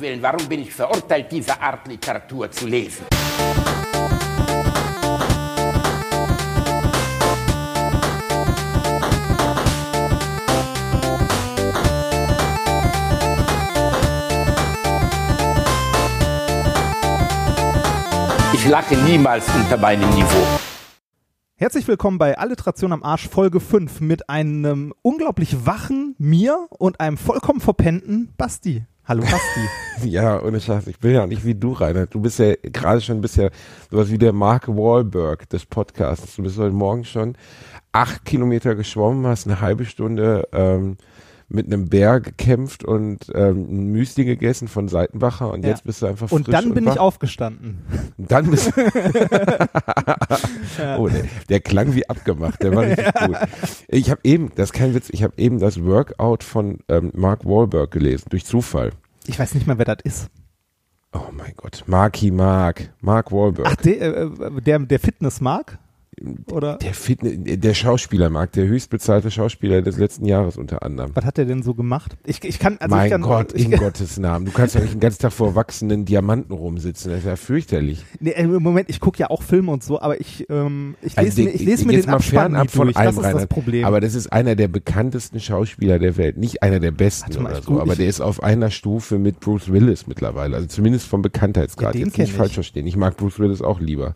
[0.00, 3.04] Willen, warum bin ich verurteilt, diese Art Literatur zu lesen?
[18.54, 20.46] Ich lache niemals unter meinem Niveau.
[21.56, 27.18] Herzlich willkommen bei Alliteration am Arsch Folge 5 mit einem unglaublich wachen mir und einem
[27.18, 28.86] vollkommen verpennten Basti.
[29.10, 29.68] Hallo Basti.
[30.08, 32.06] ja, ohne Scheiß, ich bin ja nicht wie du, Rainer.
[32.06, 33.50] Du bist ja gerade schon bisschen
[33.90, 36.36] sowas wie der Mark Wahlberg des Podcasts.
[36.36, 37.34] Du bist heute Morgen schon
[37.90, 40.96] acht Kilometer geschwommen, hast eine halbe Stunde ähm,
[41.52, 45.70] mit einem Bär gekämpft und ähm, ein Müsli gegessen von Seitenbacher und Ja.
[45.70, 46.94] jetzt bist du einfach frisch Und dann bin wach.
[46.94, 47.78] ich aufgestanden.
[48.16, 48.72] Und dann bist
[50.98, 53.36] Oh, der, der klang wie abgemacht, der war richtig gut.
[53.88, 57.44] Ich habe eben, das ist kein Witz, ich habe eben das Workout von ähm, Mark
[57.44, 58.90] Wahlberg gelesen, durch Zufall.
[59.26, 60.28] Ich weiß nicht mehr, wer das ist.
[61.12, 63.66] Oh mein Gott, Marky Mark, Mark Wahlberg.
[63.68, 64.30] Ach, der, äh,
[64.64, 65.78] der, der Fitness mag?
[66.52, 71.12] Oder Der, Fitne der Schauspielermarkt, der höchstbezahlte Schauspieler des letzten Jahres unter anderem.
[71.14, 72.16] was hat der denn so gemacht?
[72.26, 74.44] Ich, ich kann, also mein ich kann, Gott, ich, in Gottes Namen.
[74.44, 77.10] Du kannst ja nicht den ganzen Tag vor wachsenden Diamanten rumsitzen.
[77.10, 78.04] Das ist ja fürchterlich.
[78.20, 81.16] Nee, äh, im Moment, ich gucke ja auch Filme und so, aber ich, ähm, ich
[81.16, 82.96] Also lese mir, ich lese mir den mal Abspann von durch.
[82.96, 83.46] allem, Das ist das.
[83.46, 83.84] Problem.
[83.86, 86.36] Aber das ist einer der bekanntesten Schauspieler der Welt.
[86.36, 89.40] Nicht einer der besten mal, oder so, gu- aber der ist auf einer Stufe mit
[89.40, 90.56] Bruce Willis mittlerweile.
[90.56, 91.94] Also zumindest vom Bekanntheitsgrad.
[91.94, 92.86] Ja, Jetzt nicht falsch verstehen.
[92.86, 94.14] Ich mag Bruce Willis auch lieber.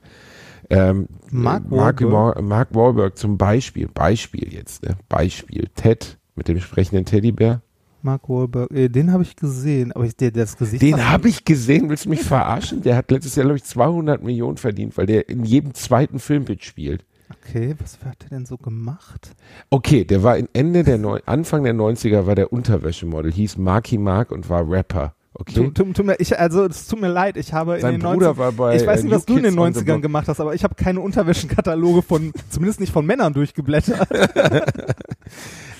[0.70, 2.36] Ähm, Mark äh, Wahlberg.
[2.36, 4.96] Wa- Mark Wahlberg zum Beispiel, Beispiel jetzt, ne?
[5.08, 5.68] Beispiel.
[5.74, 7.62] Ted mit dem sprechenden Teddybär.
[8.02, 10.82] Mark Wahlberg, äh, den habe ich gesehen, aber ich, der, der das Gesicht.
[10.82, 12.82] Den habe ich gesehen, willst du mich verarschen?
[12.82, 16.44] Der hat letztes Jahr, glaube ich, 200 Millionen verdient, weil der in jedem zweiten Film
[16.46, 17.04] mitspielt.
[17.42, 19.34] Okay, was hat der denn so gemacht?
[19.70, 23.96] Okay, der war in Ende der Neu Anfang der 90er war der Unterwäschemodel, hieß Marky
[23.96, 25.14] Mark und war Rapper.
[25.36, 25.52] Okay.
[25.54, 28.08] Tu, tu, tu mir, ich, also es tut mir leid, ich habe Sein in den
[28.08, 29.74] Bruder 90 war bei Ich weiß äh, nicht, was New du in den Kids on
[29.74, 30.02] the 90ern Block.
[30.02, 34.06] gemacht hast, aber ich habe keine Unterwäschenkataloge von, zumindest nicht von Männern durchgeblättert.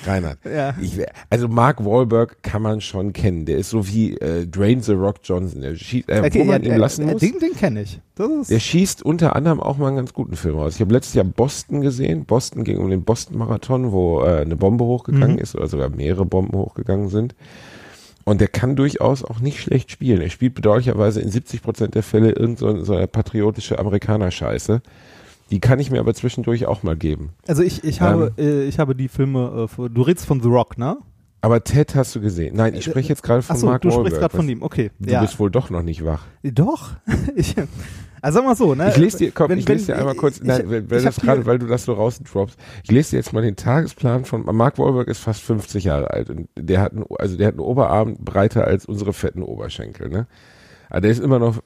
[0.07, 0.39] Reinhard.
[0.45, 0.75] Ja.
[0.81, 0.99] Ich,
[1.31, 3.47] also Mark Wahlberg kann man schon kennen.
[3.47, 5.63] Der ist so wie äh, Drain the Rock Johnson.
[5.63, 7.21] Der schießt, äh, wo man ja, ihn lassen äh, muss.
[7.21, 8.01] Den, den kenne ich.
[8.17, 10.75] Das ist, Der schießt unter anderem auch mal einen ganz guten Film raus.
[10.75, 12.25] Ich habe letztes Jahr Boston gesehen.
[12.27, 15.43] Boston ging um den Boston-Marathon, wo äh, eine Bombe hochgegangen Mhm.
[15.43, 17.35] ist oder sogar mehrere Bomben hochgegangen sind.
[18.25, 20.21] Und der kann durchaus auch nicht schlecht spielen.
[20.23, 24.81] Er spielt bedauerlicherweise in 70 Prozent der Fälle irgend so, eine patriotische Amerikaner-Scheiße.
[25.51, 27.35] Die kann ich mir aber zwischendurch auch mal geben.
[27.47, 30.79] also ich, ich habe, äh, ich habe die Filme, äh, du redest von The Rock,
[30.79, 30.97] ne?
[31.43, 32.57] Aber Ted hast du gesehen.
[32.57, 34.07] Nein, ich spreche jetzt gerade von Achso, Mark du Wahlberg.
[34.07, 34.91] sprichst gerade von ihm, okay.
[34.99, 35.21] Du ja.
[35.21, 36.25] bist wohl doch noch nicht wach.
[36.43, 36.93] Doch.
[37.37, 37.55] ich,
[38.25, 38.89] also sag mal so, ne?
[38.91, 40.91] Ich lese dir, komm, Wenn- ich lese wenn- dir einmal kurz, ich- nein, ich- weil,
[40.91, 42.59] weil ich das gerade, weil du das so rausdroppst.
[42.83, 46.31] Ich lese dir jetzt mal den Tagesplan von, Mark Wahlberg ist fast 50 Jahre alt
[46.31, 50.27] und der hat, einen, also der hat einen Oberarm breiter als unsere fetten Oberschenkel, ne?
[50.91, 51.59] Aber der ist immer noch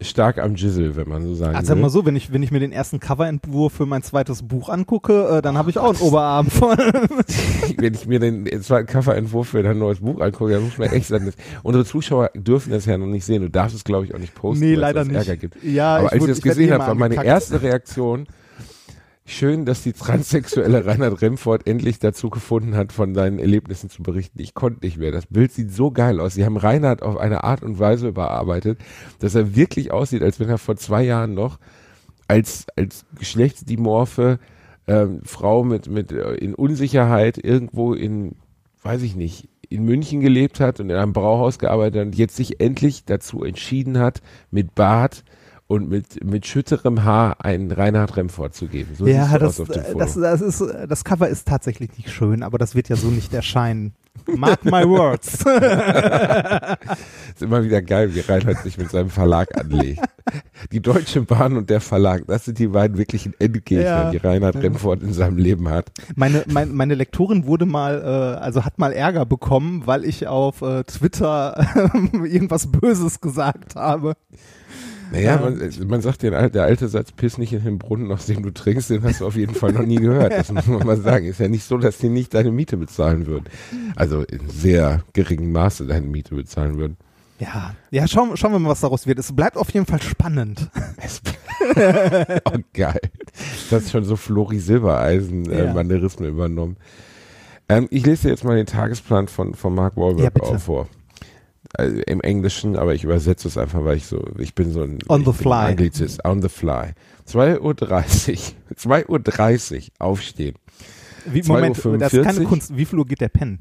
[0.00, 1.82] stark am Jizzle, wenn man so sagen Also sag will.
[1.82, 5.28] mal so, wenn ich, wenn ich mir den ersten Coverentwurf für mein zweites Buch angucke,
[5.28, 6.76] äh, dann habe ich auch einen Oberarm voll.
[7.76, 11.08] wenn ich mir den zweiten Coverentwurf für dein neues Buch angucke, dann muss man echt
[11.08, 13.42] sagen, unsere Zuschauer dürfen das ja noch nicht sehen.
[13.42, 14.64] Du darfst es, glaube ich, auch nicht posten.
[14.64, 15.16] Nee, leider nicht.
[15.16, 15.62] Ärger gibt.
[15.62, 18.26] Ja, Aber ich als wurde- ich das gesehen eh habe, war meine erste Reaktion,
[19.28, 24.40] schön, dass die transsexuelle Reinhard Remford endlich dazu gefunden hat, von seinen Erlebnissen zu berichten.
[24.40, 25.12] Ich konnte nicht mehr.
[25.12, 26.34] Das Bild sieht so geil aus.
[26.34, 28.78] Sie haben Reinhard auf eine Art und Weise überarbeitet,
[29.20, 31.58] dass er wirklich aussieht, als wenn er vor zwei Jahren noch
[32.26, 34.38] als, als geschlechtsdimorphe
[34.86, 38.36] ähm, Frau mit, mit äh, in Unsicherheit irgendwo in,
[38.82, 42.36] weiß ich nicht, in München gelebt hat und in einem Brauhaus gearbeitet hat und jetzt
[42.36, 45.24] sich endlich dazu entschieden hat, mit Bart
[45.68, 48.94] und mit, mit schütterem Haar einen Reinhard Remford zu geben.
[48.96, 49.98] So ja, das, aus auf dem Foto.
[49.98, 53.32] das, das, ist, das Cover ist tatsächlich nicht schön, aber das wird ja so nicht
[53.34, 53.92] erscheinen.
[54.26, 55.44] Mark my words.
[57.34, 60.00] ist immer wieder geil, wie Reinhard sich mit seinem Verlag anlegt.
[60.72, 64.10] Die Deutsche Bahn und der Verlag, das sind die beiden wirklichen Endgegner, Ja.
[64.10, 65.92] die Reinhard Remford in seinem Leben hat.
[66.16, 70.62] Meine, mein, meine Lektorin wurde mal, äh, also hat mal Ärger bekommen, weil ich auf
[70.62, 71.66] äh, Twitter
[72.12, 74.14] irgendwas Böses gesagt habe.
[75.10, 75.40] Naja, Ja.
[75.40, 78.50] man, man sagt den, der alte Satz, piss nicht in den Brunnen, aus dem du
[78.50, 80.32] trinkst, den hast du auf jeden Fall noch nie gehört.
[80.32, 81.26] Das muss man mal sagen.
[81.26, 83.44] Ist ja nicht so, dass die nicht deine Miete bezahlen würden.
[83.96, 86.96] Also in sehr geringem Maße deine Miete bezahlen würden.
[87.40, 89.18] Ja, ja, schauen, schauen wir mal, was daraus wird.
[89.20, 90.68] Es bleibt auf jeden Fall spannend.
[92.44, 93.00] Oh, geil.
[93.70, 95.70] Das ist schon so Flori Silbereisen äh, Ja.
[96.28, 96.76] Übernommen.
[97.68, 100.88] Ähm, ich lese dir jetzt mal den Tagesplan von, von Mark Ja, Wahlberg auch vor.
[101.74, 104.98] Also Im Englischen, aber ich übersetze es einfach, weil ich so, ich bin so ein
[105.08, 105.66] On the fly.
[105.70, 106.92] Anglizist, on the fly.
[107.30, 107.74] 2.30 Uhr,
[108.74, 110.54] 2.30 Uhr aufstehen.
[111.26, 111.48] Wie, 2:45
[111.84, 112.74] Moment, das ist keine Kunst.
[112.76, 113.60] Wie viel Uhr geht der Pen?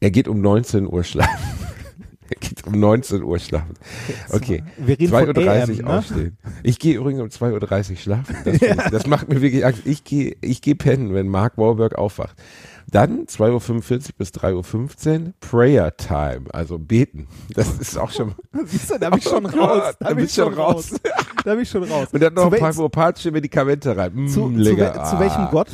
[0.00, 1.44] Er geht um 19 Uhr schlafen.
[2.30, 3.74] er geht um 19 Uhr schlafen.
[4.30, 4.62] Okay.
[4.76, 5.98] Wir reden von 2.30 AM, Uhr ne?
[5.98, 6.38] aufstehen.
[6.62, 8.36] Ich gehe übrigens um 2.30 Uhr schlafen.
[8.44, 9.82] Das, ich- das macht mir wirklich Angst.
[9.86, 12.36] Ich gehe ich gehe pennen, wenn Mark Wahlberg aufwacht.
[12.90, 17.26] Dann 2.45 Uhr bis 3.15 Uhr Prayer Time, also beten.
[17.54, 18.34] Das ist auch schon.
[18.64, 19.82] Siehst du, da bin ich schon Oh raus.
[19.84, 20.90] Gott, Da bin ich schon schon raus.
[21.44, 22.08] Da bin ich schon raus.
[22.12, 24.12] Und dann noch zu, ein paar homöopathische Medikamente rein.
[24.14, 25.48] Mm, zu, zu, wel- zu welchem Ah.
[25.50, 25.68] Gott?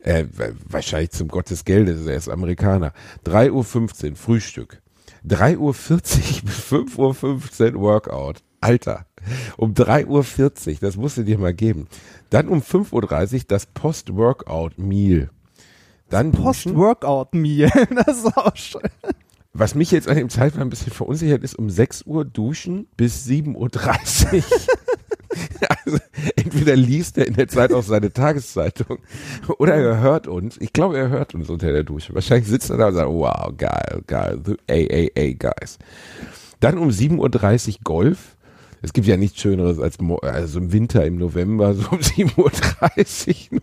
[0.00, 2.92] Äh, wa- wahrscheinlich zum Gott des Geldes, er ist Amerikaner.
[3.26, 4.80] 3.15 Uhr Frühstück.
[5.26, 5.72] 3.40 Uhr
[6.44, 8.42] bis 5.15 Uhr Workout.
[8.60, 9.06] Alter.
[9.56, 11.88] Um 3.40 Uhr, das musst du dir mal geben.
[12.30, 15.30] Dann um 5.30 Uhr das Post-Workout-Meal.
[16.14, 16.30] Dann.
[16.30, 17.70] Post-Workout-Meal.
[18.06, 18.82] Das ist auch schön.
[19.52, 23.26] Was mich jetzt an dem Zeitplan ein bisschen verunsichert ist, um 6 Uhr duschen bis
[23.26, 24.42] 7.30 Uhr.
[25.84, 25.98] also
[26.36, 28.98] entweder liest er in der Zeit auch seine Tageszeitung
[29.58, 30.56] oder er hört uns.
[30.60, 32.14] Ich glaube, er hört uns unter der Dusche.
[32.14, 35.78] Wahrscheinlich sitzt er da und sagt, wow, geil, geil, the AAA Guys.
[36.60, 38.36] Dann um 7.30 Uhr Golf.
[38.84, 43.60] Es gibt ja nichts Schöneres als also im Winter, im November, so um 7.30 Uhr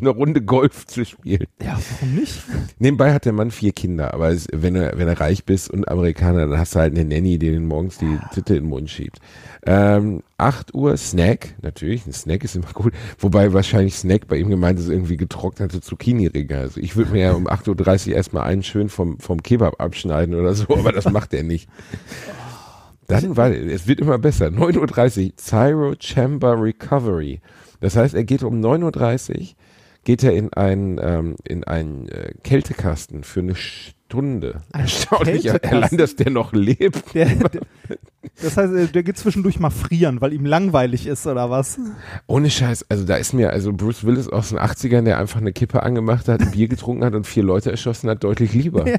[0.00, 1.46] eine Runde Golf zu spielen.
[1.62, 2.42] Ja, warum nicht?
[2.80, 5.86] Nebenbei hat der Mann vier Kinder, aber es, wenn, du, wenn du reich bist und
[5.86, 8.90] Amerikaner, dann hast du halt eine Nanny, die den morgens die Titte in den Mund
[8.90, 9.20] schiebt.
[9.64, 14.50] Ähm, 8 Uhr Snack, natürlich, ein Snack ist immer gut, wobei wahrscheinlich Snack bei ihm
[14.50, 16.58] gemeint ist irgendwie getrocknete Zucchini-Ringe.
[16.58, 20.34] Also ich würde mir ja um 8.30 Uhr erstmal einen schön vom, vom Kebab abschneiden
[20.34, 21.68] oder so, aber das macht er nicht.
[23.08, 24.48] Dann war, es wird immer besser.
[24.48, 27.40] 9.30 Uhr, Cyro Chamber Recovery.
[27.80, 29.46] Das heißt, er geht um 9.30 Uhr,
[30.08, 34.62] geht er in einen, ähm, in einen äh, Kältekasten für eine Stunde.
[34.72, 37.14] Ein Erstaunlich, allein, dass der noch lebt.
[37.14, 37.60] Der, der,
[38.42, 41.78] das heißt, äh, der geht zwischendurch mal frieren, weil ihm langweilig ist oder was?
[42.26, 45.52] Ohne Scheiß, also da ist mir, also Bruce Willis aus den 80ern, der einfach eine
[45.52, 48.86] Kippe angemacht hat, ein Bier getrunken hat und vier Leute erschossen hat, deutlich lieber.
[48.88, 48.96] Ja.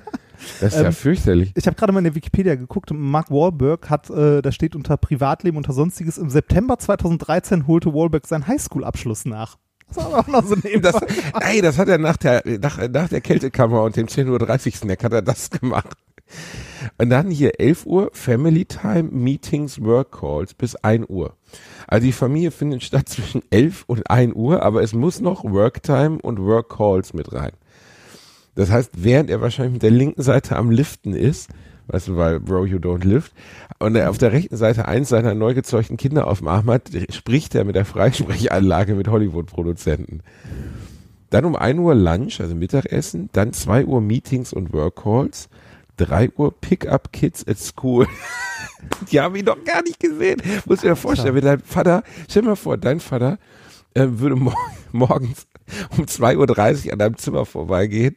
[0.62, 1.52] Das ist ja Ähm, fürchterlich.
[1.56, 2.92] Ich habe gerade mal in der Wikipedia geguckt.
[2.94, 8.26] Mark Wahlberg hat, äh, da steht unter Privatleben, unter Sonstiges, im September 2013 holte Wahlberg
[8.26, 9.58] seinen Highschool-Abschluss nach.
[9.94, 10.56] Das auch noch so.
[10.56, 10.96] Das,
[11.42, 15.04] ey, das hat er nach der, nach, nach der Kältekammer und dem 10.30 Uhr Snack
[15.04, 15.98] hat er das gemacht.
[16.98, 21.36] Und dann hier 11 Uhr Family Time Meetings Work Calls bis 1 Uhr.
[21.88, 25.84] Also die Familie findet statt zwischen 11 und 1 Uhr, aber es muss noch Work
[25.84, 27.52] Time und Work Calls mit rein.
[28.56, 31.50] Das heißt, während er wahrscheinlich mit der linken Seite am Liften ist,
[31.90, 33.34] weißt du, weil Bro, you don't lift,
[33.80, 36.90] und er auf der rechten Seite eins seiner neu gezeugten Kinder auf dem Arm hat,
[37.12, 40.22] spricht er mit der Freisprechanlage mit Hollywood-Produzenten.
[41.30, 45.50] Dann um 1 Uhr Lunch, also Mittagessen, dann 2 Uhr Meetings und Work Calls,
[45.98, 48.08] 3 Uhr Pick-up Kids at School.
[49.12, 50.42] Die haben ihn doch gar nicht gesehen.
[50.66, 53.38] Muss dir vorstellen, wenn dein Vater, stell dir mal vor, dein Vater
[53.94, 54.56] äh, würde mor
[54.92, 55.46] morgens
[55.98, 58.16] um 2.30 Uhr an deinem Zimmer vorbeigehen,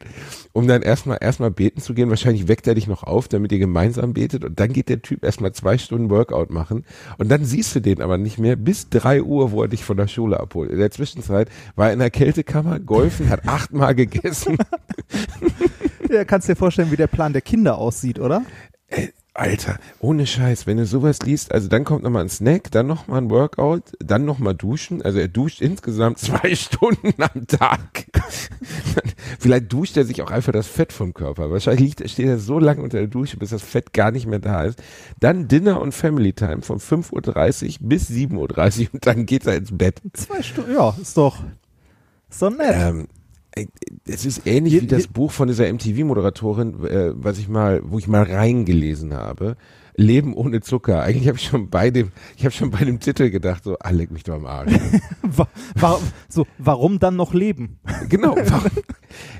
[0.51, 2.09] um dann erstmal erstmal beten zu gehen.
[2.09, 5.23] Wahrscheinlich weckt er dich noch auf, damit ihr gemeinsam betet und dann geht der Typ
[5.23, 6.85] erstmal zwei Stunden Workout machen
[7.17, 9.97] und dann siehst du den aber nicht mehr bis 3 Uhr, wo er dich von
[9.97, 10.71] der Schule abholt.
[10.71, 14.57] In der Zwischenzeit war er in der Kältekammer, golfen, hat achtmal gegessen.
[16.09, 18.43] Ja, kannst dir vorstellen, wie der Plan der Kinder aussieht, oder?
[19.35, 23.19] Alter, ohne Scheiß, wenn du sowas liest, also dann kommt nochmal ein Snack, dann nochmal
[23.19, 25.01] ein Workout, dann nochmal duschen.
[25.01, 28.05] Also er duscht insgesamt zwei Stunden am Tag.
[29.39, 31.49] Vielleicht duscht er sich auch einfach das Fett vom Körper.
[31.49, 34.37] Wahrscheinlich liegt, steht er so lange unter der Dusche, bis das Fett gar nicht mehr
[34.37, 34.81] da ist.
[35.19, 39.55] Dann Dinner und Family Time von 5.30 Uhr bis 7.30 Uhr und dann geht er
[39.55, 39.99] ins Bett.
[40.13, 41.43] Zwei Stunden, ja, ist doch,
[42.39, 42.75] doch nett.
[42.75, 43.22] Ähm, äh,
[44.05, 48.07] es ist ähnlich wie das Buch von dieser MTV-Moderatorin, äh, was ich mal, wo ich
[48.07, 49.57] mal reingelesen habe.
[49.95, 51.01] Leben ohne Zucker.
[51.03, 53.89] Eigentlich habe ich schon bei dem, ich habe schon bei dem Titel gedacht, so, ah,
[53.91, 54.71] leg mich doch am Arsch.
[55.21, 57.79] Wa wa so, warum dann noch leben?
[58.09, 58.35] genau.
[58.45, 58.71] warum-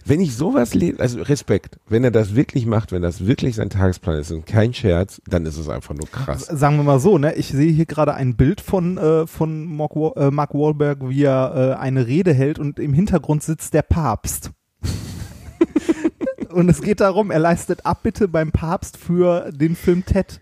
[0.06, 3.70] Wenn ich sowas lese, also Respekt, wenn er das wirklich macht, wenn das wirklich sein
[3.70, 6.46] Tagesplan ist und kein Scherz, dann ist es einfach nur krass.
[6.46, 7.34] Sagen wir mal so, ne?
[7.36, 11.24] Ich sehe hier gerade ein Bild von, äh, von Mark, Wa äh, Mark Wahlberg, wie
[11.24, 14.52] er äh, eine Rede hält und im Hintergrund sitzt der Papst.
[16.54, 20.40] und es geht darum, er leistet Abbitte beim Papst für den Film Ted.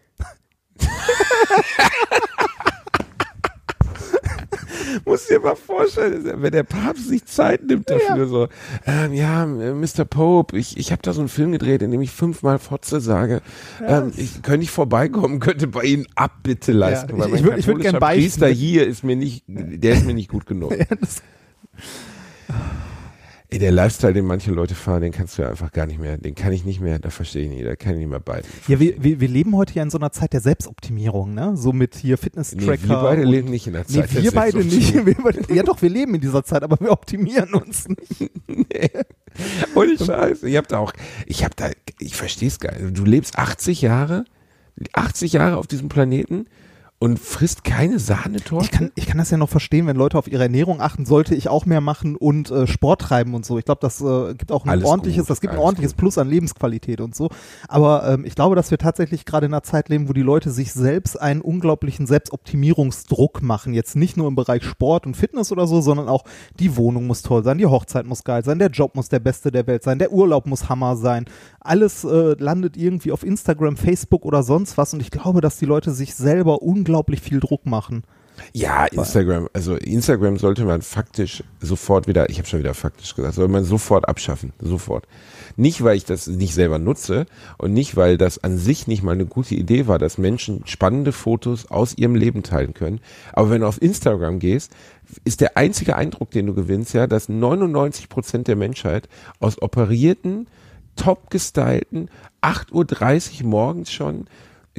[5.05, 8.47] Muss dir mal vorstellen, wenn der Papst sich Zeit nimmt dafür, so,
[8.85, 10.05] ähm, ja, äh, Mr.
[10.05, 13.41] Pope, ich, ich habe da so einen Film gedreht, in dem ich fünfmal Fotze sage.
[13.85, 17.15] ähm, ich könnte ich vorbeikommen, könnte bei Ihnen Abbitte leisten.
[17.17, 20.05] Ja, weil ich- mein ich ich würd gern Priester hier ist mir nicht, der ist
[20.05, 20.73] mir nicht gut genug.
[22.49, 22.55] Ja,
[23.53, 26.17] Ey, der Lifestyle, den manche Leute fahren, den kannst du ja einfach gar nicht mehr,
[26.17, 28.49] den kann ich nicht mehr, da verstehe ich nicht, da kann ich nicht mehr beiden.
[28.69, 31.57] ja wir, wir, wir leben heute ja in so einer Zeit der Selbstoptimierung, ne?
[31.57, 32.87] So mit hier Nee, Fitness-Tracker.
[32.87, 34.15] wir beide leben nicht in der Nee, Zeit.
[34.15, 34.71] der wir beide nicht.
[34.71, 35.25] Selbstoptimierung.
[35.25, 38.31] Wir beide, ja doch, wir leben in dieser Zeit, aber wir optimieren uns nicht.
[39.75, 40.47] Ohne Scheiße.
[40.47, 40.93] Ich hab da auch,
[41.25, 42.97] ich hab da, ich versteh's gar nicht.
[42.97, 44.23] Du lebst 80 Jahre
[44.93, 46.45] 80 Jahre auf diesem Planeten
[47.01, 48.65] und frisst keine Sahnetorte?
[48.65, 51.33] Ich kann, ich kann das ja noch verstehen, wenn Leute auf ihre Ernährung achten, sollte
[51.33, 53.57] ich auch mehr machen und äh, Sport treiben und so.
[53.57, 55.97] Ich glaube, das äh, gibt auch ein Alles ordentliches, gut, das gibt ein ordentliches gut.
[55.97, 57.29] Plus an Lebensqualität und so.
[57.67, 60.51] Aber ähm, ich glaube, dass wir tatsächlich gerade in einer Zeit leben, wo die Leute
[60.51, 63.73] sich selbst einen unglaublichen Selbstoptimierungsdruck machen.
[63.73, 66.23] Jetzt nicht nur im Bereich Sport und Fitness oder so, sondern auch
[66.59, 69.51] die Wohnung muss toll sein, die Hochzeit muss geil sein, der Job muss der beste
[69.51, 71.25] der Welt sein, der Urlaub muss Hammer sein.
[71.61, 74.93] Alles äh, landet irgendwie auf Instagram, Facebook oder sonst was.
[74.93, 76.90] Und ich glaube, dass die Leute sich selber unglaublich
[77.21, 78.03] viel Druck machen.
[78.53, 83.35] Ja, Instagram, also Instagram sollte man faktisch sofort wieder, ich habe schon wieder faktisch gesagt,
[83.35, 85.07] sollte man sofort abschaffen, sofort.
[85.57, 87.25] Nicht, weil ich das nicht selber nutze
[87.57, 91.11] und nicht, weil das an sich nicht mal eine gute Idee war, dass Menschen spannende
[91.11, 92.99] Fotos aus ihrem Leben teilen können.
[93.33, 94.71] Aber wenn du auf Instagram gehst,
[95.23, 99.07] ist der einzige Eindruck, den du gewinnst, ja, dass 99 Prozent der Menschheit
[99.39, 100.47] aus operierten,
[100.95, 102.09] top gestylten,
[102.41, 104.27] 8.30 Uhr morgens schon,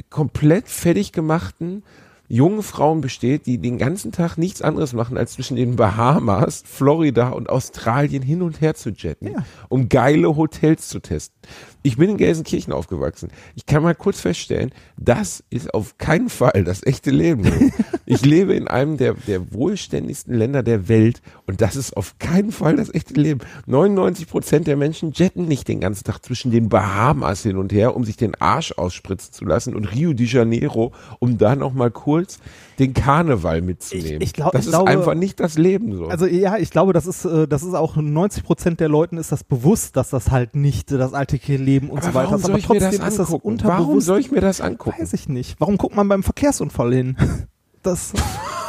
[0.09, 1.83] komplett fertig gemachten,
[2.27, 7.29] jungen Frauen besteht, die den ganzen Tag nichts anderes machen, als zwischen den Bahamas, Florida
[7.29, 9.45] und Australien hin und her zu jetten, Ja.
[9.69, 11.37] um geile Hotels zu testen.
[11.85, 13.29] Ich bin in Gelsenkirchen aufgewachsen.
[13.55, 17.73] Ich kann mal kurz feststellen, das ist auf keinen Fall das echte Leben.
[18.05, 22.53] ich lebe in einem der, der wohlständigsten Länder der Welt und das ist auf keinen
[22.53, 23.41] Fall das echte Leben.
[23.65, 27.97] 99 Prozent der Menschen jetten nicht den ganzen Tag zwischen den Bahamas hin und her,
[27.97, 31.91] um sich den Arsch ausspritzen zu lassen und Rio de Janeiro, um da noch mal
[31.91, 32.39] kurz
[32.79, 34.21] den Karneval mitzunehmen.
[34.21, 36.07] Ich- ich glaub- das ich ist glaube- einfach nicht das Leben so.
[36.07, 39.31] Also ja, ich glaube, das ist, äh, das ist auch 90 Prozent der Leuten ist
[39.31, 42.45] das bewusst, dass das halt nicht äh, das alltägliche Leben und aber so weiter ist.
[42.45, 43.47] Aber ich mir trotzdem das ist das angucken?
[43.47, 43.87] unterbewusst.
[43.87, 44.99] Warum soll ich mir das angucken?
[45.01, 45.59] Weiß ich nicht.
[45.59, 47.17] Warum guckt man beim Verkehrsunfall hin?
[47.83, 48.13] Das,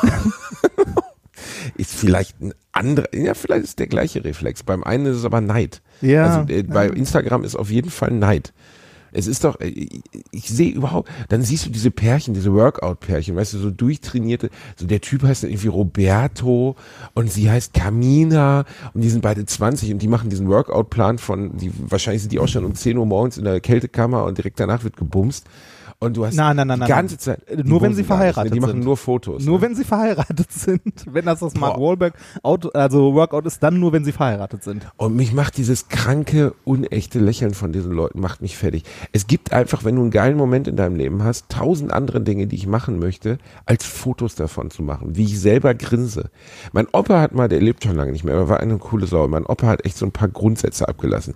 [1.76, 4.62] ist vielleicht ein anderer, ja, vielleicht ist der gleiche Reflex.
[4.62, 5.82] Beim einen ist es aber Neid.
[6.00, 6.26] Ja.
[6.38, 8.52] Also äh, bei Instagram ist auf jeden Fall Neid.
[9.14, 13.36] Es ist doch, äh, ich, ich sehe überhaupt, dann siehst du diese Pärchen, diese Workout-Pärchen,
[13.36, 16.76] weißt du, so durchtrainierte, so der Typ heißt irgendwie Roberto
[17.14, 21.56] und sie heißt Camina und die sind beide 20 und die machen diesen Workout-Plan von,
[21.56, 24.60] die, wahrscheinlich sind die auch schon um 10 Uhr morgens in der Kältekammer und direkt
[24.60, 25.46] danach wird gebumst.
[26.00, 27.18] Und du hast Nein, nein, nein, die ganze.
[27.18, 27.48] Zeit.
[27.48, 28.06] Äh, nur wenn sie ne?
[28.06, 28.84] verheiratet Die machen sind.
[28.84, 29.44] nur Fotos.
[29.44, 29.62] nur ne?
[29.62, 30.82] wenn sie verheiratet sind.
[31.06, 31.78] Wenn das das Mark.
[31.78, 34.86] Wahlberg Auto, also Workout ist, dann nur wenn sie verheiratet sind.
[34.96, 38.84] Und mich macht dieses kranke, unechte Lächeln von diesen Leuten, macht mich fertig.
[39.12, 42.46] Es gibt einfach, wenn du einen geilen Moment in deinem Leben hast, tausend andere Dinge,
[42.46, 46.30] die ich machen möchte, als Fotos davon zu machen, wie ich selber grinse.
[46.72, 49.26] Mein Opa hat mal, der lebt schon lange nicht mehr, aber war eine coole Sau.
[49.28, 51.34] Mein Opa hat echt so ein paar Grundsätze abgelassen.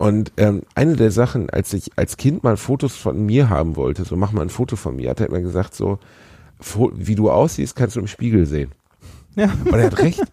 [0.00, 4.04] Und ähm, eine der Sachen, als ich als Kind mal Fotos von mir haben wollte,
[4.04, 5.98] so mach mal ein Foto von mir, hat er immer gesagt, so,
[6.94, 8.70] wie du aussiehst, kannst du im Spiegel sehen.
[9.36, 9.52] Ja.
[9.66, 10.22] Und er hat recht.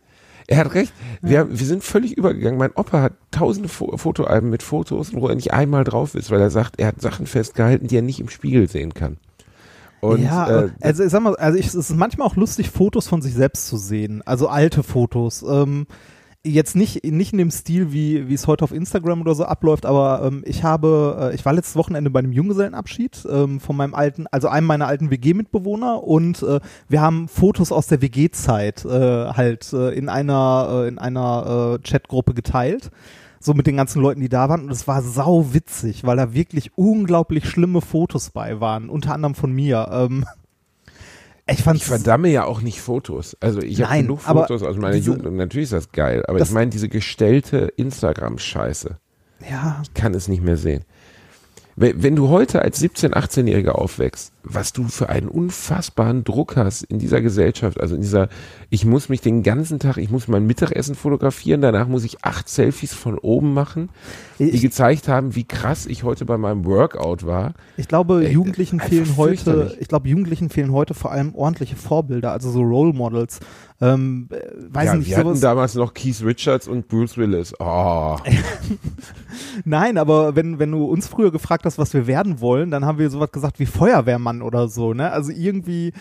[0.49, 0.93] Er hat recht.
[1.21, 2.57] Wir, wir sind völlig übergegangen.
[2.57, 6.39] Mein Opa hat tausende Fo Fotoalben mit Fotos, wo er nicht einmal drauf ist, weil
[6.39, 9.17] er sagt, er hat Sachen festgehalten, die er nicht im Spiegel sehen kann.
[9.99, 13.09] Und ja, äh, also ich sag mal, also ich, es ist manchmal auch lustig, Fotos
[13.09, 14.23] von sich selbst zu sehen.
[14.25, 15.43] Also alte Fotos.
[15.43, 15.85] Ähm,
[16.45, 19.85] jetzt nicht, nicht in dem Stil, wie, wie es heute auf Instagram oder so abläuft,
[19.85, 23.93] aber ähm, ich habe, äh, ich war letztes Wochenende bei einem Junggesellenabschied ähm, von meinem
[23.93, 28.89] alten, also einem meiner alten WG-Mitbewohner und äh, wir haben Fotos aus der WG-Zeit äh,
[28.89, 32.91] halt äh, in einer, äh, in einer äh, Chatgruppe geteilt.
[33.39, 34.63] So mit den ganzen Leuten, die da waren.
[34.63, 38.89] Und es war sau witzig, weil da wirklich unglaublich schlimme Fotos bei waren.
[38.89, 39.87] Unter anderem von mir.
[39.91, 40.25] Ähm,
[41.49, 43.35] ich fand ich verdamme ja auch nicht Fotos.
[43.39, 46.23] Also ich habe genug Fotos aus meiner diese- Jugend und natürlich ist das geil.
[46.27, 48.97] Aber Das- ich meine, diese gestellte Instagram-Scheiße,
[49.49, 50.83] ja, ich kann es nicht mehr sehen.
[51.79, 56.97] Wenn du heute als 17-, 18-Jähriger aufwächst, was du für einen unfassbaren Druck hast in
[56.97, 58.29] dieser Gesellschaft, also in dieser,
[58.71, 62.49] ich muss mich den ganzen Tag, ich muss mein Mittagessen fotografieren, danach muss ich acht
[62.49, 63.89] Selfies von oben machen,
[64.39, 67.53] die ich, gezeigt haben, wie krass ich heute bei meinem Workout war.
[67.77, 72.31] ich glaube, Ey, Jugendlichen fehlen heute, ich glaube, Jugendlichen fehlen heute vor allem ordentliche Vorbilder,
[72.31, 73.39] also so Role Models.
[73.79, 74.39] Ähm, äh,
[74.73, 75.39] weiß ja, nicht, wir hatten sowas.
[75.41, 77.53] damals noch Keith Richards und Bruce Willis.
[77.59, 78.17] Oh.
[79.65, 82.97] Nein, aber wenn, wenn du uns früher gefragt hast, was wir werden wollen, dann haben
[82.97, 85.11] wir sowas gesagt wie Feuerwehrmann oder so, ne?
[85.11, 85.93] Also irgendwie,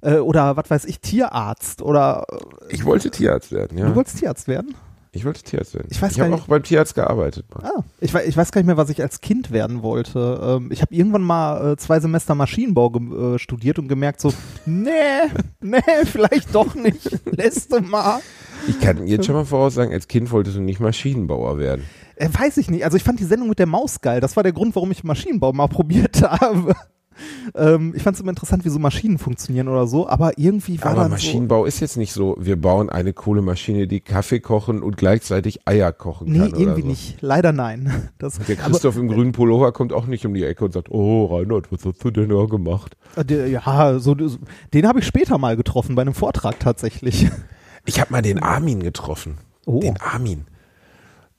[0.00, 3.88] äh, oder was weiß ich, Tierarzt oder äh, Ich wollte Tierarzt werden, ja.
[3.88, 4.76] du wolltest Tierarzt werden?
[5.12, 5.88] Ich wollte Tierarzt werden.
[5.90, 7.46] Ich weiß ich habe auch beim Tierarzt gearbeitet.
[7.54, 10.40] Ah, ich, ich weiß gar nicht mehr, was ich als Kind werden wollte.
[10.42, 14.32] Ähm, ich habe irgendwann mal äh, zwei Semester Maschinenbau äh, studiert und gemerkt so,
[14.66, 14.90] nee,
[15.60, 17.10] nee, vielleicht doch nicht.
[17.24, 18.20] Letzte Mal.
[18.66, 21.84] Ich kann jetzt schon mal voraussagen, als Kind wolltest du nicht Maschinenbauer werden.
[22.16, 22.84] Äh, weiß ich nicht.
[22.84, 24.20] Also ich fand die Sendung mit der Maus geil.
[24.20, 26.74] Das war der Grund, warum ich Maschinenbau mal probiert habe.
[27.54, 30.92] Ähm, ich fand es immer interessant, wie so Maschinen funktionieren oder so, aber irgendwie war
[30.92, 35.66] Aber Maschinenbau ist jetzt nicht so, wir bauen eine Kohlemaschine, die Kaffee kochen und gleichzeitig
[35.66, 36.32] Eier kochen so.
[36.32, 36.48] Nee, kann.
[36.50, 36.86] oder irgendwie so.
[36.88, 37.22] nicht.
[37.22, 37.92] Leider nein.
[38.18, 41.26] Das, Der Christoph im grünen Pullover kommt auch nicht um die Ecke und sagt, oh
[41.26, 42.96] Reinhard, was hast du denn da gemacht?
[43.14, 47.30] aber, äh, der, ja, so, den habe ich später mal getroffen, bei einem Vortrag tatsächlich.
[47.86, 49.38] Ich habe mal den Armin getroffen.
[49.66, 49.80] Oh.
[49.80, 50.46] Den Armin.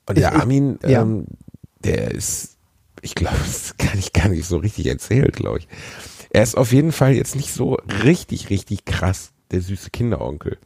[0.08, 1.02] Und Ich- der ich- Armin, ja.
[1.02, 1.26] ähm,
[1.84, 2.58] der ist,
[3.02, 5.68] ich glaube, das kann ich gar nicht so richtig erzählt, glaube ich.
[6.32, 10.58] Er ist auf jeden Fall jetzt nicht so richtig, richtig krass, der süße Kinderonkel.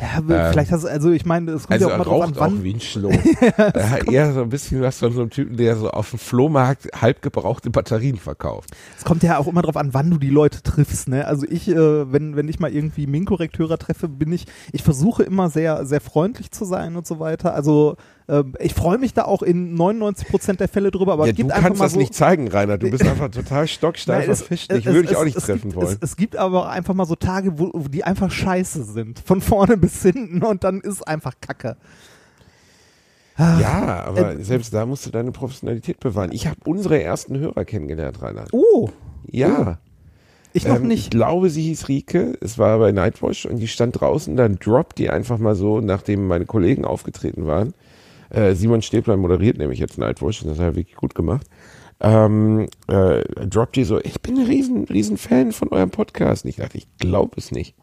[0.00, 2.22] Ja, aber vielleicht hast du, also ich meine, es kommt Also ja auch mal drauf
[2.42, 2.80] an, auch wie ein
[3.74, 6.18] er hat eher so ein bisschen was von so einem Typen, der so auf dem
[6.18, 8.70] Flohmarkt halb gebrauchte Batterien verkauft.
[8.96, 11.08] Es kommt ja auch immer drauf an, wann du die Leute triffst.
[11.08, 11.26] Ne?
[11.26, 15.50] Also ich, äh, wenn, wenn ich mal irgendwie Minkorrekteure treffe, bin ich, ich versuche immer
[15.50, 17.54] sehr, sehr freundlich zu sein und so weiter.
[17.54, 17.96] Also
[18.32, 21.36] ähm, ich freue mich da auch in 99 Prozent der Fälle drüber, aber ja, es
[21.36, 22.78] gibt du kannst das so, nicht zeigen, Rainer.
[22.78, 24.66] Du bist einfach total stocksteif Fisch.
[24.72, 25.98] Ich würde dich auch nicht es treffen gibt, wollen.
[26.00, 29.18] Es, es gibt aber einfach mal so Tage, wo, wo die einfach scheiße sind.
[29.20, 31.76] Von vorne bis hinten und dann ist einfach Kacke.
[33.36, 36.30] Ah, Ja, aber äh, selbst da musst du deine Professionalität bewahren.
[36.32, 38.44] Ich habe unsere ersten Hörer kennengelernt, Rainer.
[38.52, 38.90] Oh,
[39.26, 39.78] Ja.
[40.52, 41.10] ich noch Ähm, Ich nicht.
[41.10, 42.36] glaube, sie hieß Rike.
[42.40, 44.36] Es war bei Nightwatch und die stand draußen.
[44.36, 47.74] Dann droppt die einfach mal so, nachdem meine Kollegen aufgetreten waren.
[48.32, 51.46] Äh, Simon Stäbler moderiert nämlich jetzt Nightwatch und das hat er wirklich gut gemacht.
[52.00, 56.44] Ähm, äh, droppt die so, ich bin ein riesen, riesen Fan von eurem Podcast.
[56.44, 57.76] Und ich dachte, ich glaube es nicht.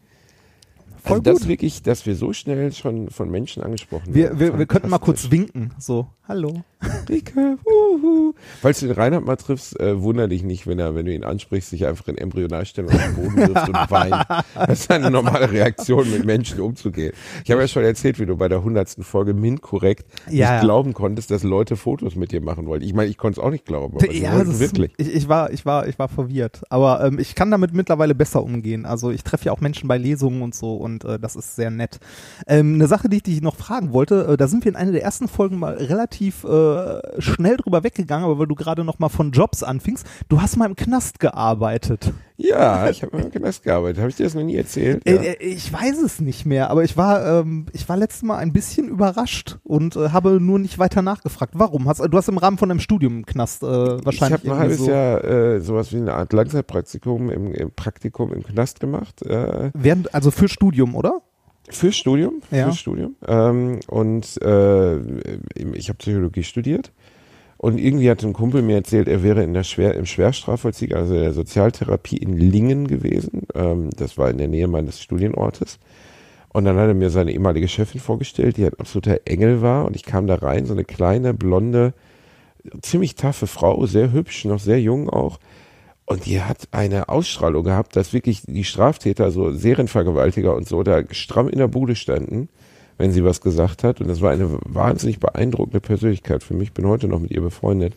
[1.02, 1.48] Voll also das gut.
[1.48, 4.40] wirklich, dass wir so schnell schon von Menschen angesprochen Wir, werden.
[4.40, 5.72] wir, wir könnten mal kurz winken.
[5.78, 6.62] So, hallo.
[7.08, 8.32] Rike, wuhu.
[8.62, 11.24] Falls du den Reinhard mal triffst, äh, wunder dich nicht, wenn er, wenn du ihn
[11.24, 14.14] ansprichst, sich einfach in Embryonalstellung auf den Boden wirft und weint.
[14.54, 17.12] Das ist eine normale Reaktion, mit Menschen umzugehen.
[17.44, 20.62] Ich habe ja schon erzählt, wie du bei der hundertsten Folge MINT korrekt Ja, nicht
[20.62, 22.84] glauben konntest, dass Leute Fotos mit dir machen wollten.
[22.84, 24.92] Ich meine, ich konnte es auch nicht glauben, aber Ja, wollten das ist, wirklich.
[24.96, 26.62] ich, ich war, ich war, ich war verwirrt.
[26.70, 28.86] Aber ähm, ich kann damit mittlerweile besser umgehen.
[28.86, 31.70] Also ich treffe ja auch Menschen bei Lesungen und so und äh, das ist sehr
[31.70, 32.00] nett.
[32.46, 34.92] Ähm, eine Sache, die ich dich noch fragen wollte, äh, da sind wir in einer
[34.92, 39.08] der ersten Folgen mal relativ äh, schnell drüber weggegangen, aber weil du gerade noch mal
[39.08, 42.12] von Jobs anfingst, du hast mal im Knast gearbeitet.
[42.42, 43.98] Ja, ich habe im Knast gearbeitet.
[43.98, 45.02] Habe ich dir das noch nie erzählt?
[45.06, 45.14] Ja.
[45.14, 48.38] Äh, äh, ich weiß es nicht mehr, aber ich war, ähm, ich war letztes Mal
[48.38, 51.52] ein bisschen überrascht und äh, habe nur nicht weiter nachgefragt.
[51.56, 51.86] Warum?
[51.86, 54.58] Hast, du hast im Rahmen von einem Studium im Knast äh, wahrscheinlich ich habe ein
[54.58, 59.22] halbes so, Jahr äh, sowas wie eine Art Langzeitpraktikum im, im Praktikum im Knast gemacht.
[59.22, 61.20] Äh, während, also für Studium, oder?
[61.68, 62.64] Fürs Studium, Ja.
[62.64, 63.16] fürs Studium.
[63.26, 64.96] Ähm, und äh,
[65.74, 66.92] ich habe Psychologie studiert.
[67.62, 71.12] Und irgendwie hat ein Kumpel mir erzählt, er wäre in der Schwer, im Schwerstrafvollzieher, also
[71.12, 73.42] der Sozialtherapie in Lingen gewesen.
[73.54, 75.78] Ähm, das war in der Nähe meines Studienortes.
[76.48, 79.84] Und dann hat er mir seine ehemalige Chefin vorgestellt, die ein absoluter Engel war.
[79.84, 81.92] Und ich kam da rein, so eine kleine, blonde,
[82.80, 85.38] ziemlich taffe Frau, sehr hübsch, noch sehr jung auch.
[86.06, 91.02] Und die hat eine Ausstrahlung gehabt, dass wirklich die Straftäter, so Serienvergewaltiger und so, da
[91.10, 92.48] stramm in der Bude standen,
[93.00, 94.00] wenn sie was gesagt hat.
[94.02, 96.72] Und das war eine wahnsinnig beeindruckende Persönlichkeit für mich.
[96.74, 97.94] Bin heute noch mit ihr befreundet.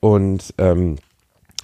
[0.00, 0.96] Und ähm,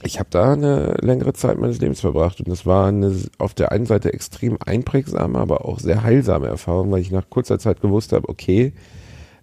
[0.04, 2.38] ich habe da eine längere Zeit meines Lebens verbracht.
[2.38, 6.92] Und das war eine auf der einen Seite extrem einprägsame, aber auch sehr heilsame Erfahrung,
[6.92, 8.72] weil ich nach kurzer Zeit gewusst habe, okay,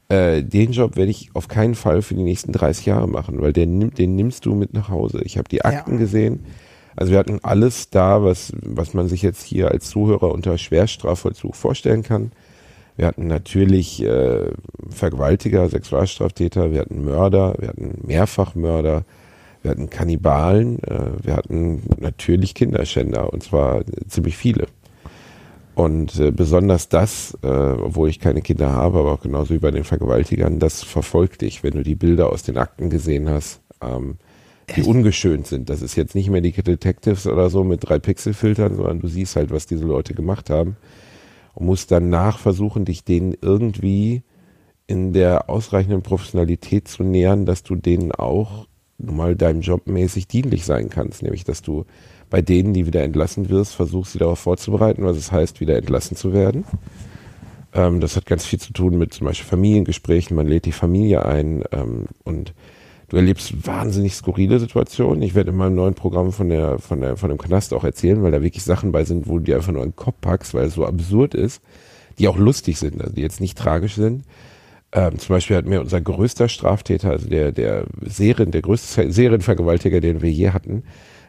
[0.07, 3.51] äh, den Job werde ich auf keinen Fall für die nächsten 30 Jahre machen, weil
[3.51, 5.21] den, den nimmst du mit nach Hause.
[5.25, 5.97] Ich habe die Akten Ja.
[5.97, 6.45] gesehen.
[6.95, 11.57] Also wir hatten alles da, was, was man sich jetzt hier als Zuhörer unter Schwerstrafvollzug
[11.57, 12.31] vorstellen kann.
[13.01, 14.51] Wir hatten natürlich äh,
[14.91, 19.05] Vergewaltiger, Sexualstraftäter, wir hatten Mörder, wir hatten Mehrfachmörder,
[19.63, 24.67] wir hatten Kannibalen, äh, wir hatten natürlich Kinderschänder und zwar ziemlich viele.
[25.73, 29.71] Und äh, besonders das, äh, obwohl ich keine Kinder habe, aber auch genauso wie bei
[29.71, 34.17] den Vergewaltigern, das verfolgt dich, wenn du die Bilder aus den Akten gesehen hast, ähm,
[34.75, 35.71] die ungeschönt sind.
[35.71, 39.37] Das ist jetzt nicht mehr die Detectives oder so mit drei Pixelfiltern, sondern du siehst
[39.37, 40.77] halt, was diese Leute gemacht haben
[41.53, 44.23] und musst danach versuchen, dich denen irgendwie
[44.87, 50.65] in der ausreichenden Professionalität zu nähern, dass du denen auch mal deinem Job mäßig dienlich
[50.65, 51.23] sein kannst.
[51.23, 51.85] Nämlich, dass du
[52.29, 56.15] bei denen, die wieder entlassen wirst, versuchst, sie darauf vorzubereiten, was es heißt, wieder entlassen
[56.17, 56.65] zu werden.
[57.73, 60.35] Ähm, das hat ganz viel zu tun mit zum Beispiel Familiengesprächen.
[60.35, 62.53] Man lädt die Familie ein ähm, und
[63.11, 65.21] du erlebst wahnsinnig skurrile Situationen.
[65.21, 68.23] Ich werde in meinem neuen Programm von der, von der, von dem Knast auch erzählen,
[68.23, 70.65] weil da wirklich Sachen bei sind, wo du dir einfach nur einen Kopf packst, weil
[70.67, 71.61] es so absurd ist,
[72.19, 74.23] die auch lustig sind, also die jetzt nicht tragisch sind.
[74.93, 79.99] Ähm, zum Beispiel hat mir unser größter Straftäter, also der, der Serien, der größte Serienvergewaltiger,
[80.01, 80.83] den wir je hatten,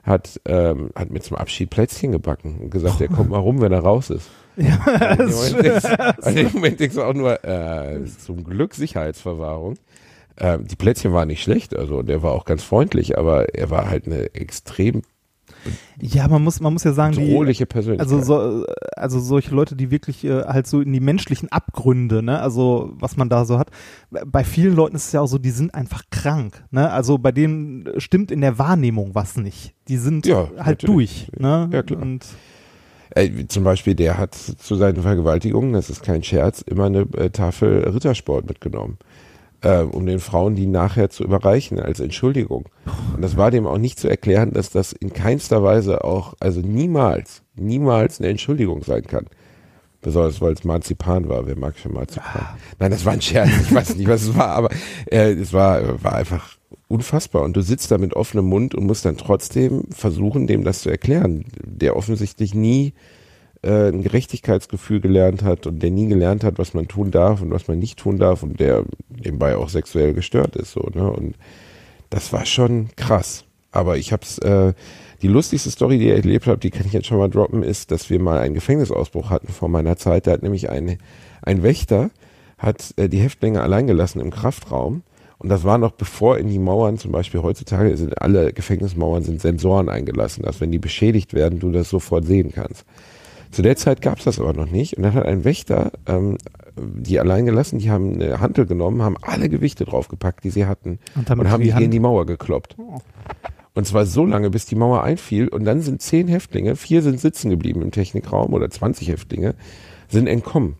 [0.05, 3.73] hat, ähm, hat mir zum Abschied Plätzchen gebacken und gesagt, er kommt mal rum, wenn
[3.73, 4.31] er raus ist.
[4.57, 9.75] Ja, denkst- in dem Moment denkst du auch nur, äh, zum Glück Sicherheitsverwahrung.
[10.39, 13.89] Ähm, die Plätzchen waren nicht schlecht, also der war auch ganz freundlich, aber er war
[13.91, 15.03] halt eine extrem
[16.01, 18.11] Ja, man muss, man muss ja sagen, die, bedrohliche Persönlichkeit.
[18.11, 18.67] also so,
[18.97, 23.17] also solche Leute, die wirklich äh, halt so in die menschlichen Abgründe, ne, also was
[23.17, 23.71] man da so hat.
[24.27, 27.31] Bei vielen Leuten ist es ja auch so, die sind einfach krank, ne, also bei
[27.31, 29.75] denen stimmt in der Wahrnehmung was nicht.
[29.89, 31.27] Die sind Ja, halt natürlich.
[31.31, 31.69] durch, ne.
[31.73, 32.03] Ja, klar.
[32.03, 32.27] Und
[33.15, 37.29] Äh, zum Beispiel, der hat zu seinen Vergewaltigungen, das ist kein Scherz, immer eine äh,
[37.29, 38.97] Tafel Rittersport mitgenommen,
[39.63, 42.67] äh, um den Frauen die nachher zu überreichen als Entschuldigung.
[43.15, 46.61] Und das war dem auch nicht zu erklären, dass das in keinster Weise auch, also
[46.61, 49.27] niemals, niemals eine Entschuldigung sein kann.
[50.01, 51.47] Besonders weil es Marzipan war.
[51.47, 52.59] Wer mag schon Marzipan?
[52.81, 53.51] Nein, das war ein Scherz.
[53.63, 54.71] Ich weiß nicht, was es war, aber
[55.11, 56.57] äh, es war, war einfach
[56.89, 57.43] unfassbar.
[57.43, 60.91] Und du sitzt da mit offenem Mund und musst dann trotzdem versuchen, dem das zu
[60.91, 62.95] erklären, der offensichtlich nie
[63.63, 67.51] äh, ein Gerechtigkeitsgefühl gelernt hat und der nie gelernt hat, was man tun darf und
[67.51, 70.73] was man nicht tun darf und der nebenbei auch sexuell gestört ist.
[70.73, 71.11] So, ne?
[71.11, 71.37] Und
[72.11, 73.45] das war schon krass.
[73.71, 74.75] Aber ich hab's, äh,
[75.23, 77.91] die lustigste Story, die ich erlebt habe, die kann ich jetzt schon mal droppen, ist,
[77.91, 80.27] dass wir mal einen Gefängnisausbruch hatten vor meiner Zeit.
[80.27, 80.99] Da hat nämlich eine,
[81.43, 82.11] ein Wächter
[82.59, 85.03] hat äh, die Häftlinge allein gelassen im Kraftraum.
[85.39, 89.41] Und das war noch bevor in die Mauern, zum Beispiel heutzutage sind alle Gefängnismauern sind
[89.41, 92.85] Sensoren eingelassen, dass wenn die beschädigt werden, du das sofort sehen kannst.
[93.53, 94.97] Zu der Zeit gab es das aber noch nicht.
[94.97, 96.39] Und dann hat ein Wächter ähm,
[96.77, 100.99] die allein gelassen, die haben eine Hantel genommen, haben alle Gewichte draufgepackt, die sie hatten
[101.15, 102.77] Und und haben die gegen die Mauer gekloppt.
[102.79, 102.99] Oh.
[103.75, 105.49] Und zwar so lange, bis die Mauer einfiel.
[105.49, 109.55] Und dann sind zehn Häftlinge, vier sind sitzen geblieben im Technikraum oder 20 Häftlinge,
[110.09, 110.77] sind entkommen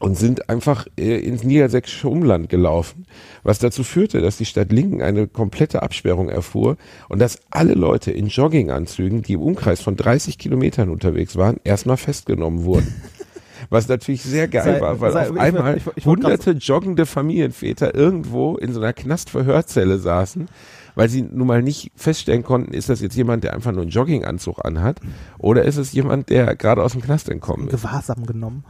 [0.00, 3.06] und sind einfach äh, ins niedersächsische Umland gelaufen,
[3.42, 6.76] was dazu führte, dass die Stadt Linken eine komplette Absperrung erfuhr
[7.08, 11.96] und dass alle Leute in Jogginganzügen, die im Umkreis von 30 Kilometern unterwegs waren, erstmal
[11.96, 12.94] festgenommen wurden.
[13.70, 17.04] Was natürlich sehr geil Sei- war, weil sei- auf ich- einmal ich- ich hunderte joggende
[17.06, 20.48] Familienväter irgendwo in so einer Knastverhörzelle saßen,
[20.94, 23.90] weil sie nun mal nicht feststellen konnten, ist das jetzt jemand, der einfach nur einen
[23.90, 25.00] Jogginganzug anhat
[25.38, 28.64] oder ist es jemand, der gerade aus dem Knast entkommen ist, Gewahrsam genommen.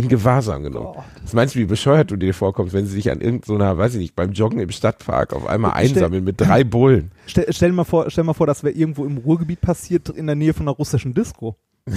[0.00, 0.94] In Gewahrsam genommen.
[0.96, 1.04] Oh.
[1.22, 4.00] Was meinst du, wie bescheuert du dir vorkommst, wenn sie sich an irgendeiner, weiß ich
[4.00, 7.12] nicht, beim Joggen im Stadtpark auf einmal einsammeln mit drei Bullen?
[7.26, 10.36] Stell, stell, mal vor, stell mal vor, das wäre irgendwo im Ruhrgebiet passiert, in der
[10.36, 11.56] Nähe von einer russischen Disco.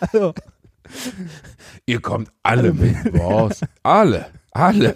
[0.00, 0.34] also,
[1.86, 3.60] Ihr kommt alle mit, Boss.
[3.82, 4.94] Alle, alle.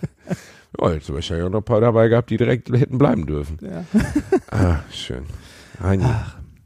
[0.80, 3.58] Ja, jetzt wahrscheinlich auch noch ein paar dabei gehabt, die direkt hätten bleiben dürfen.
[3.60, 3.84] ja.
[4.50, 5.24] Ah, schön.
[5.82, 6.04] Heini,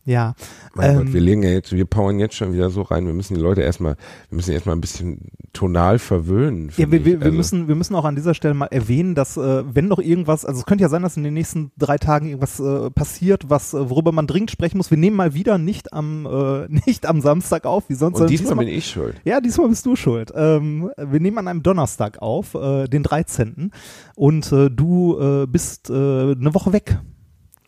[0.06, 0.34] ja.
[0.74, 3.06] mein ähm, Gott, wir legen ja jetzt, wir powern jetzt schon wieder so rein.
[3.06, 3.96] Wir müssen die Leute erstmal,
[4.30, 6.70] wir müssen erstmal ein bisschen tonal verwöhnen.
[6.76, 9.64] Ja, wir, wir, Also, müssen, wir müssen auch an dieser Stelle mal erwähnen, dass äh,
[9.74, 12.60] wenn noch irgendwas, also es könnte ja sein, dass in den nächsten drei Tagen irgendwas
[12.60, 14.90] äh, passiert, was äh, worüber man dringend sprechen muss.
[14.90, 18.20] Wir nehmen mal wieder nicht am äh, nicht am Samstag auf, wie sonst.
[18.20, 19.20] Und sondern diesmal bin ich schuld.
[19.24, 20.32] ja, diesmal bist du schuld.
[20.36, 23.72] Ähm, wir nehmen an einem Donnerstag auf, äh, den 13.
[24.14, 26.98] Und äh, du äh, bist äh, eine Woche weg.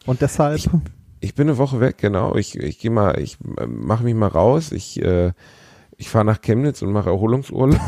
[0.06, 0.56] Und deshalb.
[0.58, 0.70] Ich-
[1.20, 2.36] Ich bin eine Woche weg, genau.
[2.36, 4.72] Ich, ich gehe mal, ich äh, mache mich mal raus.
[4.72, 5.32] Ich, äh,
[5.96, 7.80] ich fahre nach Chemnitz und mache Erholungsurlaub.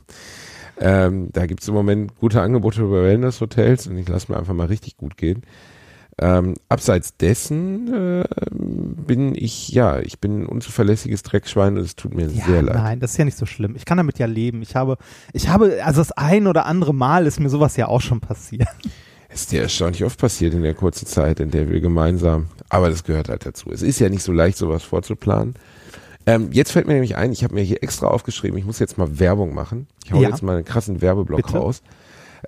[0.80, 4.66] ähm, da gibt's im Moment gute Angebote über Wellness-Hotels und ich lasse mir einfach mal
[4.66, 5.42] richtig gut gehen.
[6.20, 12.12] Ähm, abseits dessen äh, bin ich, ja, ich bin ein unzuverlässiges Dreckschwein und es tut
[12.12, 12.74] mir ja, sehr leid.
[12.74, 13.76] nein, das ist ja nicht so schlimm.
[13.76, 14.60] Ich kann damit ja leben.
[14.60, 14.98] Ich habe,
[15.32, 18.66] ich habe, also das ein oder andere Mal ist mir sowas ja auch schon passiert.
[19.38, 23.04] Ist dir erstaunlich oft passiert in der kurzen Zeit, in der wir gemeinsam, aber das
[23.04, 23.70] gehört halt dazu.
[23.70, 25.54] Es ist ja nicht so leicht, sowas vorzuplanen.
[26.26, 28.98] Ähm, jetzt fällt mir nämlich ein, ich habe mir hier extra aufgeschrieben, ich muss jetzt
[28.98, 29.86] mal Werbung machen.
[30.04, 30.28] Ich hau Ja.
[30.30, 31.56] jetzt mal einen krassen Werbeblock Bitte.
[31.56, 31.82] raus.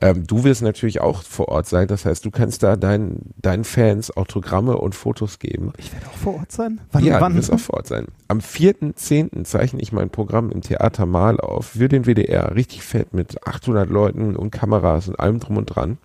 [0.01, 3.63] Ähm, du wirst natürlich auch vor Ort sein, das heißt, du kannst da deinen, deinen
[3.63, 5.73] Fans Autogramme und Fotos geben.
[5.79, 6.81] Ich werde auch vor Ort sein.
[6.91, 7.35] Wann, ja, wann?
[7.35, 8.07] du wirst auch vor Ort sein.
[8.27, 9.45] Am 4.10.
[9.45, 12.57] zeichne ich mein Programm im Theater Mal auf für den WDR.
[12.57, 15.99] Richtig fett mit 800 Leuten und Kameras und allem drum und dran.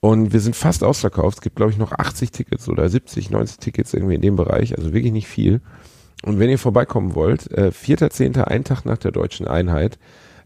[0.00, 1.38] Und wir sind fast ausverkauft.
[1.38, 4.76] Es gibt, glaube ich, noch 80 Tickets oder 70, 90 Tickets irgendwie in dem Bereich.
[4.76, 5.60] Also wirklich nicht viel.
[6.24, 9.98] Und wenn ihr vorbeikommen wollt, äh, 4.10., ein Tag nach der deutschen Einheit,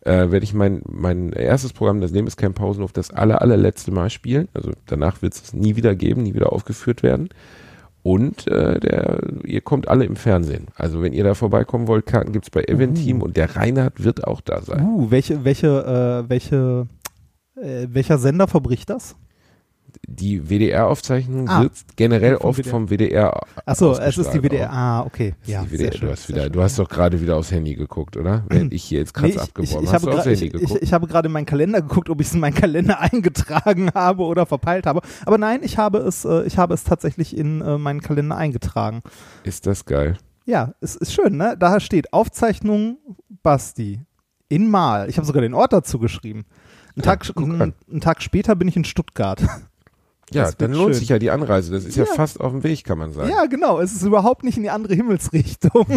[0.02, 3.90] äh, werde ich mein, mein erstes Programm, das Leben ist kein Pausenhof, das aller, allerletzte
[3.90, 4.48] Mal spielen.
[4.54, 7.28] Also danach wird es nie wieder geben, nie wieder aufgeführt werden.
[8.02, 10.66] Und äh, der, ihr kommt alle im Fernsehen.
[10.76, 14.42] Also wenn ihr da vorbeikommen wollt, Karten gibt's bei Eventeam und der Reinhard wird auch
[14.42, 14.84] da sein.
[14.84, 16.86] Uh, welche, welche, äh, welche,
[17.56, 19.16] äh, welcher Sender verbricht das?
[20.06, 21.62] Die WDR-Aufzeichnung Ah.
[21.62, 22.70] wird generell Vom oft WDR.
[22.70, 23.40] vom WDR.
[23.66, 24.70] Achso, es ist die WDR.
[24.72, 25.34] Ah, okay.
[25.44, 25.92] Ja, die WDR.
[25.92, 26.52] schön, du hast wieder, schön.
[26.52, 28.44] du hast doch gerade wieder aufs Handy geguckt, oder?
[28.48, 30.70] Während ich hier jetzt krass Nee, ich, ich, abgeworfen ich, hast habe Handy ich, geguckt.
[30.76, 33.90] ich, ich habe gerade in meinen Kalender geguckt, ob ich es in meinen Kalender eingetragen
[33.94, 35.00] habe oder verpeilt habe.
[35.26, 39.02] Aber nein, ich habe es, äh, ich habe es tatsächlich in äh, meinen Kalender eingetragen.
[39.44, 40.16] ist das geil.
[40.46, 41.56] Ja, es ist schön, ne?
[41.58, 42.98] Da steht Aufzeichnung
[43.42, 44.00] Basti
[44.48, 45.08] in Mal.
[45.08, 46.44] Ich habe sogar den Ort dazu geschrieben.
[46.96, 47.74] Einen Tag, guck einen, an.
[47.90, 49.42] einen Tag später bin ich in Stuttgart.
[50.32, 51.00] Ja, dann lohnt schön.
[51.00, 51.72] sich ja die Anreise.
[51.72, 52.14] Das ist ja, Ja.
[52.14, 53.30] fast auf dem Weg, kann man sagen.
[53.30, 53.80] Ja, genau.
[53.80, 55.86] Es ist überhaupt nicht in die andere Himmelsrichtung.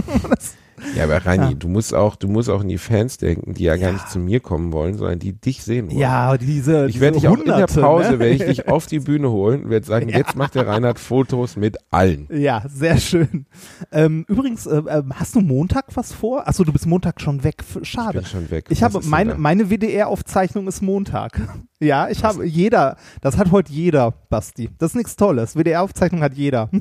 [0.95, 1.53] Ja, aber Reini, Ja.
[1.53, 3.93] du musst auch, du musst auch an die Fans denken, die ja, gar Ja.
[3.93, 5.99] nicht zu mir kommen wollen, sondern die dich sehen wollen.
[5.99, 6.87] ja, diese.
[6.87, 8.19] Ich werde dich auch in der Hunderte, Pause, ne?
[8.19, 11.55] werde ich dich auf die Bühne holen und werde sagen, jetzt macht der Reinhard Fotos
[11.55, 12.27] mit allen.
[12.31, 13.45] Ja, sehr schön.
[13.91, 16.47] Ähm, übrigens, äh, ähm, hast du Montag was vor?
[16.47, 17.55] Achso, du bist Montag schon weg.
[17.59, 18.19] F- Ich Schade.
[18.19, 18.65] bin schon weg.
[18.69, 21.39] Ich Was habe meine, meine WDR-Aufzeichnung ist Montag.
[21.79, 22.97] Ja, ich habe jeder.
[23.21, 24.71] Das hat heute jeder, Basti.
[24.79, 25.55] Das ist nichts Tolles.
[25.55, 26.71] WDR-Aufzeichnung hat jeder.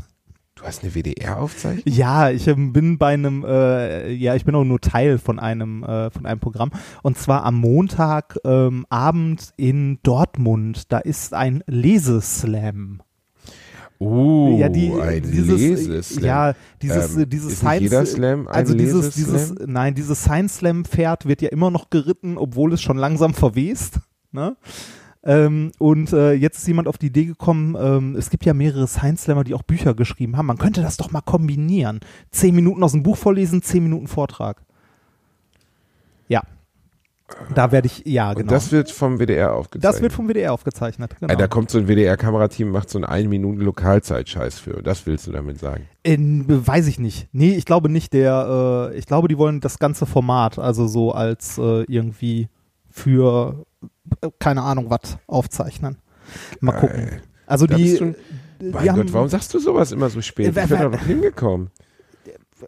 [0.57, 1.83] Du hast eine WDR-Aufzeichnung?
[1.87, 5.85] Ja, ich ähm, bin bei einem, äh, ja, ich bin auch nur Teil von einem,
[5.85, 6.71] äh, von einem Programm.
[7.03, 10.91] Und zwar am Montag ähm, Abend in Dortmund.
[10.91, 13.03] Da ist ein Leseslam.
[14.01, 16.25] Uh, ja, die, ein dieses, Leseslam.
[16.25, 20.85] Ja, dieses, Ähm, äh, dieses jeder Slam ein also dieses, dieses, nein, dieses Science Slam
[20.87, 24.01] Pferd wird ja immer noch geritten, obwohl es schon langsam verwest.
[24.33, 24.57] Ne?
[25.27, 28.87] Ähm, und äh, jetzt ist jemand auf die Idee gekommen, ähm, es gibt ja mehrere
[28.87, 30.47] Science Slammer, die auch Bücher geschrieben haben.
[30.47, 31.99] Man könnte das doch mal kombinieren.
[32.31, 34.63] Zehn Minuten aus dem Buch vorlesen, zehn Minuten Vortrag.
[36.29, 36.43] Ja.
[37.53, 38.53] Da werde ich, ja, Und genau.
[38.53, 39.95] das wird vom WDR aufgezeichnet.
[39.95, 41.17] Das wird vom WDR aufgezeichnet.
[41.19, 41.35] Genau.
[41.35, 44.81] Da kommt so ein WDR-Kamerateam, macht so einen 1 Minuten Lokalzeit-Scheiß für.
[44.81, 45.89] Das willst du damit sagen?
[46.05, 47.29] In, weiß ich nicht.
[47.33, 48.13] Nee, ich glaube nicht.
[48.13, 52.49] Der, äh, ich glaube, die wollen das ganze Format, also so als äh, irgendwie
[52.89, 53.67] für
[54.39, 55.97] keine Ahnung was aufzeichnen.
[56.61, 57.21] Mal gucken.
[57.47, 58.15] Also Da die, du
[58.73, 60.47] Mein haben, Gott, warum sagst du sowas immer so spät?
[60.57, 61.71] Äh, Ich wer- doch noch hingekommen.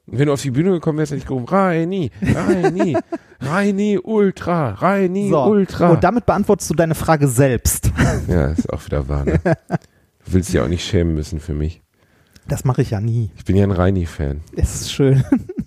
[0.07, 2.95] Wenn du auf die Bühne gekommen wärst, hätte ich gerufen, Reini, Reini,
[3.41, 5.43] Reini Ultra, Reini so.
[5.47, 5.89] Ultra.
[5.89, 7.91] Und damit beantwortest du deine Frage selbst.
[8.29, 9.25] ja, ist auch wieder wahr.
[9.25, 9.41] Ne?
[9.45, 11.81] Du willst dich auch nicht schämen müssen für mich.
[12.47, 13.31] Das mache ich ja nie.
[13.37, 14.43] Ich bin ja ein Reini-Fan.
[14.57, 15.25] Es ist schön.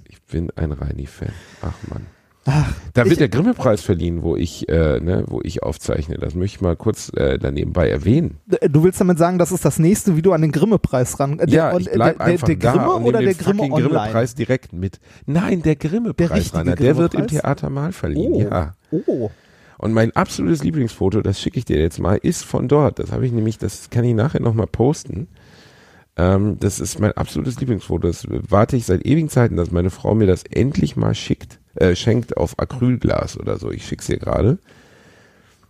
[0.07, 1.31] Ich bin ein Reini-Fan.
[1.63, 2.05] Ach Mann.
[2.45, 6.17] Ach, Da wird der Grimme-Preis verliehen, wo ich, äh, ne, wo ich aufzeichne.
[6.17, 8.39] Das möchte ich mal kurz äh, danebenbei erwähnen.
[8.67, 11.37] Du willst damit sagen, das ist das nächste, wie du an den Grimme-Preis ran.
[11.37, 13.61] äh, ja, der, ich bleib der, einfach der, der da Grimme und oder der Grimme
[13.63, 13.89] online?
[13.89, 14.99] Grimme-Preis direkt mit.
[15.27, 17.27] Nein, der Grimme-Preis, richtige Rainer, der wird im?
[17.27, 18.41] Theater mal verliehen, Oh.
[18.41, 18.73] ja.
[18.89, 19.29] Oh.
[19.77, 22.97] Und mein absolutes Lieblingsfoto, das schicke ich dir jetzt mal, ist von dort.
[22.99, 25.27] Das habe ich nämlich, das kann ich nachher nochmal posten.
[26.17, 28.07] Ähm, das ist mein absolutes Lieblingsfoto.
[28.07, 31.95] Das warte ich seit ewigen Zeiten, dass meine Frau mir das endlich mal schickt, äh,
[31.95, 33.71] schenkt auf Acrylglas oder so.
[33.71, 34.59] Ich schicke es ihr gerade.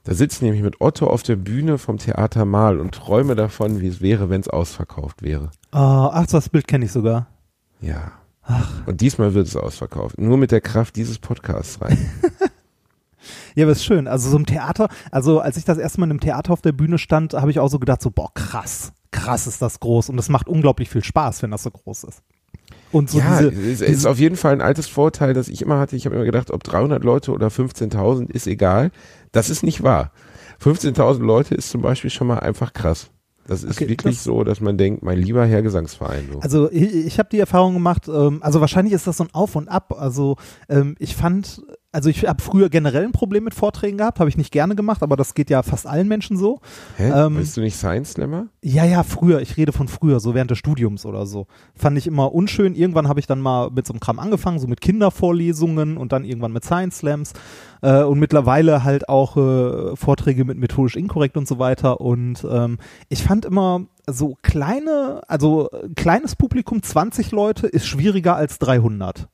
[0.04, 3.82] Da sitze ich nämlich mit Otto auf der Bühne vom Theater Mal und träume davon,
[3.82, 5.52] wie es wäre, wenn es ausverkauft wäre.
[5.72, 7.28] Oh, ach, das Bild kenne ich sogar.
[7.82, 8.14] Ja.
[8.88, 10.20] Und diesmal wird es ausverkauft.
[10.20, 11.98] Nur mit der Kraft dieses Podcasts rein.
[13.56, 14.08] Ja, aber ist schön.
[14.08, 16.98] Also so im Theater, also als ich das erste Mal im Theater auf der Bühne
[16.98, 20.10] stand, habe ich auch so gedacht, so, boah, krass, krass ist das groß.
[20.10, 22.24] Und es macht unglaublich viel Spaß, wenn das so groß ist.
[22.92, 25.80] Und so ja, diese, es ist auf jeden Fall ein altes Vorteil, das ich immer
[25.80, 25.96] hatte.
[25.96, 28.92] Ich habe immer gedacht, ob 300 Leute oder 15.000 ist egal.
[29.32, 30.12] Das ist nicht wahr.
[30.64, 33.10] 15.000 Leute ist zum Beispiel schon mal einfach krass.
[33.48, 36.30] Das ist Okay, wirklich das- so, dass man denkt, mein lieber Herr Gesangsverein.
[36.32, 36.40] So.
[36.40, 39.56] Also ich, ich habe die Erfahrung gemacht, ähm, also wahrscheinlich ist das so ein Auf
[39.56, 39.96] und Ab.
[39.98, 40.38] Also
[40.70, 44.38] ähm, ich fand, also ich habe früher generell ein Problem mit Vorträgen gehabt, habe ich
[44.38, 46.62] nicht gerne gemacht, aber das geht ja fast allen Menschen so.
[46.96, 47.12] Hä?
[47.14, 48.48] ähm, Bist du nicht Science Slammer?
[48.64, 51.48] Ja, ja, früher, ich rede von früher, so während des Studiums oder so.
[51.76, 52.76] Fand ich immer unschön.
[52.76, 56.24] Irgendwann habe ich dann mal mit so einem Kram angefangen, so mit Kindervorlesungen und dann
[56.24, 57.34] irgendwann mit Science Slams
[57.82, 62.00] äh, und mittlerweile halt auch äh, Vorträge mit methodisch inkorrekt und so weiter.
[62.00, 62.78] Und ähm,
[63.10, 69.28] ich fand immer so kleine, also kleines Publikum, 20 Leute, ist schwieriger als 300.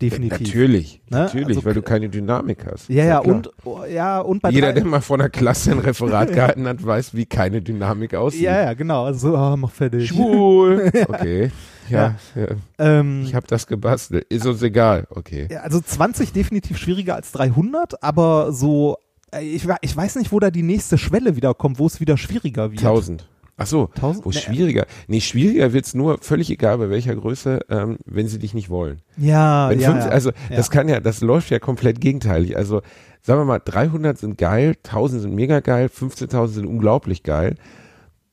[0.00, 0.40] Definitiv.
[0.48, 1.18] Natürlich, Ne?
[1.18, 2.88] natürlich, Also- weil du keine Dynamik hast.
[2.88, 6.32] Ja, ja, und, oh, ja, und bei Jeder, der mal vor einer Klasse ein Referat
[6.32, 8.42] gehalten hat, weiß, wie keine Dynamik aussieht.
[8.42, 10.08] ja, ja, genau, also, oh, mach fertig.
[10.08, 10.90] Schwul.
[11.08, 11.50] Okay.
[11.88, 12.46] Ja, ja.
[12.78, 14.24] Ähm, ich habe das gebastelt.
[14.28, 15.06] Ist uns egal.
[15.10, 15.48] Okay.
[15.60, 18.96] Also 20 definitiv schwieriger als 300, aber so,
[19.34, 22.16] äh, ich, ich weiß nicht, wo da die nächste Schwelle wieder kommt, wo es wieder
[22.16, 22.80] schwieriger wird.
[22.80, 23.26] 1000.
[23.62, 24.24] Ach so, 1000?
[24.24, 24.86] wo schwieriger.
[25.06, 29.02] Nee, schwieriger wird's nur, völlig egal bei welcher Größe, ähm, wenn sie dich nicht wollen.
[29.18, 30.10] Ja, Wenn ja, fünf, ja.
[30.10, 30.56] Also ja.
[30.56, 32.56] das kann ja, das läuft ja komplett gegenteilig.
[32.56, 32.80] Also
[33.20, 37.56] sagen wir mal, 300 sind geil, 1000 sind mega geil, 15.000 sind unglaublich geil.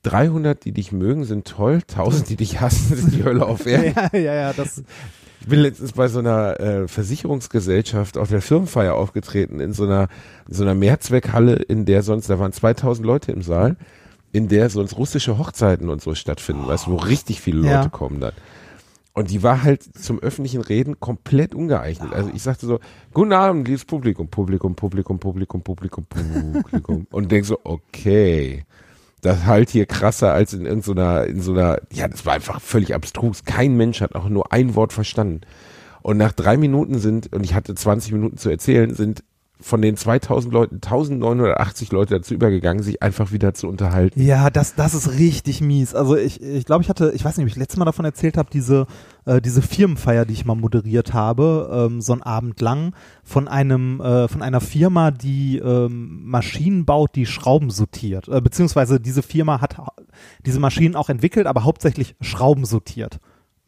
[0.04, 1.80] 300, die dich mögen, sind toll.
[1.88, 3.92] 1000, die dich hassen, sind die Hölle auf Erden.
[3.94, 4.82] ja, ja, ja, das,
[5.42, 10.08] Ich bin letztens bei so einer äh, Versicherungsgesellschaft auf der Firmenfeier aufgetreten, in so einer,
[10.48, 13.76] in so einer Mehrzweckhalle, in der sonst, da waren 2000 Leute im Saal,
[14.32, 17.88] in der sonst russische Hochzeiten und so stattfinden, weißt du, wo richtig viele Leute Ja.
[17.88, 18.32] kommen dann.
[19.14, 22.12] Und die war halt zum öffentlichen Reden komplett ungeeignet.
[22.12, 22.78] Also ich sagte so,
[23.12, 27.06] guten Abend, liebes Publikum, Publikum, Publikum, Publikum, Publikum, Publikum.
[27.10, 28.64] Und denk so, okay,
[29.22, 32.94] das halt hier krasser als in irgendeiner, in so einer, ja, das war einfach völlig
[32.94, 33.44] abstrus.
[33.44, 35.40] Kein Mensch hat auch nur ein Wort verstanden.
[36.02, 39.24] Und nach drei Minuten sind, und ich hatte 20 Minuten zu erzählen, sind
[39.60, 44.22] von den 2000 Leuten 1980 Leute dazu übergegangen, sich einfach wieder zu unterhalten.
[44.22, 45.94] Ja, das, das ist richtig mies.
[45.94, 48.36] Also ich, ich glaube, ich hatte, ich weiß nicht, ob ich letztes Mal davon erzählt
[48.36, 48.86] habe, diese,
[49.24, 52.94] äh, diese Firmenfeier, die ich mal moderiert habe, ähm, so einen Abend lang
[53.24, 58.28] von einem, äh, von einer Firma, die ähm, Maschinen baut, die Schrauben sortiert.
[58.28, 59.76] Äh, beziehungsweise diese Firma hat
[60.46, 63.18] diese Maschinen auch entwickelt, aber hauptsächlich Schrauben sortiert.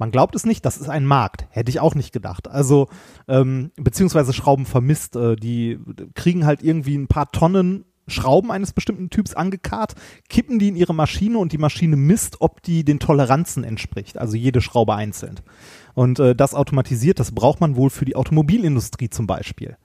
[0.01, 1.47] Man glaubt es nicht, das ist ein Markt.
[1.51, 2.49] Hätte ich auch nicht gedacht.
[2.49, 2.89] Also,
[3.29, 5.15] ähm, beziehungsweise Schrauben vermisst.
[5.15, 5.79] Äh, die
[6.15, 9.95] kriegen halt irgendwie ein paar Tonnen Schrauben eines bestimmten Typs angekarrt,
[10.29, 14.17] kippen die in ihre Maschine und die Maschine misst, ob die den Toleranzen entspricht.
[14.17, 15.39] Also jede Schraube einzeln.
[15.93, 19.77] Und äh, das automatisiert, das braucht man wohl für die Automobilindustrie zum Beispiel.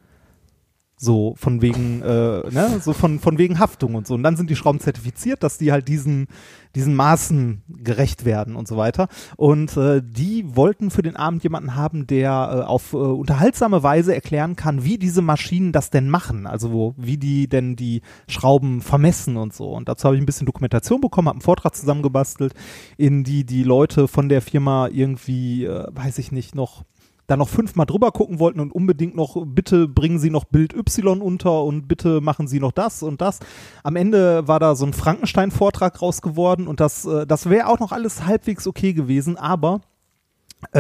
[1.06, 4.16] So von wegen, äh, ne, so von, von wegen Haftung und so.
[4.16, 6.26] Und dann sind die Schrauben zertifiziert, dass die halt diesen,
[6.74, 9.08] diesen Maßen gerecht werden und so weiter.
[9.38, 14.16] Und äh, die wollten für den Abend jemanden haben, der äh, auf äh, unterhaltsame Weise
[14.16, 16.48] erklären kann, wie diese Maschinen das denn machen.
[16.48, 19.70] Also wo, wie die denn die Schrauben vermessen und so.
[19.70, 22.56] Und dazu habe ich ein bisschen Dokumentation bekommen, habe einen Vortrag zusammengebastelt,
[22.98, 26.84] in die die Leute von der Firma irgendwie, äh, weiß ich nicht, noch
[27.28, 31.22] da noch fünfmal drüber gucken wollten und unbedingt noch, bitte bringen Sie noch Bild Y
[31.22, 33.40] unter und bitte machen Sie noch das und das.
[33.84, 37.80] Am Ende war da so ein Frankenstein-Vortrag raus geworden und das, äh, das wäre auch
[37.80, 39.82] noch alles halbwegs okay gewesen, aber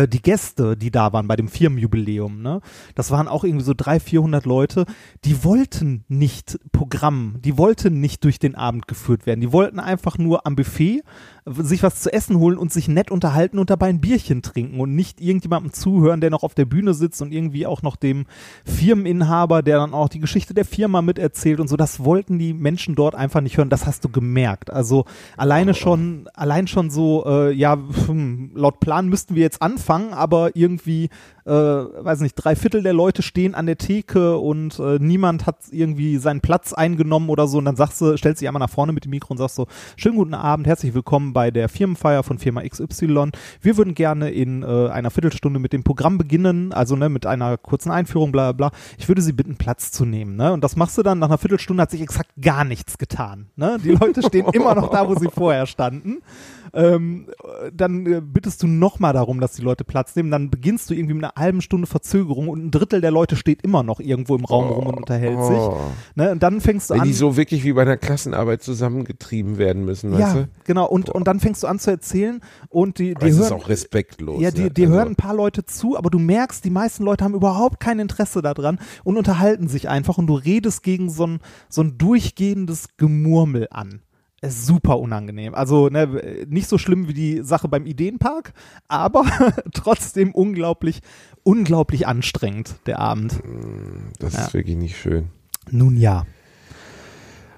[0.08, 2.62] die Gäste, die da waren bei dem Firmenjubiläum, ne,
[2.96, 4.86] das waren auch irgendwie so 300, 400 Leute,
[5.24, 10.18] die wollten nicht Programm, die wollten nicht durch den Abend geführt werden, die wollten einfach
[10.18, 11.04] nur am Buffet
[11.48, 14.96] sich was zu essen holen und sich nett unterhalten und dabei ein Bierchen trinken und
[14.96, 18.26] nicht irgendjemandem zuhören, der noch auf der Bühne sitzt und irgendwie auch noch dem
[18.66, 21.78] Firmeninhaber, der dann auch die Geschichte der Firma miterzählt und so.
[21.78, 23.70] Das wollten die Menschen dort einfach nicht hören.
[23.70, 24.72] Das hast du gemerkt.
[24.72, 25.06] Also
[25.38, 30.56] alleine schon, allein schon so, äh, ja, hm, laut Plan müssten wir jetzt anfangen, aber
[30.56, 31.10] irgendwie
[31.46, 35.58] äh, weiß nicht, drei Viertel der Leute stehen an der Theke und äh, niemand hat
[35.70, 38.94] irgendwie seinen Platz eingenommen oder so und dann sagst du, stellst dich einmal nach vorne
[38.94, 42.40] mit dem Mikro und sagst so, schönen guten Abend, herzlich willkommen bei der Firmenfeier von
[42.40, 43.32] Firma XY.
[43.62, 47.58] Wir würden gerne in äh, einer Viertelstunde mit dem Programm beginnen, also ne, mit einer
[47.58, 48.72] kurzen Einführung, bla bla.
[48.98, 50.38] Ich würde Sie bitten, Platz zu nehmen.
[50.38, 50.54] Ne?
[50.54, 53.50] Und das machst du dann, nach einer Viertelstunde hat sich exakt gar nichts getan.
[53.56, 53.78] Ne?
[53.84, 56.22] Die Leute stehen immer noch da, wo sie vorher standen
[56.76, 57.28] ähm,
[57.74, 61.14] dann äh, bittest du nochmal darum, dass die Leute Platz nehmen, dann beginnst du irgendwie
[61.16, 64.46] mit einer halben Stunde Verzögerung und ein Drittel der Leute steht immer noch irgendwo im
[64.46, 65.58] Raum rum und unterhält sich.
[65.58, 65.78] Oh.
[66.16, 66.32] Ne?
[66.32, 67.08] Und dann fängst du Wenn an.
[67.08, 70.48] die so wirklich wie bei einer Klassenarbeit zusammengetrieben werden müssen, ja, weißt du?
[70.66, 70.86] genau.
[70.88, 73.42] Und, und dann fängst du an zu erzählen und die, die das hören.
[73.44, 74.42] ist auch respektlos.
[74.42, 74.72] Ja, die, ne?
[74.72, 77.80] die Also- hören ein paar Leute zu, aber du merkst, die meisten Leute haben überhaupt
[77.80, 81.98] kein Interesse daran und unterhalten sich einfach und du redest gegen so ein, so ein
[81.98, 84.02] durchgehendes Gemurmel an.
[84.42, 85.56] Ist super unangenehm.
[85.56, 88.54] Also ne, nicht so schlimm wie die Sache beim Ideenpark,
[88.88, 89.26] aber
[89.74, 91.02] trotzdem unglaublich,
[91.44, 93.42] unglaublich anstrengend, der Abend.
[94.20, 94.42] Das Ja.
[94.46, 95.30] ist wirklich nicht schön.
[95.72, 96.26] Nun ja.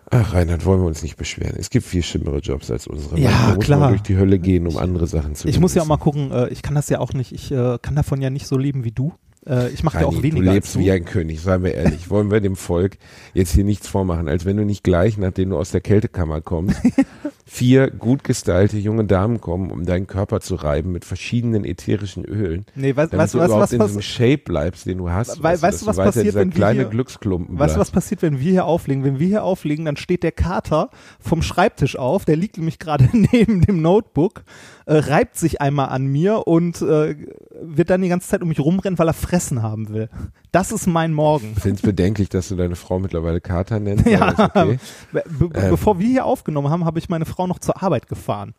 [0.10, 1.58] Ach, Reinhard, wollen wir uns nicht beschweren.
[1.60, 3.20] Es gibt viel schlimmere Jobs als unsere.
[3.20, 3.80] Ja, Manchmal muss klar.
[3.82, 6.30] Man durch die Hölle gehen, um andere Sachen zu Ich muss ja auch mal genießen.
[6.30, 8.58] gucken, äh, ich kann das ja auch nicht, ich äh, kann davon ja nicht so
[8.58, 9.14] leben wie du.
[9.48, 10.80] Äh, ich mache ja auch weniger du lebst du.
[10.80, 12.10] wie ein König, seien wir ehrlich.
[12.10, 12.98] Wollen wir dem Volk
[13.34, 16.80] jetzt hier nichts vormachen, als wenn du nicht gleich, nachdem du aus der Kältekammer kommst,
[17.50, 22.66] vier gut gestylte junge Damen kommen, um deinen Körper zu reiben mit verschiedenen ätherischen Ölen.
[22.76, 24.98] Nee, weißt, Damit weißt du du, was, überhaupt was, in was, diesem Shape bleibst, den
[24.98, 25.42] du hast.
[25.42, 27.90] Wei- weißt dass du, was weiter passiert, wenn wir kleine hier- Glücksklumpen Weißt du, was
[27.92, 29.04] passiert, wenn wir hier auflegen?
[29.06, 30.90] Wenn wir hier auflegen, dann steht der Kater
[31.22, 34.44] vom Schreibtisch auf, der liegt nämlich gerade neben dem Notebook,
[34.86, 37.16] äh, reibt sich einmal an mir und äh,
[37.62, 40.10] wird dann die ganze Zeit um mich rumrennen, weil er fressen haben will.
[40.52, 41.54] Das ist mein Morgen.
[41.56, 44.06] Ich finde es bedenklich, dass du deine Frau mittlerweile Kater nennst.
[44.08, 44.80] Ja, okay.
[45.12, 45.70] Be be Ähm.
[45.70, 48.56] bevor wir hier aufgenommen haben, habe ich meine Frau noch zur Arbeit gefahren.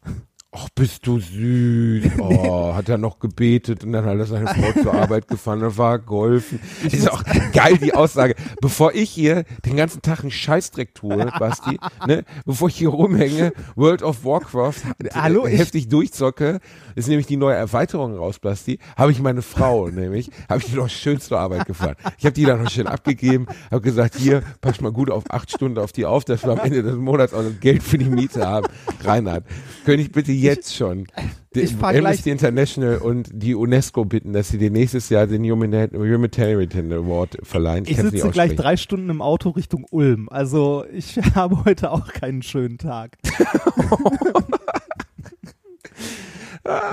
[0.50, 2.04] Ach, bist du süß.
[2.20, 5.76] Oh, hat er noch gebetet und dann hat er seine Frau zur Arbeit gefahren und
[5.78, 6.58] war golfen.
[6.84, 8.34] ist auch geil, die Aussage.
[8.61, 13.52] Bevor ich hier den ganzen Tag einen Scheißdreck tue, Basti, ne, bevor ich hier rumhänge,
[13.76, 14.74] World of Warcraft
[15.14, 16.61] Hallo, äh, ich- heftig durchzocke,
[16.94, 20.76] ist nämlich die neue Erweiterung raus, Basti, habe ich meine Frau nämlich, habe ich die
[20.76, 21.96] noch schön zur Arbeit gefahren.
[22.18, 25.50] Ich habe die dann noch schön abgegeben, habe gesagt, hier, pass mal gut auf acht
[25.50, 28.08] Stunden auf die auf, dass wir am Ende des Monats auch das Geld für die
[28.11, 28.66] Miete haben.
[29.02, 29.44] Reinhard,
[29.84, 31.07] könnte ich bitte jetzt schon
[31.55, 35.42] die ich fahr Amnesty International und die UNESCO bitten, dass sie dir nächstes Jahr den
[35.44, 37.85] Humani- Humanitarian Award verleihen.
[37.87, 40.28] Ich nicht sitze gleich drei Stunden im Auto Richtung Ulm.
[40.28, 43.18] Also ich habe heute auch keinen schönen Tag.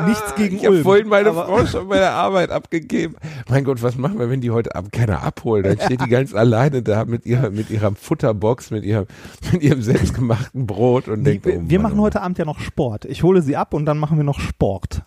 [0.08, 0.84] Nichts gegen Ich habe Ulm.
[0.84, 3.16] vorhin meine Frau schon bei der Arbeit abgegeben.
[3.50, 5.66] Mein Gott, was machen wir, wenn die heute Abend keiner abholt?
[5.66, 9.06] Dann steht die ganz alleine da mit ihrer, mit ihrer Futterbox, mit ihrem,
[9.52, 12.60] mit ihrem selbstgemachten Brot und denkt, wir oh wir machen oh heute Abend ja noch
[12.60, 13.06] Sport.
[13.06, 15.02] Ich hole sie ab und dann machen wir noch Sport.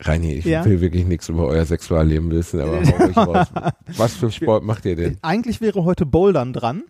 [0.00, 0.64] Reini, ich Ja.
[0.64, 2.80] will wirklich nichts über euer Sexualleben wissen, aber
[3.14, 3.46] raus.
[3.96, 5.16] Was für Sport macht ihr denn?
[5.22, 6.82] Eigentlich wäre heute Bouldern dran.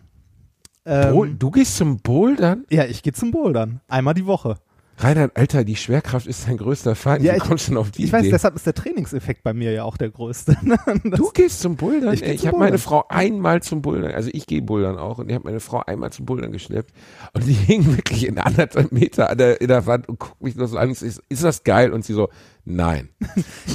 [0.85, 2.65] Ähm, du gehst zum Bouldern?
[2.69, 3.81] ja, ich gehe zum Bouldern.
[3.87, 4.57] Einmal die Woche.
[4.97, 7.23] Reinhard, Alter, die Schwerkraft ist dein größter Feind.
[7.23, 8.31] Ja, Wie ich- kommst denn auf die Ich weiß, Idee?
[8.31, 10.55] deshalb ist der Trainingseffekt bei mir ja auch der größte.
[11.03, 12.13] Das- Du gehst zum Bouldern?
[12.13, 12.77] Ich geh ich habe meine.
[12.77, 16.11] Frau einmal zum Bouldern, also ich gehe Bouldern auch und ich habe meine Frau einmal
[16.11, 16.93] zum Bouldern geschleppt
[17.33, 20.55] und die hing wirklich in anderthalb Meter an der, in der Wand und guckt mich
[20.55, 20.91] nur so an.
[20.91, 21.91] Ist, ist das geil?
[21.91, 22.29] Und sie so,
[22.65, 23.09] nein.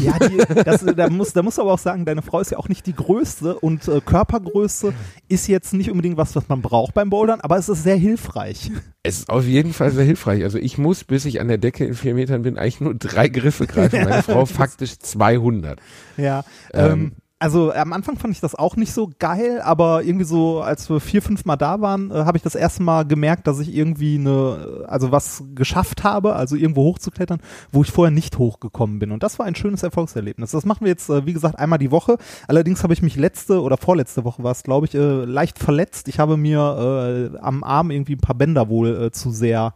[0.01, 2.59] Ja, die, das, da, muss, da musst du aber auch sagen, deine Frau ist ja
[2.59, 4.93] auch nicht die größte und äh, Körpergröße
[5.29, 8.71] ist jetzt nicht unbedingt was, was man braucht beim Bouldern, aber es ist sehr hilfreich.
[9.03, 10.45] Es ist auf jeden Fall sehr hilfreich.
[10.45, 13.29] Also ich muss, bis ich an der Decke in vier Metern bin, eigentlich nur drei
[13.29, 14.05] Griffe greifen.
[14.05, 15.81] Meine Frau faktisch 200.
[16.17, 20.25] Ja, Ähm, ähm, also am Anfang fand ich das auch nicht so geil, aber irgendwie
[20.25, 23.47] so, als wir vier, fünf Mal da waren, äh, habe ich das erste Mal gemerkt,
[23.47, 28.39] dass ich irgendwie eine, also was geschafft habe, also irgendwo hochzuklettern, wo ich vorher nicht
[28.39, 29.13] hochgekommen bin.
[29.13, 30.51] Und das war ein schönes Erfolgserlebnis.
[30.51, 32.19] Das machen wir jetzt, äh, wie gesagt, einmal die Woche.
[32.49, 36.09] Allerdings habe ich mich letzte oder vorletzte Woche war es, glaube ich, äh, leicht verletzt.
[36.09, 39.75] Ich habe mir äh, am Arm irgendwie ein paar Bänder wohl äh, zu sehr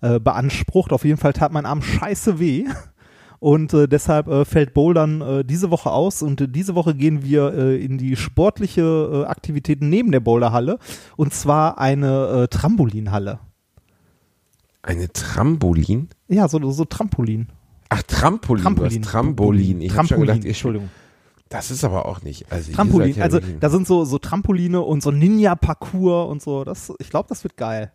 [0.00, 0.92] äh, beansprucht.
[0.92, 2.64] Auf jeden Fall tat mein Arm scheiße weh.
[3.42, 7.52] Und äh, deshalb äh, fällt Bouldern äh, diese Woche aus und diese Woche gehen wir
[7.52, 10.78] äh, in die sportliche äh, Aktivitäten neben der Boulderhalle
[11.16, 13.40] und zwar eine äh, Trampolinhalle.
[14.82, 16.08] Eine Trampolin?
[16.28, 17.48] Ja, so, so Trampolin.
[17.88, 18.62] Ach, Trampolin.
[18.62, 19.02] Trampolin.
[19.02, 19.80] Trampolin.
[19.80, 20.88] Ich habe schon gedacht, ihr Entschuldigung.
[21.48, 22.46] Das ist aber auch nicht.
[22.52, 26.62] Also Trampolin, ja also da sind so, so Trampoline und so Ninja-Parcours und so.
[26.62, 27.90] Das, ich glaube, das wird geil.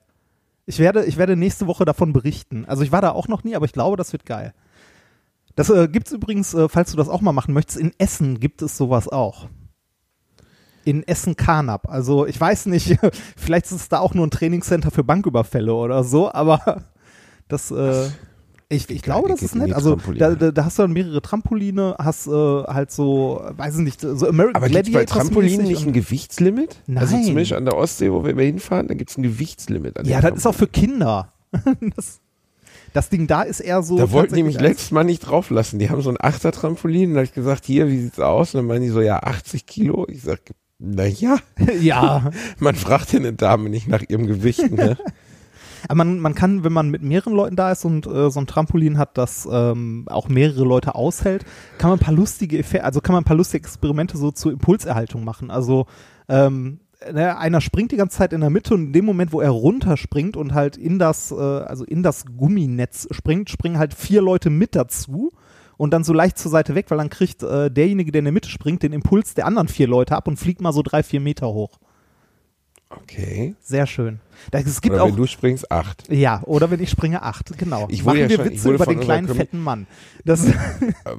[0.65, 2.65] Ich werde, ich werde nächste Woche davon berichten.
[2.65, 4.53] Also ich war da auch noch nie, aber ich glaube, das wird geil.
[5.57, 8.61] Das äh, gibt's übrigens, äh, falls du das auch mal machen möchtest, in Essen gibt
[8.61, 9.47] es sowas auch.
[10.85, 11.89] In Essen-Karnap.
[11.89, 12.95] Also ich weiß nicht,
[13.35, 16.83] vielleicht ist es da auch nur ein Trainingscenter für Banküberfälle oder so, aber
[17.47, 18.07] das, äh,
[18.69, 19.73] ich, ich glaube, das ist nett.
[19.73, 23.81] Also da, da, da hast du dann mehrere Trampoline, hast äh, halt so, weiß ich
[23.81, 26.83] nicht, so American aber gibt bei Trampolinen nicht ein Gewichtslimit?
[26.93, 27.25] Also Nein.
[27.25, 29.97] zumindest an der Ostsee, wo wir immer hinfahren, da gibt es ein Gewichtslimit.
[29.97, 31.33] An Ja, das ist auch für Kinder.
[31.95, 32.21] das,
[32.97, 33.95] das Ding da ist eher so.
[33.95, 35.77] Da wollten die mich letztes Mal nicht drauf lassen.
[35.77, 37.11] Die haben so ein Achter-Trampolin.
[37.11, 38.55] Da habe ich gesagt, hier, wie sieht's aus?
[38.55, 40.07] Und dann meinen die so, ja, 80 Kilo.
[40.09, 40.39] Ich sag,
[40.79, 44.71] na ja, als- Ja, man fragt ja eine Dame nicht nach ihrem Gewicht.
[44.71, 44.97] Ne?
[45.87, 48.47] aber man, man kann, wenn man mit mehreren Leuten da ist und äh, so ein
[48.47, 51.45] Trampolin hat, das ähm, auch mehrere Leute aushält,
[51.77, 54.51] kann man ein paar lustige Effekte, also kann man ein paar lustige Experimente so zur
[54.51, 55.51] Impulserhaltung machen.
[55.51, 55.85] Also
[56.29, 56.79] ähm,
[57.11, 59.49] ne, einer springt die ganze Zeit in der Mitte und in dem Moment, wo er
[59.49, 64.49] runterspringt und halt in das, äh, also in das Gumminetz springt, springen halt vier Leute
[64.49, 65.31] mit dazu
[65.77, 68.31] und dann so leicht zur Seite weg, weil dann kriegt äh, derjenige, der in der
[68.31, 71.19] Mitte springt, den Impuls der anderen vier Leute ab und fliegt mal so drei, vier
[71.19, 71.79] Meter hoch.
[72.89, 73.53] Okay.
[73.61, 74.21] Sehr schön.
[74.49, 76.09] Da, es gibt Oder auch wenn du springst, acht.
[76.09, 77.85] ja, oder wenn ich springe, acht, genau.
[77.89, 79.87] Ich Machen ja wir schon- Witze über den kleinen, fetten Mann.
[80.23, 80.53] Das Äh,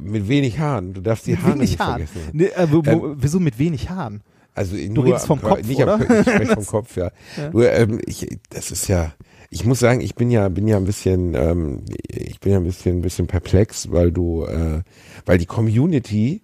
[0.01, 0.95] Mit wenig Haaren.
[0.95, 2.07] Du darfst die Haare nicht Haaren.
[2.07, 2.31] vergessen.
[2.33, 4.23] Nee, äh, wo, wo, wieso mit wenig Haaren?
[4.59, 6.05] Also nur redest am vom Kopf, nicht am oder?
[6.05, 7.11] Kör- ich spreche vom Kopf, ja.
[7.37, 7.51] Ja.
[7.51, 9.13] Nur, ähm, ich, das ist ja,
[9.51, 12.65] ich muss sagen, ich bin ja, bin ja ein bisschen, ähm, ich bin ja ein
[12.65, 14.83] bisschen, ein bisschen perplex, weil du, äh,
[15.27, 16.43] weil die Community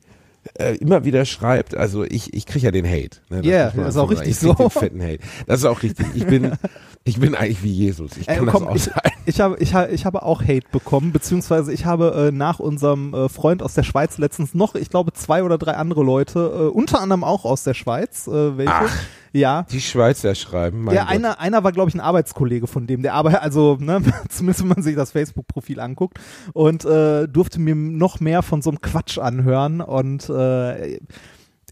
[0.58, 3.18] äh, immer wieder schreibt, also ich, ich kriege ja den Hate.
[3.30, 3.38] Ne?
[3.42, 4.52] Das Ja, muss man ist auch richtig sagen.
[4.52, 4.64] Ich so.
[4.64, 5.18] den fetten Hate.
[5.46, 6.06] Das ist auch richtig.
[6.14, 6.52] Ich bin,
[7.06, 8.16] ich bin eigentlich wie Jesus.
[8.16, 9.12] Ich Äh, kann komm, das ich, auch sein.
[9.26, 13.12] ich, habe, ich, habe, ich habe auch Hate bekommen, beziehungsweise ich habe äh, nach unserem
[13.12, 16.68] äh, Freund aus der Schweiz letztens noch, ich glaube, zwei oder drei andere Leute, äh,
[16.68, 18.72] unter anderem auch aus der Schweiz, äh, welche.
[18.72, 18.96] Ach,
[19.32, 19.64] ja.
[19.70, 21.10] Die Schweizer schreiben, mein Ja, Gott.
[21.12, 24.00] einer, einer war, glaube ich, ein Arbeitskollege von dem, der arbeitet, also, ne,
[24.30, 26.18] zumindest wenn man sich das Facebook-Profil anguckt,
[26.52, 31.00] und äh, durfte mir noch mehr von so einem Quatsch anhören und äh,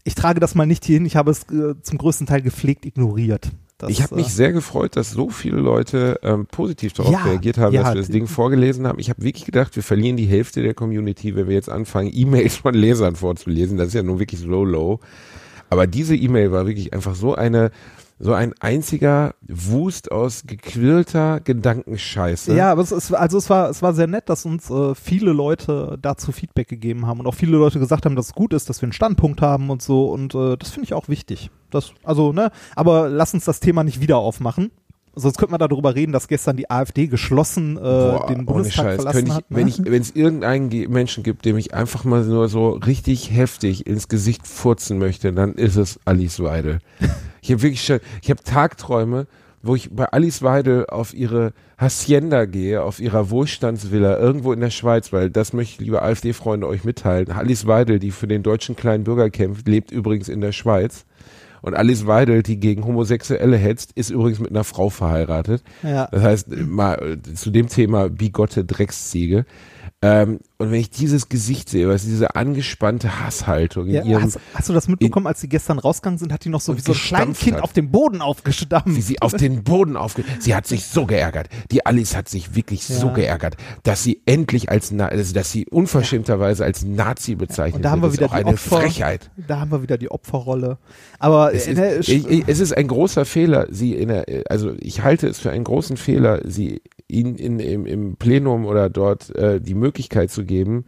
[0.03, 3.49] ich trage das mal nicht hierhin, ich habe es äh, zum größten Teil gepflegt ignoriert.
[3.83, 7.23] Das, ich habe mich äh, sehr gefreut, dass so viele Leute ähm, positiv darauf Ja,
[7.23, 8.99] reagiert haben, ja, dass wir das Ding vorgelesen haben.
[8.99, 12.57] Ich habe wirklich gedacht, wir verlieren die Hälfte der Community, wenn wir jetzt anfangen, E-Mails
[12.57, 13.77] von Lesern vorzulesen.
[13.77, 14.99] Das ist ja nun wirklich so low.
[15.69, 17.71] Aber diese E-Mail war wirklich einfach so eine,
[18.23, 22.55] so ein einziger Wust aus gequirlter Gedankenscheiße.
[22.55, 25.33] Ja, aber es ist, also es war, es war sehr nett, dass uns äh, viele
[25.33, 28.69] Leute dazu Feedback gegeben haben und auch viele Leute gesagt haben, dass es gut ist,
[28.69, 31.51] dass wir einen Standpunkt haben und so und äh, das finde ich auch wichtig.
[31.69, 34.71] Das, also, ne, aber lass uns das Thema nicht wieder aufmachen.
[35.15, 38.85] Sonst könnte man darüber reden, dass gestern die AfD geschlossen äh, Boah, den ohne Bundestag
[38.85, 38.95] Scheiß.
[38.95, 39.51] verlassen ich, hat.
[39.51, 39.57] Ne?
[39.57, 43.31] Wenn ich, wenn es irgendeinen ge- Menschen gibt, dem ich einfach mal nur so richtig
[43.31, 46.79] heftig ins Gesicht furzen möchte, dann ist es Alice Weidel.
[47.41, 49.27] Ich habe wirklich schon, ich habe Tagträume,
[49.61, 54.71] wo ich bei Alice Weidel auf ihre Hacienda gehe, auf ihrer Wohlstandsvilla irgendwo in der
[54.71, 57.31] Schweiz, weil das möchte ich, liebe AfD-Freunde, euch mitteilen.
[57.31, 61.05] Alice Weidel, die für den deutschen kleinen Bürger kämpft, lebt übrigens in der Schweiz.
[61.63, 65.63] Und Alice Weidel, die gegen Homosexuelle hetzt, ist übrigens mit einer Frau verheiratet.
[65.81, 66.09] ja.
[66.11, 69.45] Das heißt, mal zu dem Thema bigotte Drecksziege.
[70.05, 74.39] Ähm, und wenn ich dieses Gesicht sehe, was diese angespannte Hasshaltung in Ja, ihrem, hast,
[74.53, 76.91] hast du das mitbekommen, als sie gestern rausgegangen sind, hat die noch so wie so
[76.91, 77.63] ein Kleinkind hat.
[77.63, 78.95] auf dem Boden aufgestampft.
[78.97, 80.25] wie sie auf den Boden aufge...
[80.39, 81.47] Sie hat sich so geärgert.
[81.71, 83.13] Die Alice hat sich wirklich so Ja.
[83.13, 87.91] geärgert, dass sie endlich als, Na also dass sie unverschämterweise als Nazi bezeichnet Und da
[87.91, 88.13] haben wird.
[88.13, 88.81] wir Das ist wieder auch eine Opfer.
[88.81, 89.31] Frechheit.
[89.47, 90.79] Da haben wir wieder die Opferrolle.
[91.19, 95.01] Aber Es äh, ist, ich, es ist ein großer Fehler, sie in der, also ich
[95.01, 99.61] halte es für einen großen Fehler, sie ihnen in, im, im Plenum oder dort äh,
[99.61, 99.92] die Möglichkeit
[100.27, 100.85] zu geben,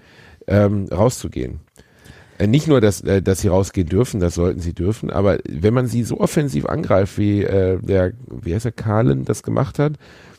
[0.47, 1.59] ähm, rauszugehen.
[2.37, 5.73] Äh, nicht nur, dass, äh, dass sie rausgehen dürfen, das sollten sie dürfen, aber wenn
[5.73, 9.93] man sie so offensiv angreift, wie äh, der, wie heißt der, Kahlen das gemacht hat,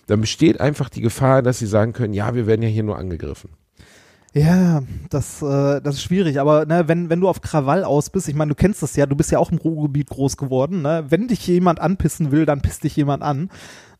[0.06, 2.98] dann besteht einfach die Gefahr, dass sie sagen können, ja, wir werden ja hier nur
[2.98, 3.50] angegriffen.
[4.36, 6.38] Ja, das, äh, das ist schwierig.
[6.40, 9.06] Aber ne, wenn, wenn du auf Krawall aus bist, ich meine, du kennst das ja,
[9.06, 10.82] du bist ja auch im Ruhrgebiet groß geworden.
[10.82, 11.06] Ne?
[11.08, 13.48] Wenn dich jemand anpissen will, dann pisst dich jemand an.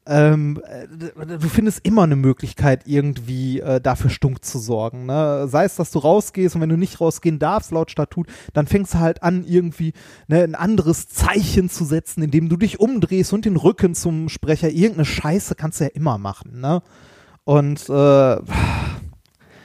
[0.09, 0.87] Ähm, äh,
[1.39, 5.07] du findest immer eine Möglichkeit, irgendwie äh, dafür Stunk zu sorgen.
[5.07, 5.49] Ne?
[5.49, 8.95] Sei es, dass du rausgehst und wenn du nicht rausgehen darfst, laut Statut, dann fängst
[8.95, 9.95] du halt an, irgendwie
[10.29, 14.71] ne, ein anderes Zeichen zu setzen, indem du dich umdrehst und den Rücken zum Sprecher.
[14.71, 16.61] Irgendeine Scheiße kannst du ja immer machen.
[16.61, 16.83] Ne?
[17.43, 18.37] Und äh,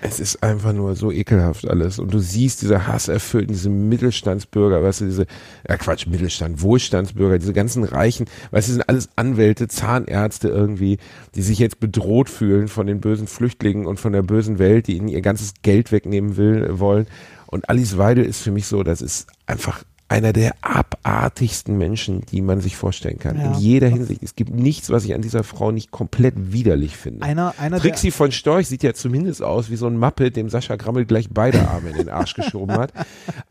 [0.04, 2.00] Es ist einfach nur so ekelhaft alles.
[2.00, 5.28] Und du siehst diese hasserfüllten, diese Mittelstandsbürger, weißt du, diese,
[5.70, 10.98] ja Quatsch, Mittelstand, Wohlstandsbürger, diese ganzen Reichen, weißt du, sind alles Anwälte, Zahnärzte irgendwie,
[11.36, 14.98] die sich jetzt bedroht fühlen von den bösen Flüchtlingen und von der bösen Welt, die
[14.98, 17.06] ihnen ihr ganzes Geld wegnehmen will, wollen.
[17.46, 22.42] Und Alice Weidel ist für mich so, das ist einfach einer der abartigsten Menschen, die
[22.42, 23.40] man sich vorstellen kann.
[23.40, 23.54] Ja.
[23.54, 24.22] In jeder Hinsicht.
[24.22, 27.24] Es gibt nichts, was ich an dieser Frau nicht komplett widerlich finde.
[27.24, 30.50] einer, einer der, Trixie von Storch sieht ja zumindest aus wie so ein Muppet, dem
[30.50, 32.92] Sascha Grammel gleich beide Arme in den Arsch geschoben hat.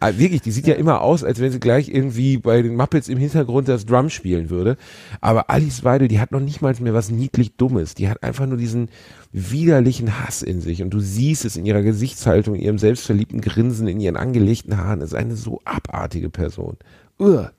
[0.00, 3.08] Aber wirklich, die sieht ja immer aus, als wenn sie gleich irgendwie bei den Muppets
[3.08, 4.76] im Hintergrund das Drum spielen würde.
[5.22, 7.94] Aber Alice Weidel, die hat noch nicht mal mehr was niedlich Dummes.
[7.94, 8.90] Die hat einfach nur diesen
[9.32, 10.82] widerlichen Hass in sich.
[10.82, 15.00] Und du siehst es in ihrer Gesichtshaltung, in ihrem selbstverliebten Grinsen, in ihren angelegten Haaren.
[15.00, 16.76] Es ist eine so abartige Person.
[17.18, 17.52] Uah.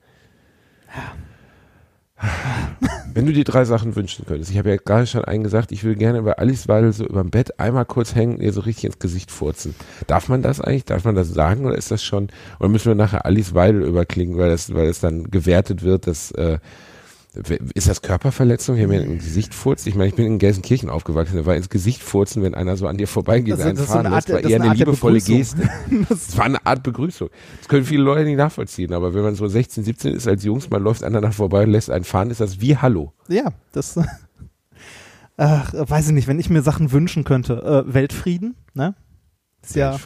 [3.14, 5.82] Wenn du dir drei Sachen wünschen könntest, ich habe ja gerade schon einen gesagt, ich
[5.82, 8.98] will gerne bei Alice Weidel so überm Bett einmal kurz hängen, ihr so richtig ins
[9.00, 9.74] Gesicht furzen.
[10.06, 10.84] Darf man das eigentlich?
[10.84, 12.28] Darf man das sagen oder ist das schon,
[12.60, 16.30] oder müssen wir nachher Alice Weidel überklingen, weil das, weil das dann gewertet wird, dass,
[16.32, 16.58] äh,
[17.74, 19.86] ist das Körperverletzung, wenn mir ins Gesicht furzt?
[19.86, 22.86] Ich meine, ich bin in Gelsenkirchen aufgewachsen, da war ins Gesicht furzen, wenn einer so
[22.86, 25.20] an dir vorbeigeht, Das- einen das fahren lässt, Art- war das eher eine eine liebevolle.
[25.20, 25.68] Geste.
[26.10, 27.30] Es war eine Art Begrüßung.
[27.58, 30.68] Das können viele Leute nicht nachvollziehen, aber wenn man so 16, 17 ist als Jungs,
[30.68, 33.12] man läuft aneinander vorbei und lässt einen fahren, ist das wie Hallo.
[33.28, 33.98] Ja, das.
[35.38, 37.84] Ach, weiß ich nicht, wenn ich mir Sachen wünschen könnte.
[37.88, 38.94] Äh, Weltfrieden, ne?
[39.62, 39.98] Ist ja.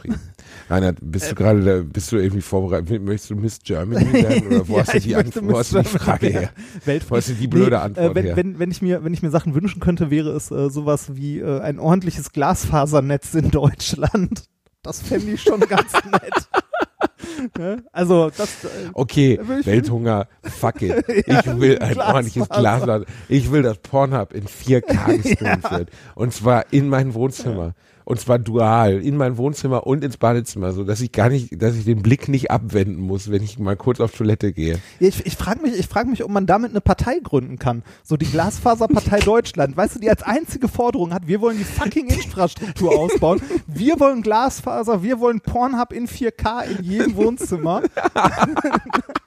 [0.68, 3.02] Reinhard, bist du gerade, da, bist du irgendwie vorbereitet?
[3.02, 5.78] Möchtest du Miss Germany werden oder wo Ja, hast du die, Antwort, wo hast du
[5.80, 6.50] die Frage her?
[6.84, 7.10] Weltfrieden.
[7.10, 8.36] Wo hast du die blöde Antwort äh, wenn, her?
[8.36, 11.38] wenn, wenn, ich mir, wenn ich mir Sachen wünschen könnte, wäre es äh, sowas wie
[11.40, 14.44] äh, ein ordentliches Glasfasernetz in Deutschland.
[14.82, 16.48] Das fände ich schon ganz nett.
[17.58, 17.82] ne?
[17.92, 18.64] Also, das.
[18.64, 21.04] Äh, Okay, Welthunger, fuck it.
[21.26, 22.14] Ja, Ich will ein Glasfaser.
[22.14, 23.04] ordentliches Glasfaser.
[23.28, 25.90] Ich will, dass Pornhub in 4K gestreamt wird.
[26.14, 27.74] Und zwar in mein Wohnzimmer.
[28.08, 31.74] Und zwar dual, in mein Wohnzimmer und ins Badezimmer, so dass ich gar nicht, dass
[31.74, 34.78] ich den Blick nicht abwenden muss, wenn ich mal kurz auf Toilette gehe.
[35.00, 37.82] ich ich frage mich, ich frag mich, ob man damit eine Partei gründen kann.
[38.04, 39.76] So die Glasfaserpartei Deutschland.
[39.76, 43.42] Weißt du, die als einzige Forderung hat, wir wollen die fucking Infrastruktur ausbauen.
[43.66, 47.82] Wir wollen Glasfaser, wir wollen Pornhub in 4K in jedem Wohnzimmer.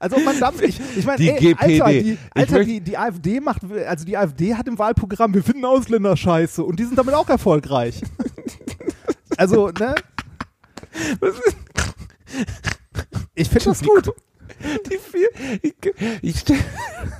[0.00, 1.82] Also man damit, ich, ich meine, Die ey, GPD.
[1.82, 5.66] Alter, die, Alter die, die AfD macht, also die AfD hat im Wahlprogramm, wir finden
[5.66, 8.00] Ausländer scheiße und die sind damit auch erfolgreich.
[9.36, 9.94] Also, ne?
[13.34, 14.12] Ich finde das gut.
[14.90, 15.28] Die vier,
[15.62, 15.74] ich,
[16.20, 16.58] ich stelle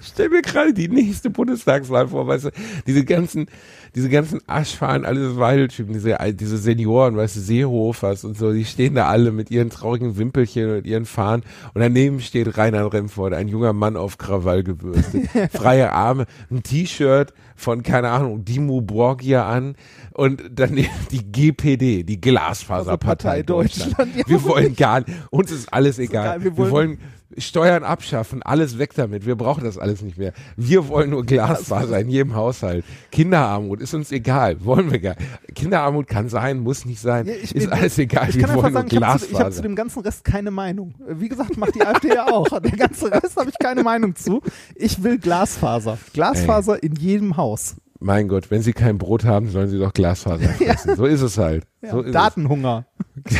[0.02, 2.50] stell mir gerade die nächste Bundestagswahl vor, weißt du,
[2.86, 3.46] diese ganzen,
[3.94, 8.94] diese ganzen Aschfahren, alles Weideltypen, diese, diese Senioren, weißt du, Seehofers und so, die stehen
[8.94, 11.42] da alle mit ihren traurigen Wimpelchen und ihren Fahnen
[11.74, 17.32] und daneben steht Reinhard Remford, ein junger Mann auf Krawall gebürstet, freie Arme, ein T-Shirt
[17.56, 19.74] von, keine Ahnung, Dimo Borgia an
[20.14, 23.90] und daneben die GPD, die Glasfaserpartei Also Partei Deutschland.
[23.98, 24.22] Deutschland, ja.
[24.26, 26.38] Wir wollen gar nicht, uns ist alles egal.
[26.38, 26.98] geil, wir wir wollen- wollen
[27.38, 29.24] Steuern abschaffen, alles weg damit.
[29.24, 30.32] Wir brauchen das alles nicht mehr.
[30.56, 32.84] Wir wollen nur Glasfaser in jedem Haushalt.
[33.12, 35.16] Kinderarmut ist uns egal, wollen wir gar.
[35.54, 38.28] Kinderarmut kann sein, muss nicht sein, Ja, ich ist bin- alles egal.
[38.28, 40.24] Ich wir kann einfach wollen sagen, ich habe zu, ich hab zu dem ganzen Rest
[40.24, 40.94] keine Meinung.
[41.08, 42.48] Wie gesagt, macht die AfD ja auch.
[42.60, 44.40] Der ganze Rest habe ich keine Meinung zu.
[44.76, 45.98] Ich will Glasfaser.
[46.12, 47.76] Glasfaser in jedem Haus.
[47.98, 50.96] mein Gott, wenn sie kein Brot haben, sollen sie doch Glasfaser fressen.
[50.96, 51.64] So ist es halt.
[51.82, 52.86] Ja, so ist Datenhunger.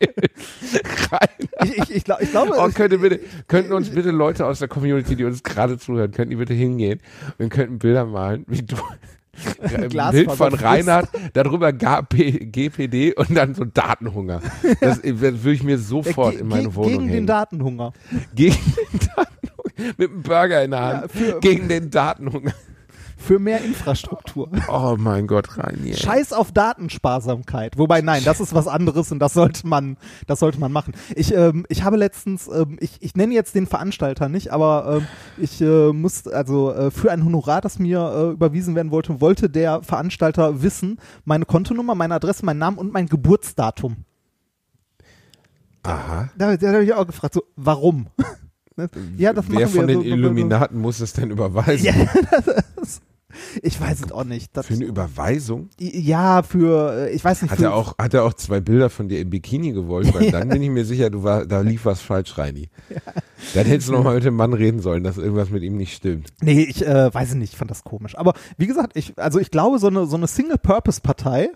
[0.00, 1.28] Geil.
[1.64, 4.68] Ich, ich, ich, glaub, ich glaube, Oh, könnte bitte, könnten uns bitte Leute aus der
[4.68, 7.00] Community, die uns gerade zuhören, könnten die bitte hingehen
[7.38, 8.76] und könnten Bilder malen, wie du,
[9.62, 14.40] ein Bild von Reinhard, darüber GP, GPD und dann so Datenhunger.
[14.80, 17.26] Das, äh, würde ich mir sofort Ge- in meine Wohnung Gegen den hängen.
[17.26, 17.92] Datenhunger.
[18.34, 19.94] Gegen den Datenhunger.
[19.96, 21.02] Mit einem Burger in der Hand.
[21.02, 22.52] Ja, für- gegen den Datenhunger.
[23.24, 24.50] Für mehr Infrastruktur.
[24.68, 25.94] Oh mein Gott, Reini.
[25.94, 27.78] Scheiß auf Datensparsamkeit.
[27.78, 29.96] Wobei, nein, das ist was anderes und das sollte man,
[30.26, 30.92] das sollte man machen.
[31.16, 35.06] Ich, ähm, ich habe letztens, ähm, ich, ich nenne jetzt den Veranstalter nicht, aber ähm,
[35.38, 39.48] ich äh, muss, also äh, für ein Honorar, das mir äh, überwiesen werden wollte, wollte
[39.48, 44.04] der Veranstalter wissen, meine Kontonummer, meine Adresse, meinen Namen und mein Geburtsdatum.
[45.82, 46.28] Aha.
[46.36, 48.08] Da, da habe ich auch gefragt, so, warum?
[48.76, 48.90] Ne?
[49.16, 51.84] ja, das Wer von den so, Illuminaten muss es denn überweisen?
[51.84, 51.94] Ja,
[52.76, 53.00] das,
[53.62, 54.56] ich weiß es auch nicht.
[54.56, 55.70] Das, Für eine Überweisung?
[55.78, 57.52] ja, für, äh, ich weiß nicht.
[57.52, 60.12] Hat er auch, hat er auch zwei Bilder von dir im Bikini gewollt?
[60.14, 62.68] Weil dann bin ich mir sicher, du war, da lief was falsch, Reini.
[63.54, 65.94] Dann hättest du noch mal mit dem Mann reden sollen, dass irgendwas mit ihm nicht
[65.94, 66.32] stimmt.
[66.40, 68.16] Nee, ich äh, weiß nicht, ich fand das komisch.
[68.16, 71.50] Aber wie gesagt, ich, also ich glaube, so eine, so eine Single-Purpose-Partei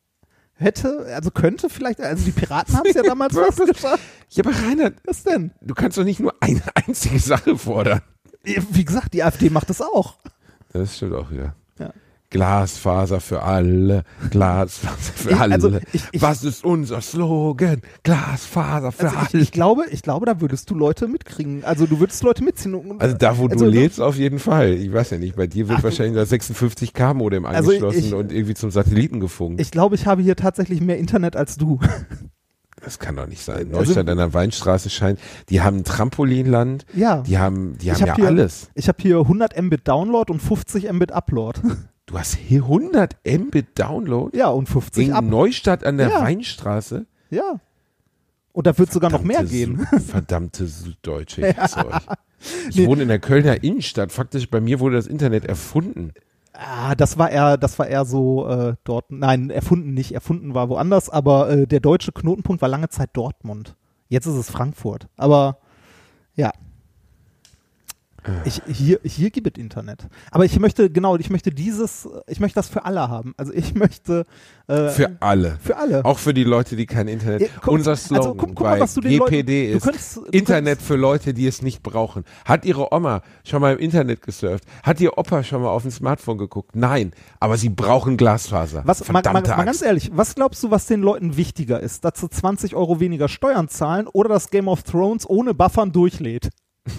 [0.54, 4.02] hätte, also könnte vielleicht, also die Piraten haben es ja damals fast geschafft.
[4.30, 5.50] Ja, aber Reinhard, Was denn?
[5.60, 8.00] du kannst doch nicht nur eine einzige Sache fordern.
[8.42, 10.16] Wie gesagt, die AfD macht das auch.
[10.78, 11.54] Das stimmt auch wieder.
[11.78, 11.92] Ja.
[12.30, 15.54] Glasfaser für alle, Glasfaser für Ich- alle.
[15.54, 17.80] also ich- ich- Was ist unser Slogan?
[18.02, 19.42] Glasfaser für Also alle.
[19.42, 21.64] ich glaube, ich glaube, da würdest du Leute mitkriegen.
[21.64, 22.74] Also du würdest Leute mitziehen.
[22.74, 24.70] Und, also da, wo also du lebst, auf jeden Fall.
[24.74, 28.54] Ich weiß ja nicht, bei dir wird Ach, wahrscheinlich das 56K-Modem Also angeschlossen und irgendwie
[28.54, 29.60] zum Satelliten gefunkt.
[29.60, 31.78] Ich glaube, ich habe hier tatsächlich mehr Internet als du.
[32.86, 33.66] das kann doch nicht sein.
[33.74, 35.18] Also- Neustadt an der Weinstraße scheint,
[35.50, 37.22] die haben ein Trampolinland, Ja.
[37.22, 38.70] die haben, die haben hab ja hier- alles.
[38.74, 41.60] Ich habe hier 100 Mbit Download und 50 Mbit Upload.
[42.08, 45.24] Du hast hier 100 Mbit Download Ja, und 50 in Up.
[45.24, 46.22] Neustadt an der Ja.
[46.22, 47.04] Weinstraße.
[47.30, 47.58] Ja.
[48.52, 49.84] Und da wird sogar noch mehr gehen.
[49.90, 51.94] Su- Verdammte Süddeutsche, ich hasse euch.
[52.70, 52.86] Ich Nee.
[52.86, 54.12] wohne in der Kölner Innenstadt.
[54.12, 56.12] Faktisch, bei mir wurde das Internet erfunden.
[56.58, 59.10] Ah, das war eher, das war eher so äh, dort.
[59.10, 60.12] Nein, erfunden nicht.
[60.12, 63.76] Erfunden war woanders, aber äh, der deutsche Knotenpunkt war lange Zeit Dortmund.
[64.08, 65.08] Jetzt ist es Frankfurt.
[65.16, 65.58] Aber
[66.34, 66.52] ja.
[68.44, 70.06] Ich, hier, hier gibt es Internet.
[70.30, 73.34] Aber ich möchte, genau, ich möchte dieses, ich möchte das für alle haben.
[73.36, 74.24] Also ich möchte
[74.68, 75.58] äh, Für alle.
[75.62, 76.04] für alle.
[76.04, 77.42] Auch für die Leute, die kein Internet.
[77.42, 79.76] Ja, guck- Unser also Slogan guck- guck mal, bei was du den GPD Leuten- du
[79.76, 82.24] ist könntest- du Internet für Leute, die es nicht brauchen.
[82.44, 84.64] Hat ihre Oma schon mal im Internet gesurft?
[84.82, 86.74] Hat ihr Opa schon mal auf dem Smartphone geguckt?
[86.74, 88.82] Nein, aber sie brauchen Glasfaser.
[88.84, 92.04] Was, mal, mal, Verdammte mal ganz ehrlich, was glaubst du, was den Leuten wichtiger ist?
[92.04, 96.50] Dass sie 20 Euro weniger Steuern zahlen oder dass Game of Thrones ohne Buffern durchlädt?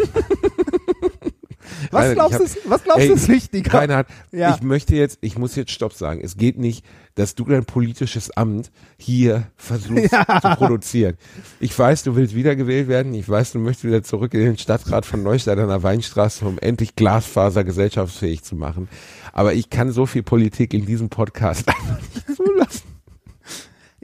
[1.91, 3.73] was glaubst du, was glaubst Ey, du ist wichtiger?
[3.73, 4.55] Reinhard, Ja.
[4.55, 6.21] ich möchte jetzt, ich muss jetzt Stopp sagen.
[6.23, 10.09] Es geht nicht, dass du dein politisches Amt hier versuchst
[10.41, 11.17] zu produzieren.
[11.59, 13.13] Ich weiß, du willst wiedergewählt werden.
[13.13, 16.57] Ich weiß, du möchtest wieder zurück in den Stadtrat von Neustadt an der Weinstraße, um
[16.59, 18.87] endlich Glasfaser gesellschaftsfähig zu machen.
[19.33, 22.96] Aber ich kann so viel Politik in diesem Podcast einfach nicht zulassen.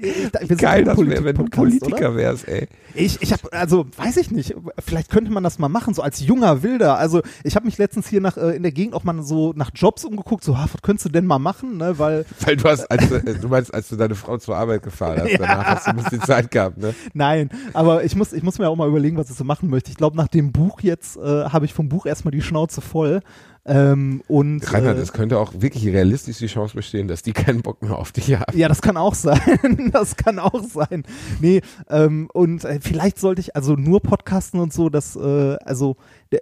[0.04, 2.68] Ich- Geil, das wäre, wenn du Politiker wärst, ey.
[2.96, 4.54] Ich, ich habe, also weiß ich nicht,
[4.86, 6.98] vielleicht könnte man das mal machen, so als junger Wilder.
[6.98, 9.72] Also ich habe mich letztens hier nach äh, in der Gegend auch mal so nach
[9.74, 11.98] Jobs umgeguckt, so, ha, was könntest du denn mal machen, ne?
[11.98, 15.22] Weil Weil du hast, als, du- du meinst, als du deine Frau zur Arbeit gefahren
[15.24, 16.94] hast, danach hast du ein bisschen Zeit gehabt, ne?
[17.14, 19.90] Nein, aber ich muss, ich muss mir auch mal überlegen, was ich so machen möchte.
[19.90, 23.22] Ich glaube, nach dem Buch jetzt äh, habe ich vom Buch erstmal die Schnauze voll.
[23.66, 27.62] Ähm, und Reinhard, äh, es könnte auch wirklich realistisch die Chance bestehen, dass die keinen
[27.62, 28.58] Bock mehr auf dich haben.
[28.58, 29.90] ja, das kann auch sein.
[29.94, 31.04] das kann auch sein.
[31.40, 35.96] Nee, ähm, und äh, vielleicht sollte ich also nur podcasten und so, dass, äh, also
[36.32, 36.42] der,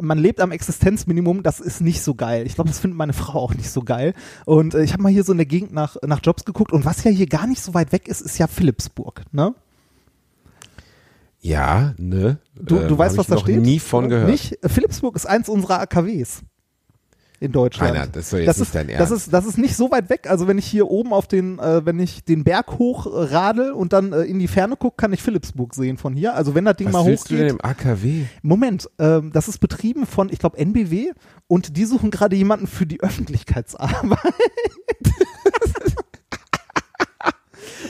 [0.00, 2.46] man lebt am Existenzminimum, das ist nicht so geil.
[2.46, 4.14] Ich glaube, das findet meine Frau auch nicht so geil.
[4.44, 6.84] Und äh, ich habe mal hier so in der Gegend nach, nach Jobs geguckt und
[6.84, 9.54] was ja hier gar nicht so weit weg ist, ist ja Philipsburg, ne?
[11.40, 12.38] Ja, ne?
[12.54, 13.60] Du, Ähm, du weißt, hab was ich da noch steht?
[13.62, 14.28] nie von gehört.
[14.28, 14.58] Nicht?
[14.64, 16.42] Philipsburg ist eins unserer AKWs
[17.42, 18.14] in Deutschland.
[18.14, 20.28] Das doch jetzt das nicht ist, das ist, das ist nicht so weit weg.
[20.28, 23.72] Also wenn ich hier oben auf den, äh, wenn ich den Berg hoch äh, radel
[23.72, 26.34] und dann äh, in die Ferne gucke, kann ich Philipsburg sehen von hier.
[26.34, 27.60] Also wenn das Ding Was mal willst du denn hochgeht.
[27.64, 28.24] im AKW?
[28.42, 31.12] Moment, ähm, das ist betrieben von, ich glaube, NBW
[31.46, 34.18] und die suchen gerade jemanden für die Öffentlichkeitsarbeit.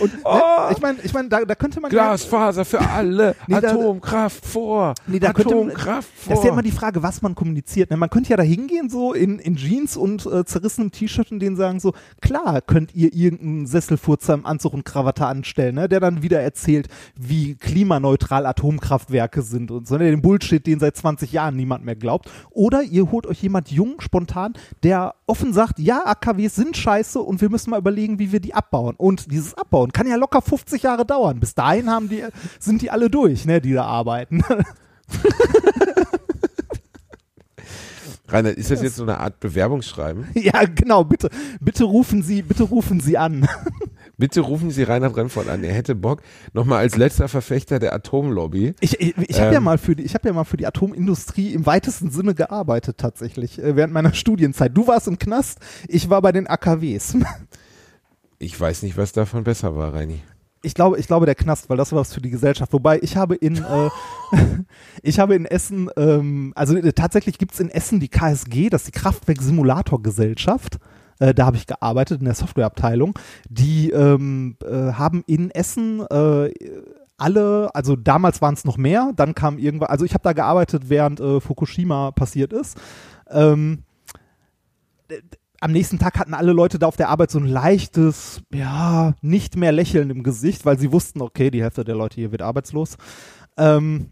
[0.00, 0.34] und Oh.
[0.34, 0.42] ne,
[0.72, 4.44] ich meine, ich meine, da, da könnte man ja- Glasfaser für alle, Nee, da- Atomkraft
[4.46, 6.30] vor, Nee, da könnte man- Atomkraft vor.
[6.30, 7.90] Das ist ja immer die Frage, was man kommuniziert.
[7.90, 7.96] ne?
[7.96, 11.56] Man könnte ja da hingehen, so in, in Jeans und äh, zerrissenem T-Shirt und denen
[11.56, 15.88] sagen so, klar könnt ihr irgendeinen Sesselfurzer im Anzug und Krawatte anstellen, ne?
[15.88, 20.10] der dann wieder erzählt, wie klimaneutral Atomkraftwerke sind und so, ne?
[20.10, 22.30] den Bullshit, den seit 20 Jahren niemand mehr glaubt.
[22.50, 27.40] Oder ihr holt euch jemand jung, spontan, der offen sagt, ja, AKWs sind scheiße und
[27.40, 28.94] wir müssen mal überlegen, wie wir die abbauen.
[28.96, 31.40] Und dieses Abbauen kann ja locker 50 Jahre dauern.
[31.40, 32.24] Bis dahin haben die,
[32.58, 34.42] sind die alle durch, ne, die da arbeiten.
[38.28, 40.28] Rainer, ist das jetzt so eine Art Bewerbungsschreiben?
[40.34, 41.30] Ja, genau, bitte,
[41.60, 43.48] bitte rufen Sie, bitte rufen Sie an.
[44.16, 45.64] Bitte rufen Sie Reinhard Remford an.
[45.64, 46.20] Er hätte Bock,
[46.52, 48.74] nochmal als letzter Verfechter der Atomlobby.
[48.80, 49.64] Ich, ich, ich habe ja Ähm.
[49.64, 53.58] mal für die, ich habe ja mal für die Atomindustrie im weitesten Sinne gearbeitet tatsächlich
[53.58, 54.76] äh, während meiner Studienzeit.
[54.76, 57.16] Du warst im Knast, ich war bei den AKWs.
[58.42, 60.22] Ich weiß nicht, was davon besser war, Reini.
[60.62, 62.72] Ich glaube, ich glaube der Knast, weil das war was für die Gesellschaft.
[62.72, 63.90] Wobei ich habe in, äh,
[65.02, 68.94] ich habe in Essen, ähm, also äh, tatsächlich gibt's in Essen die KSG, das ist
[68.94, 70.78] die Kraftwerk-Simulator-Gesellschaft.
[71.18, 73.12] Äh, da habe ich gearbeitet in der Softwareabteilung.
[73.50, 76.50] Die ähm, äh, haben in Essen äh,
[77.18, 80.84] alle, also damals waren es noch mehr, dann kam irgendwann, also ich habe da gearbeitet,
[80.88, 82.78] während äh, Fukushima passiert ist.
[83.28, 83.82] Ähm,
[85.60, 89.56] am nächsten Tag hatten alle Leute da auf der Arbeit so ein leichtes, ja, nicht
[89.56, 92.96] mehr Lächeln im Gesicht, weil sie wussten, okay, die Hälfte der Leute hier wird arbeitslos.
[93.58, 94.10] Ähm,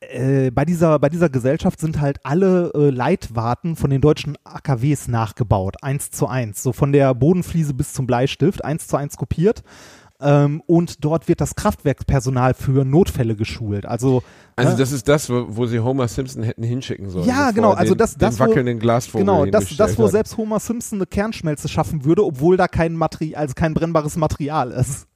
[0.00, 5.08] äh, bei, dieser, bei dieser Gesellschaft sind halt alle äh, Leitwarten von den deutschen AKWs
[5.08, 9.62] nachgebaut, eins zu eins, so von der Bodenfliese bis zum Bleistift, eins zu eins kopiert.
[10.20, 13.86] Ähm, und dort wird das Kraftwerkspersonal für Notfälle geschult.
[13.86, 14.22] Also,
[14.66, 17.26] Also das ist das, wo, wo sie Homer Simpson hätten hinschicken sollen.
[17.26, 20.12] Ja, genau, also den, das- das, den wo- wackelnden Glasvogel Genau, das, das wo hat.
[20.12, 24.70] selbst Homer Simpson eine Kernschmelze schaffen würde, obwohl da kein Material, also kein brennbares Material
[24.70, 25.07] ist.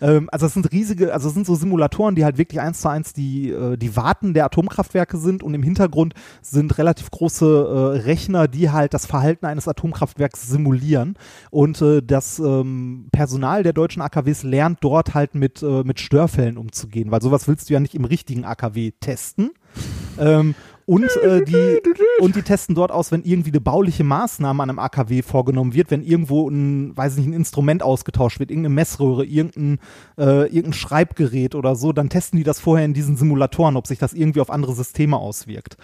[0.00, 2.88] Ähm, also es sind riesige, also es sind so Simulatoren, die halt wirklich eins zu
[2.88, 8.02] eins die, äh, die Warten der Atomkraftwerke sind und im Hintergrund sind relativ große äh,
[8.02, 11.18] Rechner, die halt das Verhalten eines Atomkraftwerks simulieren.
[11.50, 16.58] Und äh, das ähm, Personal der deutschen AKWs lernt dort halt mit, äh, mit Störfällen
[16.58, 19.50] umzugehen, weil sowas willst du ja nicht im richtigen AKW testen.
[20.18, 20.54] Ähm,
[20.86, 21.80] und, äh, die,
[22.20, 25.90] und die testen dort aus, wenn irgendwie eine bauliche Maßnahme an einem AKW vorgenommen wird,
[25.90, 29.80] wenn irgendwo ein, weiß nicht, ein Instrument ausgetauscht wird, irgendeine Messröhre, irgendein,
[30.16, 33.98] äh, irgendein Schreibgerät oder so, dann testen die das vorher in diesen Simulatoren, ob sich
[33.98, 35.76] das irgendwie auf andere Systeme auswirkt.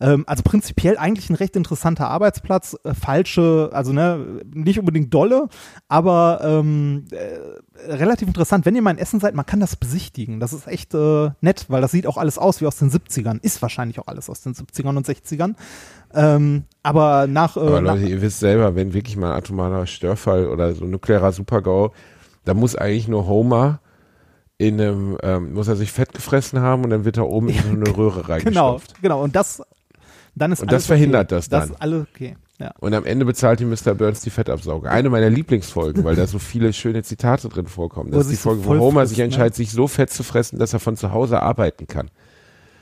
[0.00, 5.48] Ähm, also prinzipiell eigentlich ein recht interessanter Arbeitsplatz, äh, falsche, also ne, nicht unbedingt dolle,
[5.88, 8.64] aber ähm, äh, relativ interessant.
[8.64, 10.38] Wenn ihr mal in Essen seid, man kann das besichtigen.
[10.38, 13.42] Das ist echt äh, nett, weil das sieht auch alles aus wie aus den 70ern.
[13.42, 15.54] Ist wahrscheinlich auch alles aus den 70ern und 60ern.
[16.14, 19.86] Ähm, aber nach, äh, Aber nach Leute, ihr wisst selber, wenn wirklich mal ein atomarer
[19.86, 21.92] Störfall oder so ein nuklearer Supergau,
[22.44, 23.80] da muss eigentlich nur Homer
[24.58, 27.62] in einem, ähm, muss er sich fett gefressen haben und dann wird er oben in
[27.62, 29.02] so eine Röhre genau, reingestopft.
[29.02, 29.22] genau.
[29.22, 29.62] Und das,
[30.38, 31.36] dann ist Und das verhindert okay.
[31.36, 31.74] das Das dann.
[31.74, 32.36] ist alles okay.
[32.60, 32.72] Ja.
[32.80, 33.94] Und am Ende bezahlt die Mr.
[33.94, 34.90] Burns die Fettabsauger.
[34.90, 38.10] Eine meiner Lieblingsfolgen, weil da so viele schöne Zitate drin vorkommen.
[38.12, 39.24] Wo Das er ist die sich so Folge, wo Homer frisst, sich ne?
[39.24, 42.08] entscheidet, sich so fett zu fressen, dass er von zu Hause arbeiten kann.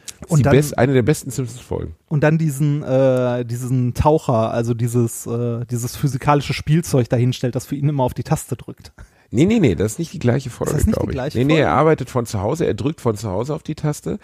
[0.07, 1.95] Das ist Und die dann- best, eine der besten Simpsons-Folgen.
[2.09, 7.75] Und dann diesen, äh, diesen Taucher, also dieses, äh, dieses physikalische Spielzeug dahinstellt, das für
[7.77, 8.93] ihn immer auf die Taste drückt.
[9.31, 11.13] Nee, nee, nee, das ist nicht die gleiche Folge, das glaube ich.
[11.13, 11.65] gleiche nee, nee, Folge?
[11.65, 14.19] er arbeitet von zu Hause, er drückt von zu Hause auf die Taste,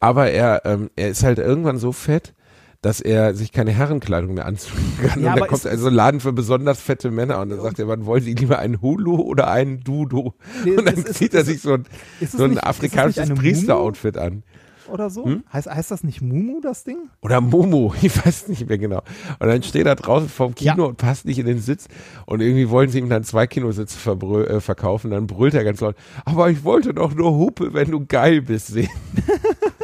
[0.00, 2.34] aber er, ähm, er ist halt irgendwann so fett,
[2.80, 5.08] dass er sich keine Herrenkleidung mehr anziehen kann.
[5.08, 7.78] Ja, und da aber kommt also ein Laden für besonders fette Männer und dann sagt
[7.80, 10.34] er, wann wollen Sie lieber einen Hulu oder einen Dudo?
[10.64, 11.84] Nee, und dann zieht er sich so ein,
[12.20, 14.42] so ein nicht- afrikanisches Priester-Outfit an.
[14.90, 15.26] Oder so?
[15.26, 15.44] Hm?
[15.52, 16.96] Heißt, heißt das nicht Mumu, das Ding?
[17.20, 19.02] Oder Momo, ich weiß nicht mehr genau.
[19.38, 20.84] Und dann steht er draußen vorm Kino Ja.
[20.84, 21.88] und passt nicht in den Sitz
[22.24, 25.10] und irgendwie wollen sie ihm dann zwei Kinositze äh, verkaufen.
[25.10, 28.68] Dann brüllt er ganz laut, aber ich wollte doch nur Hupe, wenn du geil bist,
[28.68, 28.88] sehen.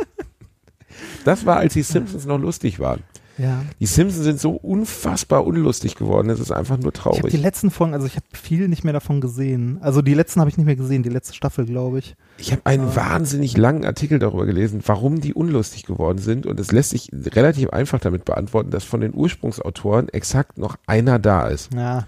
[1.25, 3.01] das war, als die Simpsons noch lustig waren.
[3.37, 3.63] Ja.
[3.81, 7.43] Die Simpsons sind so unfassbar unlustig geworden, das ist einfach nur Ich habe die traurig.
[7.43, 9.79] letzten Folgen, also ich habe viel nicht mehr davon gesehen.
[9.81, 12.15] Also die letzten habe ich nicht mehr gesehen, die letzte Staffel, glaube ich.
[12.39, 16.71] Ich habe einen wahnsinnig langen Artikel darüber gelesen, warum die unlustig geworden sind und es
[16.71, 21.75] lässt sich relativ einfach damit beantworten, dass von den Ursprungsautoren exakt noch einer da ist.
[21.75, 22.07] Ja.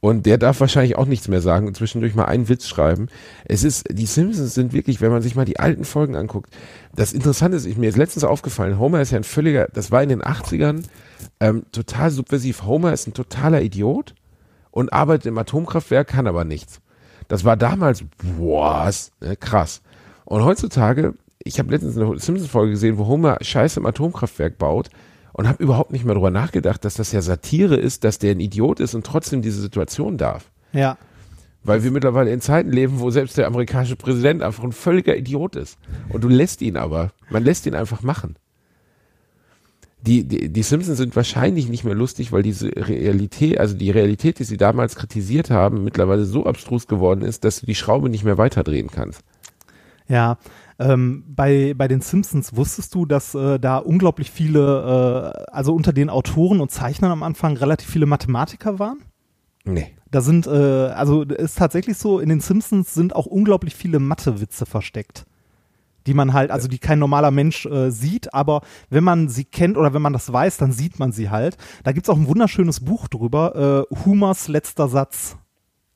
[0.00, 3.08] Und der darf wahrscheinlich auch nichts mehr sagen und zwischendurch mal einen Witz schreiben.
[3.44, 6.50] Es ist, die Simpsons sind wirklich, wenn man sich mal die alten Folgen anguckt,
[6.96, 10.08] das Interessante ist, mir ist letztens aufgefallen, Homer ist ja ein völliger, das war in
[10.08, 10.84] den 80ern,
[11.38, 12.64] ähm, total subversiv.
[12.64, 14.14] Homer ist ein totaler Idiot
[14.70, 16.80] und arbeitet im Atomkraftwerk, kann aber nichts.
[17.28, 18.04] Das war damals,
[18.38, 19.82] was, ne, krass.
[20.24, 24.88] Und heutzutage, ich habe letztens eine Simpsons-Folge gesehen, wo Homer Scheiße im Atomkraftwerk baut
[25.40, 28.40] und habe überhaupt nicht mehr drüber nachgedacht, dass das ja Satire ist, dass der ein
[28.40, 30.50] Idiot ist und trotzdem diese Situation darf.
[30.74, 30.98] Ja.
[31.64, 35.56] Weil wir mittlerweile in Zeiten leben, wo selbst der amerikanische Präsident einfach ein völliger Idiot
[35.56, 35.78] ist.
[36.10, 38.36] Und du lässt ihn aber, man lässt ihn einfach machen.
[40.02, 44.40] Die, die, die Simpsons sind wahrscheinlich nicht mehr lustig, weil diese Realität, also die Realität,
[44.40, 48.24] die sie damals kritisiert haben, mittlerweile so abstrus geworden ist, dass du die Schraube nicht
[48.24, 49.22] mehr weiterdrehen kannst.
[50.10, 50.38] Ja.
[50.80, 55.92] Ähm, bei, bei den Simpsons wusstest du, dass äh, da unglaublich viele, äh, also unter
[55.92, 59.04] den Autoren und Zeichnern am Anfang relativ viele Mathematiker waren?
[59.64, 59.94] Nee.
[60.10, 64.66] Da sind, äh, also ist tatsächlich so, in den Simpsons sind auch unglaublich viele Mathe-Witze
[64.66, 65.26] versteckt.
[66.06, 69.76] die man halt, also die kein normaler Mensch äh, sieht, aber wenn man sie kennt
[69.76, 71.56] oder wenn man das weiß, dann sieht man sie halt.
[71.84, 75.36] Da gibt's auch ein wunderschönes Buch drüber, äh, Humers letzter Satz.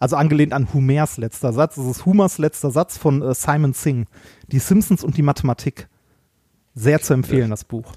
[0.04, 1.76] Also angelehnt an Homers letzter Satz.
[1.76, 4.06] Das ist Humers letzter Satz von äh, Simon Singh.
[4.52, 5.88] Die Simpsons und die Mathematik.
[6.74, 7.90] Sehr zu empfehlen, das Buch.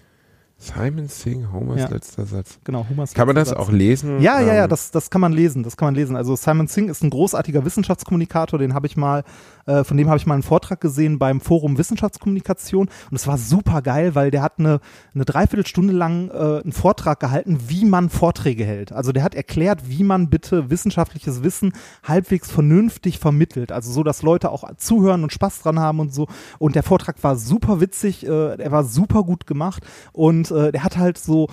[0.56, 1.90] Simon Singh, Homers Ja.
[1.90, 2.60] letzter Satz.
[2.64, 3.58] Genau, Humers Kann man das Satz.
[3.60, 4.22] auch lesen?
[4.22, 6.16] Ja, ja, ja, Ähm, das, das kann man lesen, das kann man lesen.
[6.16, 9.26] Also Simon Singh ist ein großartiger Wissenschaftskommunikator, den habe ich mal,
[9.68, 13.38] äh, von dem habe ich mal einen Vortrag gesehen beim Forum Wissenschaftskommunikation und es war
[13.38, 14.80] super geil, weil der hat eine,
[15.14, 18.92] eine Dreiviertelstunde lang äh, einen Vortrag gehalten, wie man Vorträge hält.
[18.92, 24.24] Also der hat erklärt, wie man bitte wissenschaftliches Wissen halbwegs vernünftig vermittelt, also so, dass
[24.24, 26.28] Leute auch zuhören und Spaß dran haben und so.
[26.60, 30.84] Und der Vortrag war super witzig, äh, er war super gut gemacht und äh, der
[30.84, 31.48] hat halt so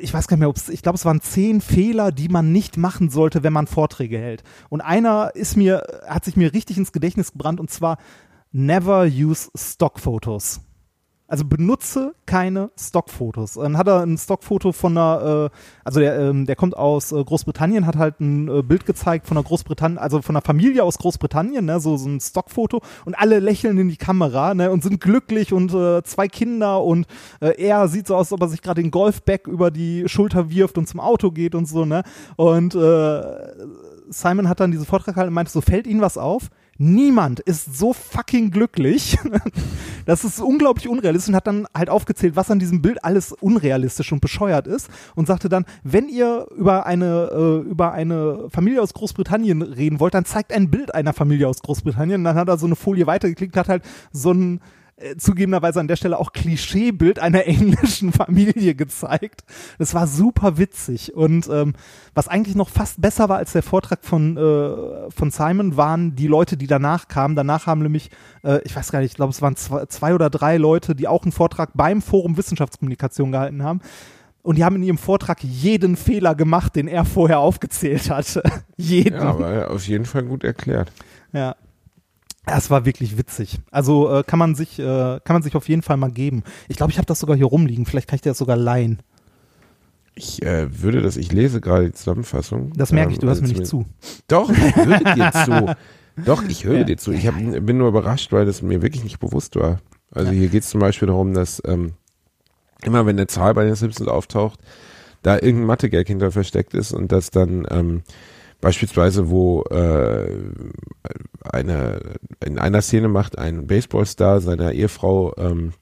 [0.00, 2.76] ich weiß gar nicht mehr, ob's, ich glaube, es waren zehn Fehler, die man nicht
[2.76, 4.44] machen sollte, wenn man Vorträge hält.
[4.68, 7.98] Und einer ist mir, hat sich mir richtig ins Gedächtnis gebrannt und zwar
[8.52, 10.60] never use Stockfotos.
[11.28, 13.54] Also benutze keine Stockfotos.
[13.54, 17.22] Dann hat er ein Stockfoto von einer, äh, also der, ähm, der kommt aus äh,
[17.22, 20.98] Großbritannien, hat halt ein äh, Bild gezeigt von einer Großbritannien, also von einer Familie aus
[20.98, 25.00] Großbritannien, ne, so, so ein Stockfoto und alle lächeln in die Kamera, ne, und sind
[25.00, 27.06] glücklich und äh, zwei Kinder und
[27.40, 30.48] äh, er sieht so aus, als ob er sich gerade den Golfbag über die Schulter
[30.48, 32.04] wirft und zum Auto geht und so, ne,
[32.36, 33.22] und äh,
[34.08, 36.50] Simon hat dann diesen Vortrag halt und meinte, so fällt Ihnen was auf?
[36.78, 39.18] Niemand ist so fucking glücklich.
[40.06, 44.12] Das ist unglaublich unrealistisch und hat dann halt aufgezählt, was an diesem Bild alles unrealistisch
[44.12, 48.94] und bescheuert ist und sagte dann, wenn ihr über eine, äh, über eine Familie aus
[48.94, 52.22] Großbritannien reden wollt, dann zeigt ein Bild einer Familie aus Großbritannien.
[52.22, 54.60] Dann hat er so eine Folie weitergeklickt, hat halt so ein
[54.98, 59.44] äh, zugegebenerweise an der Stelle auch Klischeebild einer englischen Familie gezeigt.
[59.78, 61.74] Das war super witzig und ähm,
[62.14, 66.28] was eigentlich noch fast besser war als der Vortrag von, äh, von Simon, waren die
[66.28, 67.36] Leute, die danach kamen.
[67.36, 68.10] Danach haben nämlich,
[68.42, 71.08] äh, ich weiß gar nicht, ich glaube, es waren zwei, zwei oder drei Leute, die
[71.08, 73.80] auch einen Vortrag beim Forum Wissenschaftskommunikation gehalten haben.
[74.42, 78.42] Und die haben in ihrem Vortrag jeden Fehler gemacht, den er vorher aufgezählt hatte.
[78.76, 79.14] jeden.
[79.14, 80.92] Ja, aber auf jeden Fall gut erklärt.
[81.32, 81.56] Ja.
[82.46, 83.58] Das war wirklich witzig.
[83.70, 84.82] Also äh, kann man sich äh,
[85.24, 86.42] kann man sich auf jeden Fall mal geben.
[86.68, 87.84] Ich glaube, ich habe das sogar hier rumliegen.
[87.86, 89.00] Vielleicht kann ich dir das sogar leihen.
[90.14, 92.72] Ich äh, würde das, ich lese gerade die Zusammenfassung.
[92.74, 93.84] Das merke ich, Ähm, du hörst mir also nicht zu.
[94.28, 95.76] Doch, ich höre dir zu.
[96.24, 96.84] Doch, ich höre Ja.
[96.84, 97.12] dir zu.
[97.12, 99.80] Ich hab, bin nur überrascht, weil das mir wirklich nicht bewusst war.
[100.12, 101.92] Also hier geht es zum Beispiel darum, dass ähm,
[102.84, 104.58] immer wenn eine Zahl bei den Simpsons auftaucht,
[105.22, 108.02] da irgendein Mathe-Gag hinter versteckt ist und dass dann ähm,
[108.60, 110.38] beispielsweise, wo äh,
[111.42, 112.00] eine
[112.44, 115.72] in einer Szene macht ein Baseballstar seiner Ehefrau ähm,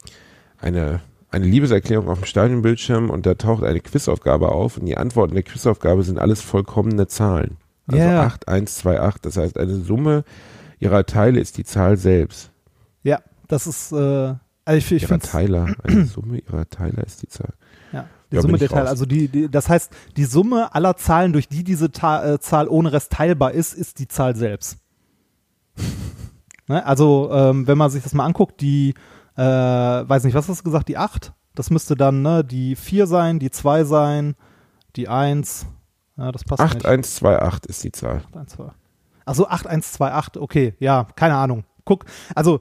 [0.58, 1.00] eine
[1.30, 5.42] eine Liebeserklärung auf dem Stadionbildschirm und da taucht eine Quizaufgabe auf und die Antworten der
[5.42, 7.56] Quizaufgabe sind alles vollkommene Zahlen.
[7.88, 8.22] Also Ja.
[8.22, 9.26] 8, 1, 2, 8.
[9.26, 10.24] Das heißt, eine Summe
[10.78, 12.52] ihrer Teile ist die Zahl selbst.
[13.02, 15.74] Ja, das ist äh, also ich, ich ihrer Teiler.
[15.82, 17.52] Eine Summe ihrer Teiler ist die Zahl.
[18.36, 18.88] Ja, Summe der raus.
[18.88, 22.68] Also die, die das heißt, die Summe aller Zahlen, durch die diese Ta äh, Zahl
[22.68, 24.78] ohne Rest teilbar ist, ist die Zahl selbst.
[26.68, 26.84] ne?
[26.84, 28.94] Also ähm, wenn man sich das mal anguckt, die
[29.36, 31.32] äh, weiß nicht, was hast du gesagt, die 8?
[31.54, 34.34] Das müsste dann ne, die 4 sein, die 2 sein,
[34.96, 35.66] die 1.
[36.16, 36.86] Ja, das passt 8, nicht.
[36.86, 38.22] 1, 2, 8 ist die Zahl.
[38.34, 38.70] 1, 2.
[39.26, 41.64] Achso, 8128, okay, ja, keine Ahnung.
[41.84, 42.04] Guck,
[42.34, 42.60] also,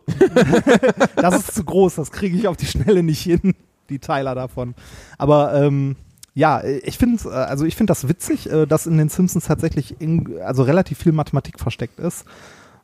[1.16, 3.54] das ist zu groß, das kriege ich auf die Schnelle nicht hin,
[3.90, 4.76] die Teiler davon.
[5.18, 5.96] Aber ähm,
[6.34, 10.40] ja, ich finde also ich finde das witzig, äh, dass in den Simpsons tatsächlich in,
[10.42, 12.26] also relativ viel Mathematik versteckt ist.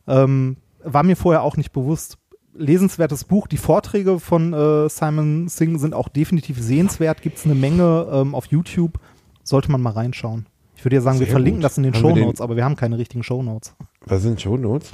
[0.07, 2.17] Ähm, war mir vorher auch nicht bewusst.
[2.55, 3.47] Lesenswertes Buch.
[3.47, 7.21] Die Vorträge von äh, Simon Singh sind auch definitiv sehenswert.
[7.21, 8.99] Gibt es eine Menge ähm, auf YouTube.
[9.43, 10.45] Sollte man mal reinschauen.
[10.75, 11.65] Ich würde ja sagen, wir Sehr verlinken gut.
[11.65, 13.75] das in den wir den- Shownotes, aber wir haben keine richtigen Shownotes.
[14.05, 14.91] Was sind Shownotes?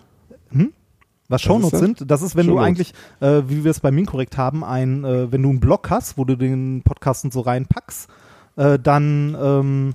[1.27, 2.67] Was Shownotes sind, das ist, wenn du Shownotes.
[2.67, 6.17] eigentlich, äh, wie wir es bei Minkorrekt haben, ein, äh, wenn du einen Blog hast,
[6.17, 8.09] wo du den Podcast und so reinpackst,
[8.57, 9.93] äh, dann ähm,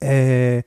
[0.00, 0.62] äh,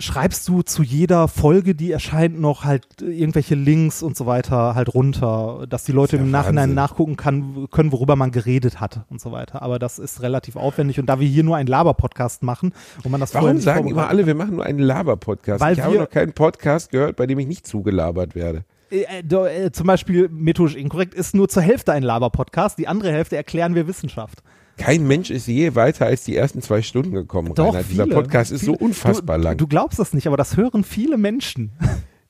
[0.00, 4.94] schreibst du zu jeder Folge, die erscheint, noch halt irgendwelche Links und so weiter halt
[4.94, 6.74] runter, dass die Leute ja im Nachhinein Wahnsinn.
[6.74, 9.60] nachgucken kann, können, worüber man geredet hat und so weiter.
[9.60, 12.72] Aber das ist relativ aufwendig und da wir hier nur einen Laber-Podcast machen
[13.02, 15.60] und man das Warum sagen immer alle, wir machen nur einen Laber-Podcast?
[15.60, 18.64] Weil Ich habe noch keinen Podcast gehört, bei dem ich nicht zugelabert werde.
[18.90, 23.10] Äh, äh, äh, zum Beispiel methodisch inkorrekt ist nur zur Hälfte ein Laber-Podcast, die andere
[23.10, 24.42] Hälfte erklären wir Wissenschaft.
[24.78, 27.54] Kein Mensch ist je weiter als die ersten zwei Stunden gekommen.
[27.54, 27.84] Doch, Rainer.
[27.84, 28.84] Dieser viele, Podcast ist so viele.
[28.86, 29.56] unfassbar du, lang.
[29.58, 31.72] Du glaubst das nicht, aber das hören viele Menschen.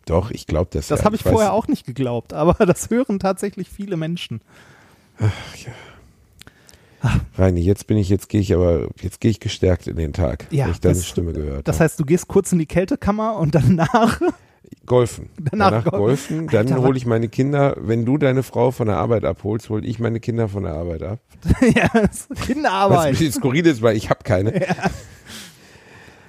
[0.06, 0.88] Doch, ich glaube das.
[0.88, 1.04] Das ja.
[1.04, 4.40] habe ich weiß- vorher auch nicht geglaubt, aber das hören tatsächlich viele Menschen.
[7.36, 10.46] Reini, jetzt bin ich, jetzt gehe ich aber, jetzt gehe ich gestärkt in den Tag,
[10.50, 11.84] Ja, weil ich deine das- Stimme gehört Das habe.
[11.84, 14.20] heißt, du gehst kurz in die Kältekammer und danach.
[14.86, 15.28] Golfen.
[15.50, 16.46] Danach Danach, Golfen.
[16.46, 19.84] Golfen, dann hole ich meine Kinder, wenn du deine Frau von der Arbeit abholst, hole
[19.86, 21.18] ich meine Kinder von der Arbeit ab.
[21.74, 23.10] ja, das ist Was ein Kinderarbeit.
[23.10, 24.52] bisschen skurril ist, weil ich habe keine.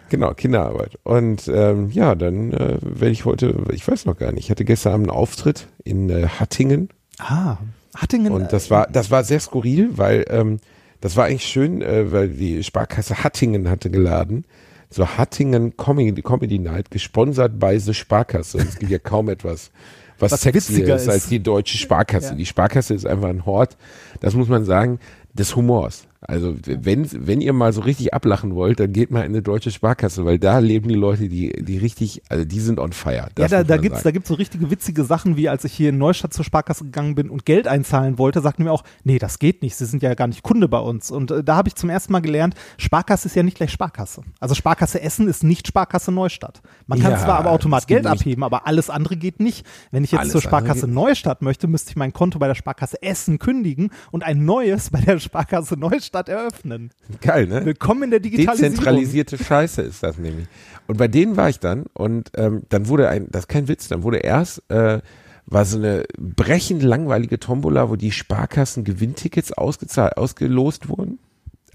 [0.09, 0.97] Genau, Kinderarbeit.
[1.03, 4.65] Und ähm, ja, dann äh, werde ich heute, ich weiß noch gar nicht, ich hatte
[4.65, 6.89] gestern Abend einen Auftritt in äh, Hattingen
[7.19, 7.57] Ah,
[7.95, 8.31] Hattingen.
[8.33, 10.59] und das war, das war sehr skurril, weil ähm,
[11.01, 14.45] das war eigentlich schön, äh, weil die Sparkasse Hattingen hatte geladen.
[14.89, 18.57] So Hattingen Comedy, Comedy Night, gesponsert bei The Sparkasse.
[18.57, 19.71] Es gibt ja kaum etwas,
[20.17, 21.07] was, Was sexier ist.
[21.07, 22.29] als die deutsche Sparkasse.
[22.29, 22.35] Ja.
[22.35, 23.77] Die Sparkasse ist einfach ein Hort,
[24.19, 24.99] das muss man sagen,
[25.33, 26.07] des Humors.
[26.21, 29.71] Also wenn, wenn ihr mal so richtig ablachen wollt, dann geht mal in eine deutsche
[29.71, 33.29] Sparkasse, weil da leben die Leute, die, die richtig, also die sind on fire.
[33.37, 34.03] ja, da, da gibt's, sagen.
[34.03, 37.15] da gibt's so richtige witzige Sachen, wie als ich hier in Neustadt zur Sparkasse gegangen
[37.15, 40.13] bin und Geld einzahlen wollte, sagten mir auch, nee, das geht nicht, Sie sind ja
[40.13, 41.09] gar nicht Kunde bei uns.
[41.09, 44.23] Und äh, da habe ich zum ersten Mal gelernt, Sparkasse ist ja nicht gleich Sparkasse.
[44.41, 46.61] Also Sparkasse Essen ist nicht Sparkasse Neustadt.
[46.85, 49.65] Man kann Ja, zwar aber Automat Geld abheben, aber alles andere geht nicht.
[49.91, 53.01] Wenn ich jetzt Alles zur Sparkasse Neustadt möchte, müsste ich mein Konto bei der Sparkasse
[53.01, 56.91] Essen kündigen und ein neues bei der Sparkasse Neustadt eröffnen.
[57.21, 57.65] Geil, ne?
[57.65, 58.71] Willkommen in der Digitalisierung.
[58.71, 60.47] Dezentralisierte Scheiße ist das nämlich.
[60.87, 63.87] Und bei denen war ich dann und ähm, dann wurde ein, das ist kein Witz,
[63.87, 64.99] dann wurde erst, äh,
[65.45, 71.19] war so eine brechend langweilige Tombola, wo die Sparkassen Gewinntickets ausgezahlt, ausgelost wurden.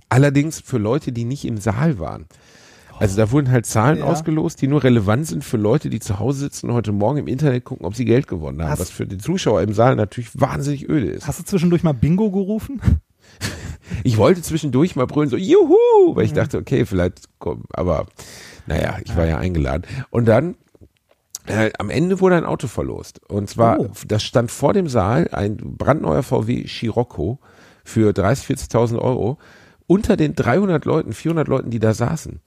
[0.09, 2.27] Allerdings für Leute, die nicht im Saal waren.
[3.01, 4.05] Also da wurden halt Zahlen Ja.
[4.05, 7.27] ausgelost, die nur relevant sind für Leute, die zu Hause sitzen und heute Morgen im
[7.27, 8.71] Internet gucken, ob sie Geld gewonnen haben.
[8.71, 11.27] Hast- was für den Zuschauer im Saal natürlich wahnsinnig öde ist.
[11.27, 12.81] Hast du zwischendurch mal Bingo gerufen?
[14.03, 15.77] Ich wollte zwischendurch mal brüllen, so Juhu,
[16.15, 16.37] weil ich Mhm.
[16.37, 18.07] dachte, okay, vielleicht komm, aber
[18.67, 19.85] naja, ich war ja eingeladen.
[20.11, 20.57] Und dann
[21.47, 23.21] äh, am Ende wurde ein Auto verlost.
[23.29, 23.91] Und zwar, Oh.
[24.09, 27.39] das stand vor dem Saal, ein brandneuer VW Scirocco
[27.85, 29.37] für 30.000, 40.000 Euro
[29.87, 32.41] unter den 300 Leuten, 400 Leuten, die da saßen.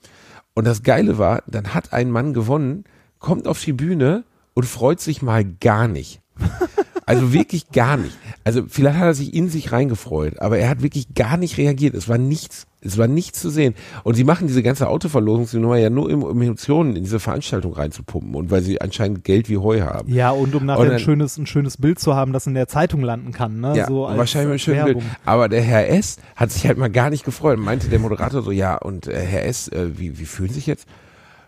[0.54, 2.82] Und das Geile war, dann hat ein Mann gewonnen,
[3.20, 4.24] kommt auf die Bühne
[4.54, 6.20] und freut sich mal gar nicht.
[7.08, 8.16] Also wirklich gar nicht.
[8.44, 11.94] Also vielleicht hat er sich in sich reingefreut, aber er hat wirklich gar nicht reagiert.
[11.94, 12.66] Es war nichts.
[12.80, 13.74] Es war nichts zu sehen.
[14.04, 18.52] Und sie machen diese ganze Autoverlosungsnummer ja nur, um Emotionen in diese Veranstaltung reinzupumpen und
[18.52, 20.12] weil sie anscheinend Geld wie Heu haben.
[20.12, 22.54] Ja, und um nachher Und ein dann- schönes, ein schönes Bild zu haben, das in
[22.54, 23.58] der Zeitung landen kann.
[23.60, 23.76] Ne?
[23.76, 24.98] Ja, so als, wahrscheinlich ein schönes Bild.
[25.24, 26.18] Aber der Herr S.
[26.36, 27.58] hat sich halt mal gar nicht gefreut.
[27.58, 30.66] Meinte der Moderator so, ja, und äh, Herr S., äh, wie, wie fühlen Sie sich
[30.66, 30.86] jetzt?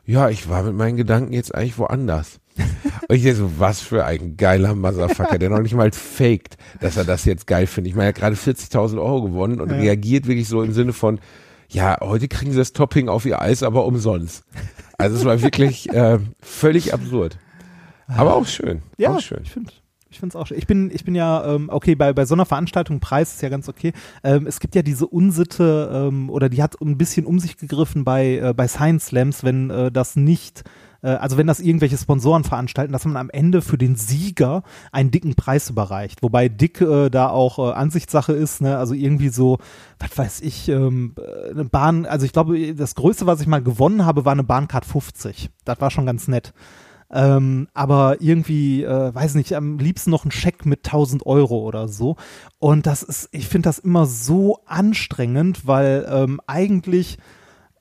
[0.06, 2.39] Ja, ich war mit meinen Gedanken jetzt eigentlich woanders.
[3.08, 6.96] Und ich dachte so, was für ein geiler Motherfucker, der noch nicht mal faked, dass
[6.96, 7.90] er das jetzt geil findet.
[7.90, 9.76] Ich meine, er hat gerade 40.000 Euro gewonnen und Ja.
[9.76, 11.20] reagiert wirklich so im Sinne von,
[11.68, 14.44] ja, heute kriegen Sie das Topping auf Ihr Eis, aber umsonst.
[14.98, 17.38] Also es war wirklich äh, völlig absurd.
[18.08, 18.82] Aber auch schön.
[18.98, 19.40] Ja, auch schön.
[19.44, 19.72] ich finde
[20.12, 20.58] ich finde es auch schön.
[20.58, 23.48] Ich bin, ich bin ja, ähm, okay, bei, bei so einer Veranstaltung, Preis ist ja
[23.48, 23.92] ganz okay.
[24.24, 28.02] Ähm, es gibt ja diese Unsitte, ähm, oder die hat ein bisschen um sich gegriffen
[28.02, 30.64] bei, äh, bei Science Slams, wenn äh, das nicht,
[31.08, 35.34] also wenn das irgendwelche Sponsoren veranstalten, dass man am Ende für den Sieger einen dicken
[35.34, 36.22] Preis überreicht.
[36.22, 38.76] Wobei dick äh, da auch äh, Ansichtssache ist, ne?
[38.76, 39.58] Also irgendwie so,
[39.98, 43.62] was weiß ich, ähm, äh, eine Bahn, also ich glaube, das Größte, was ich mal
[43.62, 45.50] gewonnen habe, war eine Bahncard 50.
[45.64, 46.52] Das war schon ganz nett.
[47.12, 51.88] Ähm, aber irgendwie, äh, weiß nicht, am liebsten noch ein Scheck mit 1000 Euro oder
[51.88, 52.16] so.
[52.58, 57.18] Und das ist, ich finde das immer so anstrengend, weil ähm, eigentlich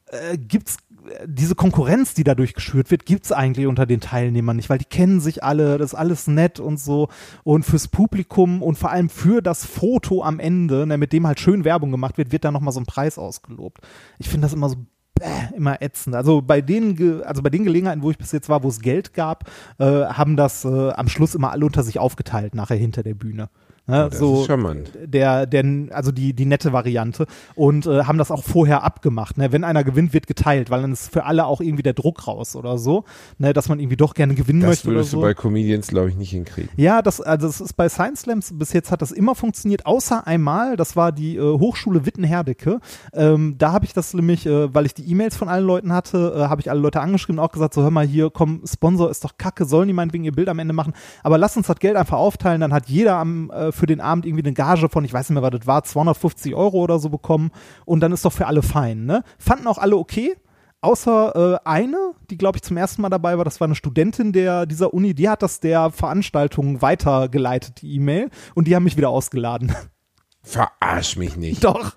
[0.07, 0.88] äh, gibt's äh,
[1.25, 5.19] diese Konkurrenz, die dadurch geschürt wird, gibt's eigentlich unter den Teilnehmern nicht, weil die kennen
[5.19, 7.09] sich alle, das ist alles nett und so.
[7.43, 11.39] Und fürs Publikum und vor allem für das Foto am Ende, ne, mit dem halt
[11.39, 13.81] schön Werbung gemacht wird, wird da nochmal so ein Preis ausgelobt.
[14.17, 14.77] Ich finde das immer so
[15.15, 16.15] bäh, immer ätzend.
[16.15, 19.13] Also bei den, also bei den Gelegenheiten, wo ich bis jetzt war, wo es Geld
[19.13, 23.15] gab, äh, haben das äh, am Schluss immer alle unter sich aufgeteilt, nachher hinter der
[23.15, 23.49] Bühne.
[23.89, 24.91] Ne, das so ist charmant.
[25.03, 27.25] der, der, also die, die nette Variante
[27.55, 29.37] und äh, haben das auch vorher abgemacht.
[29.37, 29.51] Ne?
[29.51, 32.55] Wenn einer gewinnt, wird geteilt, weil dann ist für alle auch irgendwie der Druck raus
[32.55, 33.03] oder so,
[33.37, 33.53] ne?
[33.53, 35.17] dass man irgendwie doch gerne gewinnen Das möchte oder würdest so.
[35.17, 36.69] du bei Comedians, glaube ich, nicht hinkriegen.
[36.77, 40.27] Ja, das, also das ist bei Science Slams, bis jetzt hat das immer funktioniert, außer
[40.27, 42.79] einmal, das war die äh, Hochschule Witten-Herdecke.
[43.13, 46.33] Ähm, da habe ich das nämlich, äh, weil ich die E-Mails von allen Leuten hatte,
[46.35, 49.09] äh, habe ich alle Leute angeschrieben und auch gesagt, so hör mal hier, komm, Sponsor
[49.09, 51.79] ist doch kacke, sollen die meinetwegen ihr Bild am Ende machen, aber lass uns das
[51.79, 55.03] Geld einfach aufteilen, dann hat jeder am, äh, für den Abend irgendwie eine Gage von,
[55.05, 57.51] ich weiß nicht mehr, was das war, 250 Euro oder so bekommen
[57.85, 59.23] und dann ist doch für alle fein, ne?
[59.39, 60.35] Fanden auch alle okay,
[60.81, 64.31] Außer äh, eine, die glaube ich zum ersten Mal dabei war, das war eine Studentin
[64.31, 68.95] der dieser Uni, die hat das der Veranstaltung weitergeleitet, die E-Mail, und die haben mich
[68.95, 69.75] wieder ausgeladen.
[70.41, 71.65] Verarsch mich nicht.
[71.65, 71.95] Doch.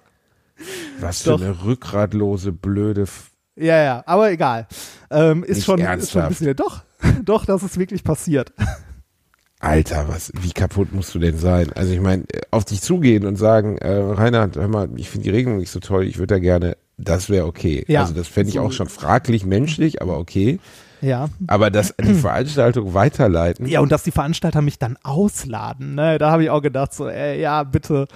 [0.99, 1.41] Was für Doch.
[1.41, 3.03] eine rückgratlose, blöde.
[3.03, 4.67] F Ja, ja, aber egal.
[5.11, 6.29] Ähm, ist, Nicht schon, ist schon ein ernsthaft.
[6.29, 6.57] bisschen.
[6.57, 6.83] Doch,
[7.25, 8.53] doch, das ist wirklich passiert.
[9.63, 11.73] Alter, was, wie kaputt musst du denn sein?
[11.75, 15.31] Also ich meine, auf dich zugehen und sagen, äh, Reinhard, hör mal, ich finde die
[15.31, 17.85] Regelung nicht so toll, ich würde da gerne, das wäre okay.
[17.89, 20.59] Ja, also das fände ich so- auch schon fraglich menschlich, aber okay.
[21.01, 21.29] Ja.
[21.49, 23.67] Aber dass die Veranstaltung weiterleiten.
[23.67, 26.19] Ja, und dass die Veranstalter mich dann ausladen, ne?
[26.19, 28.07] Da habe ich auch gedacht, so, ey, ja, bitte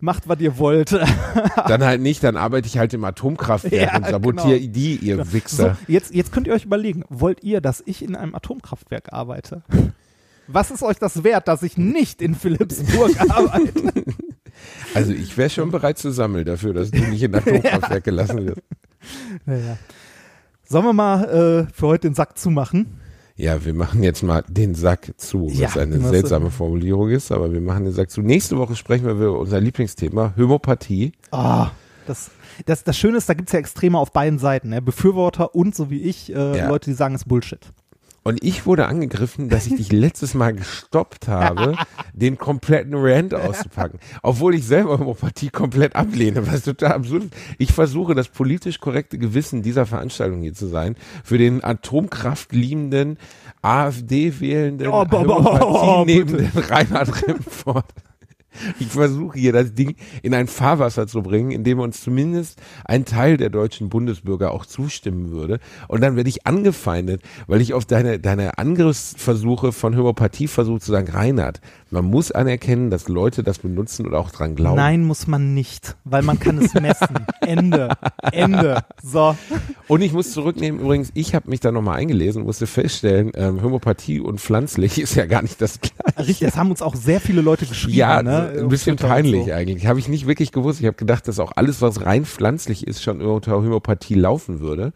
[0.00, 0.92] macht, was ihr wollt.
[1.66, 4.72] Dann halt nicht, dann arbeite ich halt im Atomkraftwerk Ja, und sabotiere genau.
[4.72, 5.76] die, ihr so, Wichser.
[5.88, 9.62] jetzt, jetzt könnt ihr euch überlegen, wollt ihr, dass ich in einem Atomkraftwerk arbeite?
[10.48, 13.92] Was ist euch das wert, dass ich nicht in Philipsburg arbeite?
[14.94, 18.62] Also ich wäre schon bereit zu sammeln dafür, dass du nicht in Atomkraftwerk gelassen wirst.
[19.46, 19.76] Naja.
[20.64, 22.98] Sollen wir mal äh, für heute den Sack zumachen?
[23.36, 27.30] Ja, wir machen jetzt mal den Sack zu, was Ja, eine was- seltsame Formulierung ist,
[27.30, 28.20] aber wir machen den Sack zu.
[28.20, 31.12] Nächste Woche sprechen wir über unser Lieblingsthema, Homöopathie.
[31.30, 31.70] Ah,
[32.06, 32.30] das,
[32.66, 34.70] das, das Schöne ist, da gibt's ja Extreme auf beiden Seiten.
[34.70, 34.82] Ne?
[34.82, 36.68] Befürworter und, so wie ich, äh, Ja.
[36.68, 37.60] Leute, die sagen, es ist Bullshit.
[38.24, 41.76] Und ich wurde angegriffen, dass ich dich letztes Mal gestoppt habe,
[42.12, 44.00] den kompletten Rant auszupacken.
[44.22, 47.32] Obwohl ich selber Homöopathie komplett ablehne, was total absurd ist.
[47.56, 53.18] Ich versuche, das politisch korrekte Gewissen dieser Veranstaltung hier zu sein, für den atomkraftliebenden,
[53.62, 55.44] AfD-wählenden, Oh, bo- oh,
[56.04, 57.84] Homöopathie-nehmenden Reinhard Remford.
[58.80, 63.04] Ich versuche hier das Ding in ein Fahrwasser zu bringen, in dem uns zumindest ein
[63.04, 65.58] Teil der deutschen Bundesbürger auch zustimmen würde.
[65.88, 70.92] Und dann werde ich angefeindet, weil ich auf deine, deine Angriffsversuche von Homöopathie versuche zu
[70.92, 74.76] sagen, Reinhard, man muss anerkennen, dass Leute das benutzen und auch dran glauben.
[74.76, 77.26] Nein, muss man nicht, weil man kann es messen.
[77.40, 77.96] Ende.
[78.30, 78.82] Ende.
[79.02, 79.36] So.
[79.86, 84.20] Und ich muss zurücknehmen, übrigens, ich habe mich da nochmal eingelesen, musste feststellen, ähm, Homöopathie
[84.20, 86.18] und pflanzlich ist ja gar nicht das gleiche.
[86.18, 87.96] Richtig, das haben uns auch sehr viele Leute geschrieben.
[87.96, 88.47] Ja, ne?
[88.48, 89.52] Ein bisschen peinlich so.
[89.52, 89.86] eigentlich.
[89.86, 90.80] Habe ich nicht wirklich gewusst.
[90.80, 94.92] Ich habe gedacht, dass auch alles, was rein pflanzlich ist, schon unter Homöopathie laufen würde.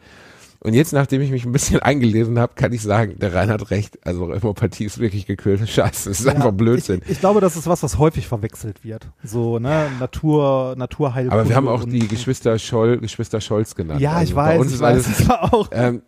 [0.64, 3.70] Und jetzt, nachdem ich mich ein bisschen eingelesen habe, kann ich sagen, der Rhein hat
[3.72, 3.98] recht.
[4.06, 6.08] Also Homöopathie ist wirklich gekühlte Scheiße.
[6.10, 7.00] Es ist Ja, einfach Blödsinn.
[7.04, 9.08] Ich, ich glaube, das ist was, was häufig verwechselt wird.
[9.24, 11.40] So, ne, Natur, Naturheilkunde.
[11.40, 14.00] Aber wir haben auch die Geschwister Scholl, Geschwister Scholz genannt.
[14.00, 15.68] Ja, also ich Bei weiß, uns ich ist weiß, alles, das auch.
[15.72, 16.02] ähm,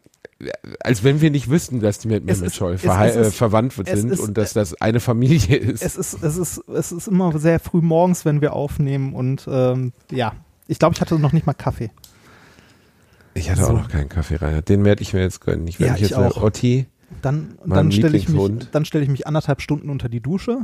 [0.80, 4.11] als wenn wir nicht wüssten, dass die mit Mehmet ist- Scholl ist- äh, verwandt sind
[4.11, 5.82] ist- und dass das eine Familie ist.
[5.82, 9.92] Es ist, es ist, es ist immer sehr früh morgens, wenn wir aufnehmen und ähm,
[10.11, 10.32] ja,
[10.66, 11.90] ich glaube, ich hatte noch nicht mal Kaffee.
[13.34, 13.66] ich hatte so.
[13.68, 14.68] auch noch keinen Kaffee, Reinhard.
[14.68, 15.66] Den werde ich mir jetzt gönnen.
[15.66, 16.42] Ich werde Ja, mich ich jetzt auch.
[16.42, 16.86] Otti,
[17.25, 20.59] Dann, dann stelle ich mich, dann stelle ich mich anderthalb Stunden unter die Dusche.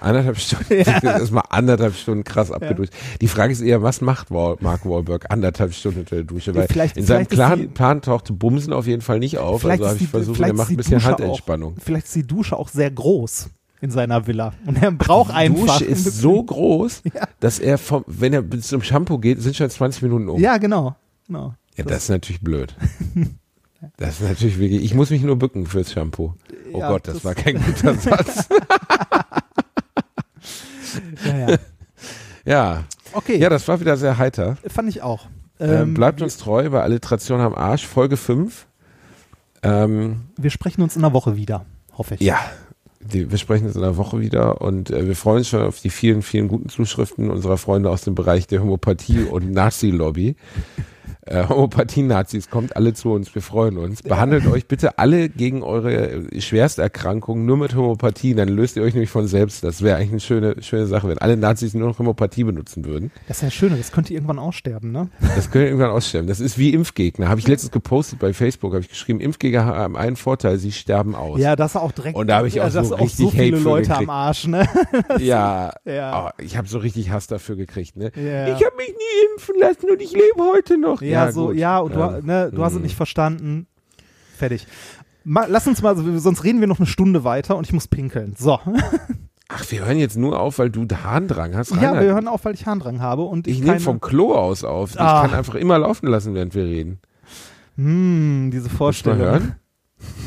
[0.00, 0.72] Anderthalb Stunden,
[1.06, 2.92] erstmal anderthalb Stunden krass abgeduscht.
[3.20, 6.54] Die Frage ist eher, was macht Mark Wahlberg anderthalb Stunden unter der Dusche?
[6.54, 9.64] Weil Vielleicht- in seinem ist die- Plan, Plan tauchte Bumsen auf jeden Fall nicht auf.
[9.64, 11.74] Also habe ist ich die- versucht, er macht ist ein die bisschen Dusche Handentspannung.
[11.76, 13.48] Auch, vielleicht ist die Dusche auch sehr groß
[13.80, 15.78] in seiner Villa und er braucht Die einfach.
[15.78, 17.26] Dusche ein ist so groß, Ja.
[17.40, 20.40] dass er vom, wenn er zum Shampoo geht, sind schon 20 Minuten um.
[20.40, 20.94] Ja, genau.
[21.26, 21.54] genau.
[21.76, 22.74] Ja, das ist natürlich blöd.
[23.96, 26.34] Das ist natürlich wirklich, ich muss mich nur bücken fürs Shampoo.
[26.72, 28.48] Oh Ja, Gott, das, das- war kein guter Satz.
[31.26, 31.56] Ja, ja.
[32.44, 32.84] ja.
[33.12, 34.56] Okay, ja, das war wieder sehr heiter.
[34.68, 35.26] fand ich auch.
[35.60, 38.66] Ähm, bleibt uns treu bei Alliteration am Arsch, Folge 5.
[39.62, 41.64] Ähm, wir sprechen uns in einer Woche wieder,
[41.96, 42.20] hoffe ich.
[42.20, 42.38] ja,
[43.00, 45.80] die, wir sprechen uns in einer Woche wieder und äh, wir freuen uns schon auf
[45.80, 50.36] die vielen, vielen guten Zuschriften unserer Freunde aus dem Bereich der Homöopathie und Nazi-Lobby.
[51.26, 54.02] Äh, Homöopathie-Nazis, kommt alle zu uns, wir freuen uns.
[54.02, 58.94] Behandelt euch bitte alle gegen eure äh, Schwersterkrankungen nur mit Homöopathie, dann löst ihr euch
[58.94, 59.64] nämlich von selbst.
[59.64, 63.10] Das wäre eigentlich eine schöne, schöne Sache, wenn alle Nazis nur noch Homöopathie benutzen würden.
[63.28, 65.08] Das ist ja schön, das könnte irgendwann aussterben, ne?
[65.34, 66.28] Das wir irgendwann aussterben.
[66.28, 67.28] Das ist wie Impfgegner.
[67.28, 71.14] Habe ich letztens gepostet bei Facebook, habe ich geschrieben, Impfgegner haben einen Vorteil, sie sterben
[71.14, 71.40] aus.
[71.40, 72.16] Ja, das ist auch direkt.
[72.16, 74.08] Und da habe ich auch ja, das so auch richtig so viele Leute gekriegt.
[74.08, 74.68] am Arsch, ne?
[75.18, 76.26] Ja, Ja.
[76.26, 77.96] Oh, ich habe so richtig Hass dafür gekriegt.
[77.96, 78.10] Ne?
[78.16, 78.48] Ja.
[78.48, 80.93] Ich habe mich nie impfen lassen und ich lebe heute noch.
[81.02, 81.56] Ja, so, gut.
[81.56, 82.20] ja, und du, Ja.
[82.22, 82.82] ne, du hast es Hm.
[82.82, 83.66] nicht verstanden.
[84.36, 84.66] Fertig.
[85.24, 88.34] Ma, lass uns mal, sonst reden wir noch eine Stunde weiter und ich muss pinkeln.
[88.38, 88.58] So.
[89.48, 91.70] Ach, wir hören jetzt nur auf, weil du Harndrang hast.
[91.70, 92.00] Ja, Reinhard.
[92.02, 94.94] wir hören auf, weil ich Harndrang habe und ich, ich nehme vom Klo aus auf.
[94.94, 95.22] Ich Ah.
[95.26, 96.98] kann einfach immer laufen lassen, während wir reden.
[97.76, 99.18] Hm, diese du mal Vorstellung.
[99.20, 99.54] hören?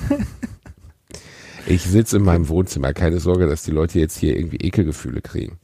[1.67, 2.93] ich sitze in meinem Wohnzimmer.
[2.93, 5.57] Keine Sorge, dass die Leute jetzt hier irgendwie Ekelgefühle kriegen.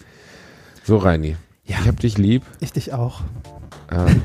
[0.84, 1.36] So, Reini.
[1.66, 1.78] Ja.
[1.82, 2.44] Ich hab dich lieb.
[2.60, 3.22] Ich dich auch.
[3.94, 4.22] Ähm,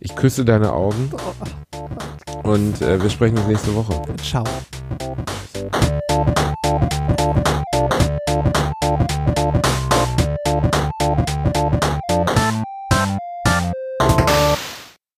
[0.00, 1.10] ich küsse deine Augen.
[2.42, 4.00] Und äh, wir sprechen uns nächste Woche.
[4.22, 4.44] Ciao.